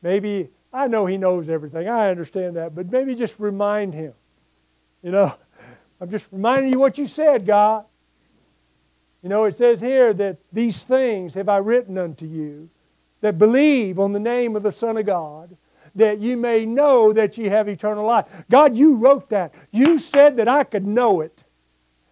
maybe, 0.00 0.48
I 0.72 0.86
know 0.86 1.04
He 1.04 1.18
knows 1.18 1.50
everything, 1.50 1.86
I 1.86 2.08
understand 2.08 2.56
that, 2.56 2.74
but 2.74 2.90
maybe 2.90 3.14
just 3.14 3.38
remind 3.38 3.92
Him. 3.92 4.14
You 5.02 5.10
know, 5.10 5.34
I'm 6.00 6.10
just 6.10 6.28
reminding 6.32 6.72
you 6.72 6.80
what 6.80 6.96
you 6.96 7.06
said, 7.06 7.44
God. 7.44 7.84
You 9.22 9.28
know, 9.28 9.44
it 9.44 9.54
says 9.54 9.80
here 9.80 10.12
that 10.14 10.38
these 10.52 10.82
things 10.82 11.34
have 11.34 11.48
I 11.48 11.58
written 11.58 11.96
unto 11.96 12.26
you 12.26 12.68
that 13.20 13.38
believe 13.38 13.98
on 13.98 14.12
the 14.12 14.20
name 14.20 14.56
of 14.56 14.62
the 14.62 14.72
Son 14.72 14.96
of 14.96 15.06
God, 15.06 15.56
that 15.94 16.18
you 16.18 16.36
may 16.36 16.66
know 16.66 17.12
that 17.12 17.38
ye 17.38 17.46
have 17.46 17.68
eternal 17.68 18.04
life. 18.04 18.26
God, 18.50 18.76
you 18.76 18.96
wrote 18.96 19.30
that. 19.30 19.54
You 19.70 19.98
said 19.98 20.36
that 20.38 20.48
I 20.48 20.64
could 20.64 20.86
know 20.86 21.20
it. 21.20 21.44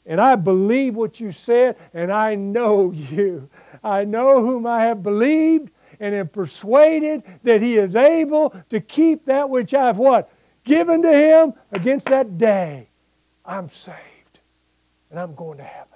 And 0.07 0.21
I 0.21 0.37
believe 0.37 0.95
what 0.95 1.21
you 1.21 1.33
said, 1.33 1.77
and 1.93 2.13
I 2.13 2.35
know 2.35 2.91
you. 2.93 3.51
I 3.83 4.05
know 4.05 4.41
whom 4.45 4.67
I 4.67 4.85
have 4.85 5.03
believed, 5.03 5.71
and 5.99 6.15
am 6.15 6.29
persuaded 6.29 7.23
that 7.43 7.61
he 7.61 7.77
is 7.77 7.95
able 7.95 8.51
to 8.71 8.81
keep 8.81 9.27
that 9.27 9.51
which 9.51 9.75
I've 9.75 9.99
what? 9.99 10.33
Given 10.65 11.03
to 11.03 11.13
him 11.13 11.55
against 11.73 12.07
that 12.07 12.39
day. 12.39 12.89
I'm 13.45 13.69
saved, 13.69 14.41
and 15.11 15.19
I'm 15.19 15.35
going 15.35 15.59
to 15.59 15.65
heaven. 15.65 15.89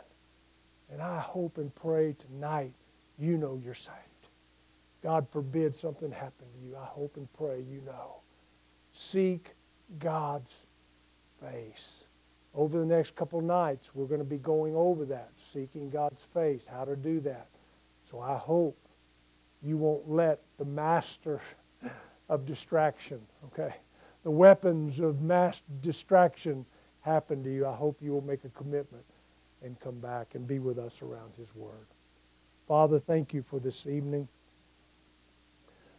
And 0.93 1.03
I 1.03 1.21
hope 1.21 1.59
and 1.59 1.75
pray 1.75 2.15
tonight 2.19 2.73
you 3.19 3.39
know 3.39 3.61
you're 3.63 3.75
saved. 3.75 3.99
God 5.03 5.29
forbid 5.29 5.75
something 5.75 6.11
happen 6.11 6.47
to 6.53 6.67
you. 6.67 6.77
I 6.77 6.87
hope 6.87 7.17
and 7.17 7.29
pray 7.35 7.63
you 7.71 7.83
know. 7.85 8.17
Seek 8.93 9.55
God's 9.99 10.65
face. 11.41 12.05
Over 12.55 12.79
the 12.79 12.87
next 12.87 13.15
couple 13.17 13.41
nights, 13.41 13.95
we're 13.95 14.07
going 14.07 14.21
to 14.21 14.25
be 14.25 14.39
going 14.39 14.75
over 14.77 15.05
that, 15.07 15.31
seeking 15.37 15.91
God's 15.91 16.23
face, 16.23 16.67
how 16.67 16.85
to 16.85 16.97
do 16.97 17.21
that. 17.21 17.49
So 18.09 18.21
I 18.21 18.37
hope 18.37 18.79
you 19.63 19.77
won't 19.77 20.09
let 20.09 20.41
the 20.59 20.65
master 20.65 21.41
of 22.29 22.47
distraction, 22.47 23.21
okay, 23.47 23.75
the 24.23 24.31
weapons 24.31 25.01
of 25.01 25.21
mass 25.21 25.63
distraction 25.83 26.65
happen 27.01 27.43
to 27.45 27.53
you. 27.53 27.67
I 27.67 27.75
hope 27.75 27.99
you 28.01 28.13
will 28.13 28.23
make 28.25 28.45
a 28.45 28.49
commitment 28.51 29.05
and 29.65 29.81
come 29.81 29.99
back 29.99 30.35
and 30.35 30.47
be 30.47 30.59
with 30.59 30.79
us 30.79 31.03
around 31.03 31.33
His 31.37 31.55
Word. 31.55 31.87
Father, 32.69 32.99
thank 32.99 33.35
you 33.35 33.43
for 33.43 33.59
this 33.59 33.87
evening. 33.87 34.29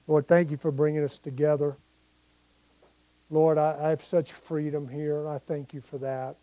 Lord, 0.07 0.27
thank 0.27 0.51
you 0.51 0.57
for 0.57 0.71
bringing 0.71 1.03
us 1.03 1.17
together. 1.17 1.77
Lord, 3.29 3.57
I, 3.57 3.75
I 3.81 3.89
have 3.89 4.03
such 4.03 4.31
freedom 4.31 4.87
here, 4.87 5.19
and 5.19 5.27
I 5.27 5.39
thank 5.39 5.73
you 5.73 5.81
for 5.81 5.97
that. 5.97 6.35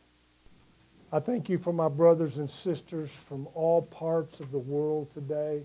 I 1.12 1.20
thank 1.20 1.48
you 1.48 1.58
for 1.58 1.72
my 1.72 1.88
brothers 1.88 2.38
and 2.38 2.48
sisters 2.48 3.14
from 3.14 3.46
all 3.54 3.82
parts 3.82 4.40
of 4.40 4.50
the 4.50 4.58
world 4.58 5.12
today. 5.12 5.62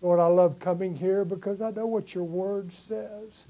Lord, 0.00 0.20
I 0.20 0.26
love 0.26 0.58
coming 0.58 0.94
here 0.94 1.24
because 1.24 1.60
I 1.60 1.70
know 1.70 1.86
what 1.86 2.14
your 2.14 2.24
word 2.24 2.70
says. 2.70 3.48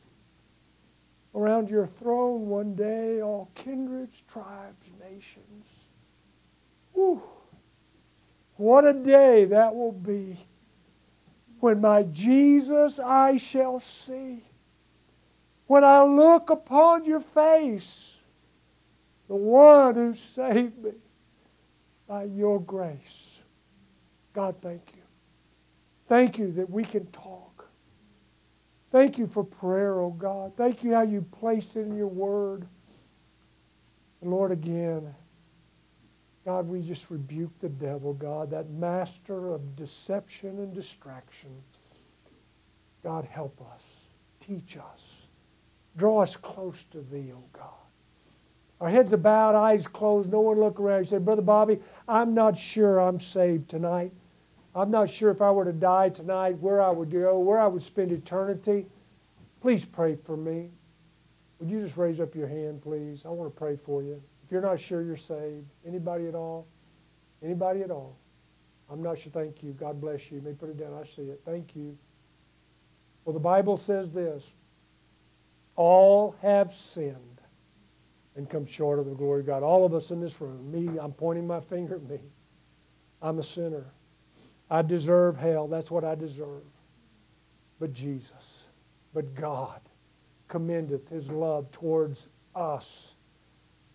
Around 1.35 1.69
your 1.69 1.87
throne 1.87 2.49
one 2.49 2.75
day, 2.75 3.21
all 3.21 3.51
kindreds, 3.55 4.23
tribes, 4.31 4.87
nations. 5.01 5.74
Whew. 6.95 7.23
What 8.57 8.85
a 8.85 8.93
day 8.93 9.45
that 9.47 9.75
will 9.75 9.93
be 9.93 10.39
when 11.61 11.81
my 11.81 12.03
Jesus 12.05 12.99
I 12.99 13.37
shall 13.37 13.81
see. 13.81 14.45
When 15.67 15.83
I 15.83 16.03
look 16.05 16.51
upon 16.51 17.05
your 17.05 17.21
face, 17.21 18.17
the 19.29 19.35
one 19.35 19.95
who 19.95 20.15
saved 20.15 20.79
me 20.83 20.93
by 22.07 22.25
your 22.25 22.61
grace. 22.61 23.39
God, 24.33 24.57
thank 24.61 24.83
you. 24.95 25.03
Thank 26.07 26.39
you 26.39 26.53
that 26.53 26.69
we 26.69 26.85
can 26.85 27.07
talk. 27.07 27.67
Thank 28.93 29.19
you 29.19 29.27
for 29.27 29.43
prayer, 29.43 29.99
oh 30.01 30.11
God. 30.11 30.53
Thank 30.57 30.85
you 30.85 30.93
how 30.93 31.03
you 31.03 31.23
placed 31.41 31.77
it 31.77 31.81
in 31.81 31.97
your 31.97 32.07
word. 32.07 32.67
Lord, 34.23 34.53
again, 34.53 35.15
God, 36.45 36.69
we 36.69 36.83
just 36.83 37.11
rebuke 37.11 37.53
the 37.61 37.69
devil, 37.69 38.13
God, 38.13 38.51
that 38.51 38.71
master 38.71 39.49
of 39.49 39.77
deception 39.77 40.59
and 40.59 40.75
distraction. 40.75 41.51
God, 43.03 43.25
help 43.25 43.61
us. 43.75 44.05
Teach 44.41 44.77
us. 44.77 45.27
Draw 45.97 46.23
us 46.23 46.37
close 46.37 46.85
to 46.91 47.01
Thee, 47.01 47.33
oh 47.35 47.45
God. 47.53 47.71
Our 48.81 48.91
heads 48.91 49.15
are 49.15 49.19
bowed, 49.19 49.55
eyes 49.55 49.87
closed, 49.87 50.31
no 50.31 50.41
one 50.41 50.61
look 50.61 50.81
around. 50.81 51.01
You 51.01 51.05
say, 51.07 51.19
Brother 51.19 51.41
Bobby, 51.41 51.79
I'm 52.07 52.35
not 52.35 52.59
sure 52.59 52.99
I'm 52.99 53.21
saved 53.21 53.71
tonight. 53.71 54.13
I'm 54.75 54.91
not 54.91 55.09
sure 55.09 55.31
if 55.31 55.41
I 55.41 55.51
were 55.53 55.65
to 55.65 55.73
die 55.73 56.09
tonight, 56.11 56.59
where 56.59 56.83
I 56.83 56.91
would 56.91 57.11
go, 57.11 57.39
where 57.39 57.61
I 57.61 57.69
would 57.69 57.83
spend 57.83 58.11
eternity. 58.13 58.87
Please 59.61 59.85
pray 59.85 60.17
for 60.17 60.37
me. 60.37 60.71
Would 61.59 61.71
you 61.71 61.81
just 61.81 61.97
raise 61.97 62.21
up 62.21 62.35
your 62.35 62.49
hand, 62.49 62.83
please? 62.83 63.23
I 63.25 63.29
want 63.29 63.55
to 63.55 63.59
pray 63.59 63.77
for 63.77 64.03
you. 64.03 64.21
If 64.45 64.53
you're 64.53 64.61
not 64.61 64.79
sure 64.79 65.03
you're 65.03 65.17
saved, 65.17 65.67
anybody 65.87 66.27
at 66.27 66.35
all? 66.35 66.67
Anybody 67.43 67.83
at 67.83 67.91
all? 67.91 68.17
I'm 68.91 69.03
not 69.03 69.19
sure. 69.19 69.33
Thank 69.33 69.63
you. 69.63 69.73
God 69.73 70.01
bless 70.01 70.31
you. 70.31 70.39
you 70.39 70.43
may 70.43 70.53
put 70.53 70.69
it 70.69 70.77
down. 70.77 70.95
I 70.95 71.05
see 71.07 71.23
it. 71.23 71.41
Thank 71.45 71.75
you. 71.75 71.97
Well, 73.25 73.33
the 73.33 73.41
Bible 73.41 73.77
says 73.77 74.11
this 74.11 74.45
all 75.77 76.37
have 76.43 76.73
sinned 76.73 77.41
and 78.37 78.49
come 78.49 78.67
short 78.67 78.99
of 78.99 79.07
the 79.07 79.15
glory 79.15 79.41
of 79.41 79.47
God. 79.47 79.63
All 79.63 79.85
of 79.85 79.95
us 79.95 80.11
in 80.11 80.21
this 80.21 80.41
room, 80.41 80.71
me, 80.71 80.99
I'm 80.99 81.13
pointing 81.13 81.47
my 81.47 81.61
finger 81.61 81.97
at 81.97 82.03
me. 82.03 82.21
I'm 83.23 83.39
a 83.39 83.43
sinner. 83.43 83.87
I 84.71 84.83
deserve 84.83 85.37
hell. 85.37 85.69
That's 85.69 85.91
what 85.91 86.05
I 86.05 86.15
deserve. 86.15 86.63
But 87.81 87.93
Jesus, 87.93 88.67
but 89.13 89.35
God 89.35 89.81
commendeth 90.49 91.09
his 91.09 91.31
love 91.31 91.71
towards 91.71 92.29
us. 92.55 93.14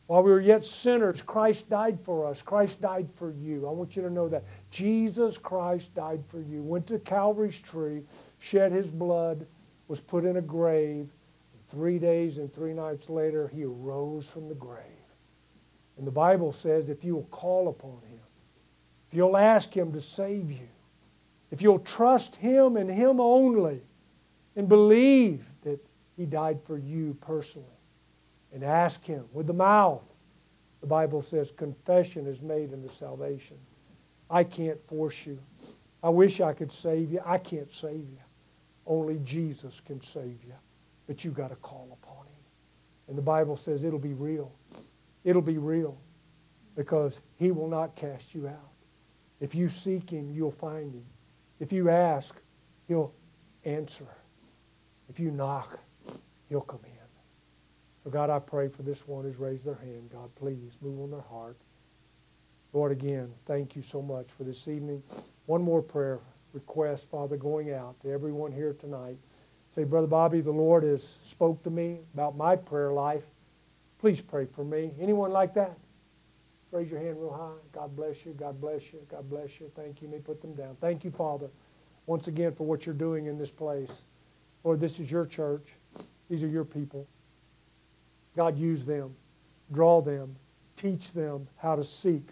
While 0.09 0.23
we 0.23 0.31
were 0.31 0.41
yet 0.41 0.63
sinners, 0.63 1.21
Christ 1.21 1.69
died 1.69 1.99
for 2.01 2.25
us. 2.25 2.41
Christ 2.41 2.81
died 2.81 3.07
for 3.13 3.29
you. 3.29 3.67
I 3.67 3.71
want 3.71 3.95
you 3.95 4.01
to 4.01 4.09
know 4.09 4.27
that. 4.29 4.43
Jesus 4.71 5.37
Christ 5.37 5.93
died 5.93 6.23
for 6.27 6.41
you. 6.41 6.63
Went 6.63 6.87
to 6.87 6.97
Calvary's 6.97 7.61
tree, 7.61 8.01
shed 8.39 8.71
his 8.71 8.87
blood, 8.87 9.45
was 9.87 9.99
put 9.99 10.25
in 10.25 10.37
a 10.37 10.41
grave. 10.41 11.11
Three 11.67 11.99
days 11.99 12.39
and 12.39 12.51
three 12.51 12.73
nights 12.73 13.07
later, 13.07 13.49
he 13.49 13.65
arose 13.65 14.27
from 14.27 14.47
the 14.47 14.55
grave. 14.55 14.83
And 15.99 16.07
the 16.07 16.11
Bible 16.11 16.53
says 16.53 16.89
if 16.89 17.03
you 17.03 17.13
will 17.13 17.25
call 17.25 17.67
upon 17.67 18.01
him, 18.09 18.19
if 19.09 19.15
you'll 19.15 19.37
ask 19.37 19.75
Him 19.75 19.91
to 19.93 20.01
save 20.01 20.51
you, 20.51 20.67
if 21.51 21.61
you'll 21.61 21.79
trust 21.79 22.35
Him 22.37 22.77
and 22.77 22.89
Him 22.89 23.19
only, 23.19 23.81
and 24.55 24.67
believe 24.69 25.51
that 25.63 25.79
He 26.15 26.25
died 26.25 26.59
for 26.63 26.77
you 26.77 27.17
personally, 27.21 27.67
and 28.53 28.63
ask 28.63 29.03
Him 29.03 29.25
with 29.33 29.47
the 29.47 29.53
mouth, 29.53 30.05
the 30.81 30.87
Bible 30.87 31.21
says 31.21 31.51
confession 31.51 32.25
is 32.25 32.41
made 32.41 32.71
into 32.71 32.89
salvation. 32.89 33.57
I 34.29 34.43
can't 34.43 34.79
force 34.87 35.25
you. 35.25 35.39
I 36.01 36.09
wish 36.09 36.39
I 36.39 36.53
could 36.53 36.71
save 36.71 37.11
you. 37.11 37.21
I 37.25 37.37
can't 37.37 37.71
save 37.71 38.07
you. 38.09 38.19
Only 38.85 39.19
Jesus 39.23 39.79
can 39.81 40.01
save 40.01 40.43
you. 40.45 40.53
But 41.07 41.25
you've 41.25 41.33
got 41.33 41.49
to 41.49 41.55
call 41.57 41.97
upon 42.01 42.25
Him. 42.27 42.41
And 43.07 43.17
the 43.17 43.21
Bible 43.21 43.57
says 43.57 43.83
it'll 43.83 43.99
be 43.99 44.13
real. 44.13 44.51
It'll 45.23 45.41
be 45.41 45.57
real 45.57 45.97
because 46.75 47.21
He 47.35 47.51
will 47.51 47.67
not 47.67 47.95
cast 47.95 48.33
you 48.33 48.47
out. 48.47 48.69
If 49.39 49.55
you 49.55 49.69
seek 49.69 50.09
him, 50.09 50.29
you'll 50.29 50.51
find 50.51 50.93
him. 50.93 51.05
If 51.59 51.71
you 51.71 51.89
ask, 51.89 52.35
he'll 52.87 53.13
answer. 53.63 54.07
If 55.07 55.19
you 55.19 55.31
knock, 55.31 55.79
he'll 56.49 56.61
come 56.61 56.81
in. 56.83 56.88
So, 58.03 58.09
God, 58.09 58.29
I 58.29 58.39
pray 58.39 58.69
for 58.69 58.83
this 58.83 59.07
one 59.07 59.25
who's 59.25 59.37
raised 59.37 59.65
their 59.65 59.75
hand. 59.75 60.09
God, 60.11 60.29
please 60.35 60.77
move 60.81 61.01
on 61.01 61.11
their 61.11 61.21
heart. 61.21 61.57
Lord, 62.71 62.91
again, 62.91 63.31
thank 63.45 63.75
you 63.75 63.81
so 63.81 64.01
much 64.01 64.27
for 64.31 64.43
this 64.43 64.67
evening. 64.67 65.03
One 65.47 65.61
more 65.61 65.81
prayer 65.81 66.19
request, 66.53 67.09
Father, 67.09 67.35
going 67.35 67.73
out 67.73 67.99
to 68.01 68.11
everyone 68.11 68.51
here 68.51 68.73
tonight. 68.73 69.17
Say, 69.71 69.83
Brother 69.83 70.07
Bobby, 70.07 70.41
the 70.41 70.51
Lord 70.51 70.83
has 70.83 71.17
spoke 71.23 71.61
to 71.63 71.69
me 71.69 71.99
about 72.13 72.37
my 72.37 72.55
prayer 72.55 72.91
life. 72.91 73.25
Please 73.99 74.21
pray 74.21 74.45
for 74.45 74.63
me. 74.63 74.91
Anyone 74.99 75.31
like 75.31 75.53
that? 75.55 75.77
Raise 76.71 76.89
your 76.91 76.99
hand 76.99 77.17
real 77.19 77.33
high. 77.33 77.59
God 77.73 77.95
bless 77.95 78.25
you. 78.25 78.33
God 78.33 78.61
bless 78.61 78.93
you. 78.93 78.99
God 79.09 79.29
bless 79.29 79.59
you. 79.59 79.71
Thank 79.75 80.01
you. 80.01 80.07
You 80.07 80.13
may 80.13 80.19
put 80.19 80.41
them 80.41 80.53
down. 80.53 80.77
Thank 80.79 81.03
you, 81.03 81.11
Father, 81.11 81.49
once 82.05 82.27
again 82.27 82.53
for 82.53 82.65
what 82.65 82.85
you're 82.85 82.95
doing 82.95 83.25
in 83.25 83.37
this 83.37 83.51
place. 83.51 84.03
Lord, 84.63 84.79
this 84.79 84.99
is 84.99 85.11
your 85.11 85.25
church. 85.25 85.75
These 86.29 86.43
are 86.43 86.47
your 86.47 86.65
people. 86.65 87.07
God, 88.35 88.57
use 88.57 88.85
them. 88.85 89.15
Draw 89.71 90.01
them. 90.01 90.35
Teach 90.75 91.11
them 91.13 91.47
how 91.57 91.75
to 91.75 91.83
seek 91.83 92.29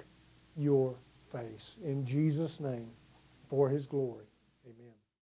your 0.55 0.95
face. 1.31 1.75
In 1.83 2.05
Jesus' 2.05 2.59
name, 2.59 2.89
for 3.49 3.69
his 3.69 3.85
glory. 3.85 4.25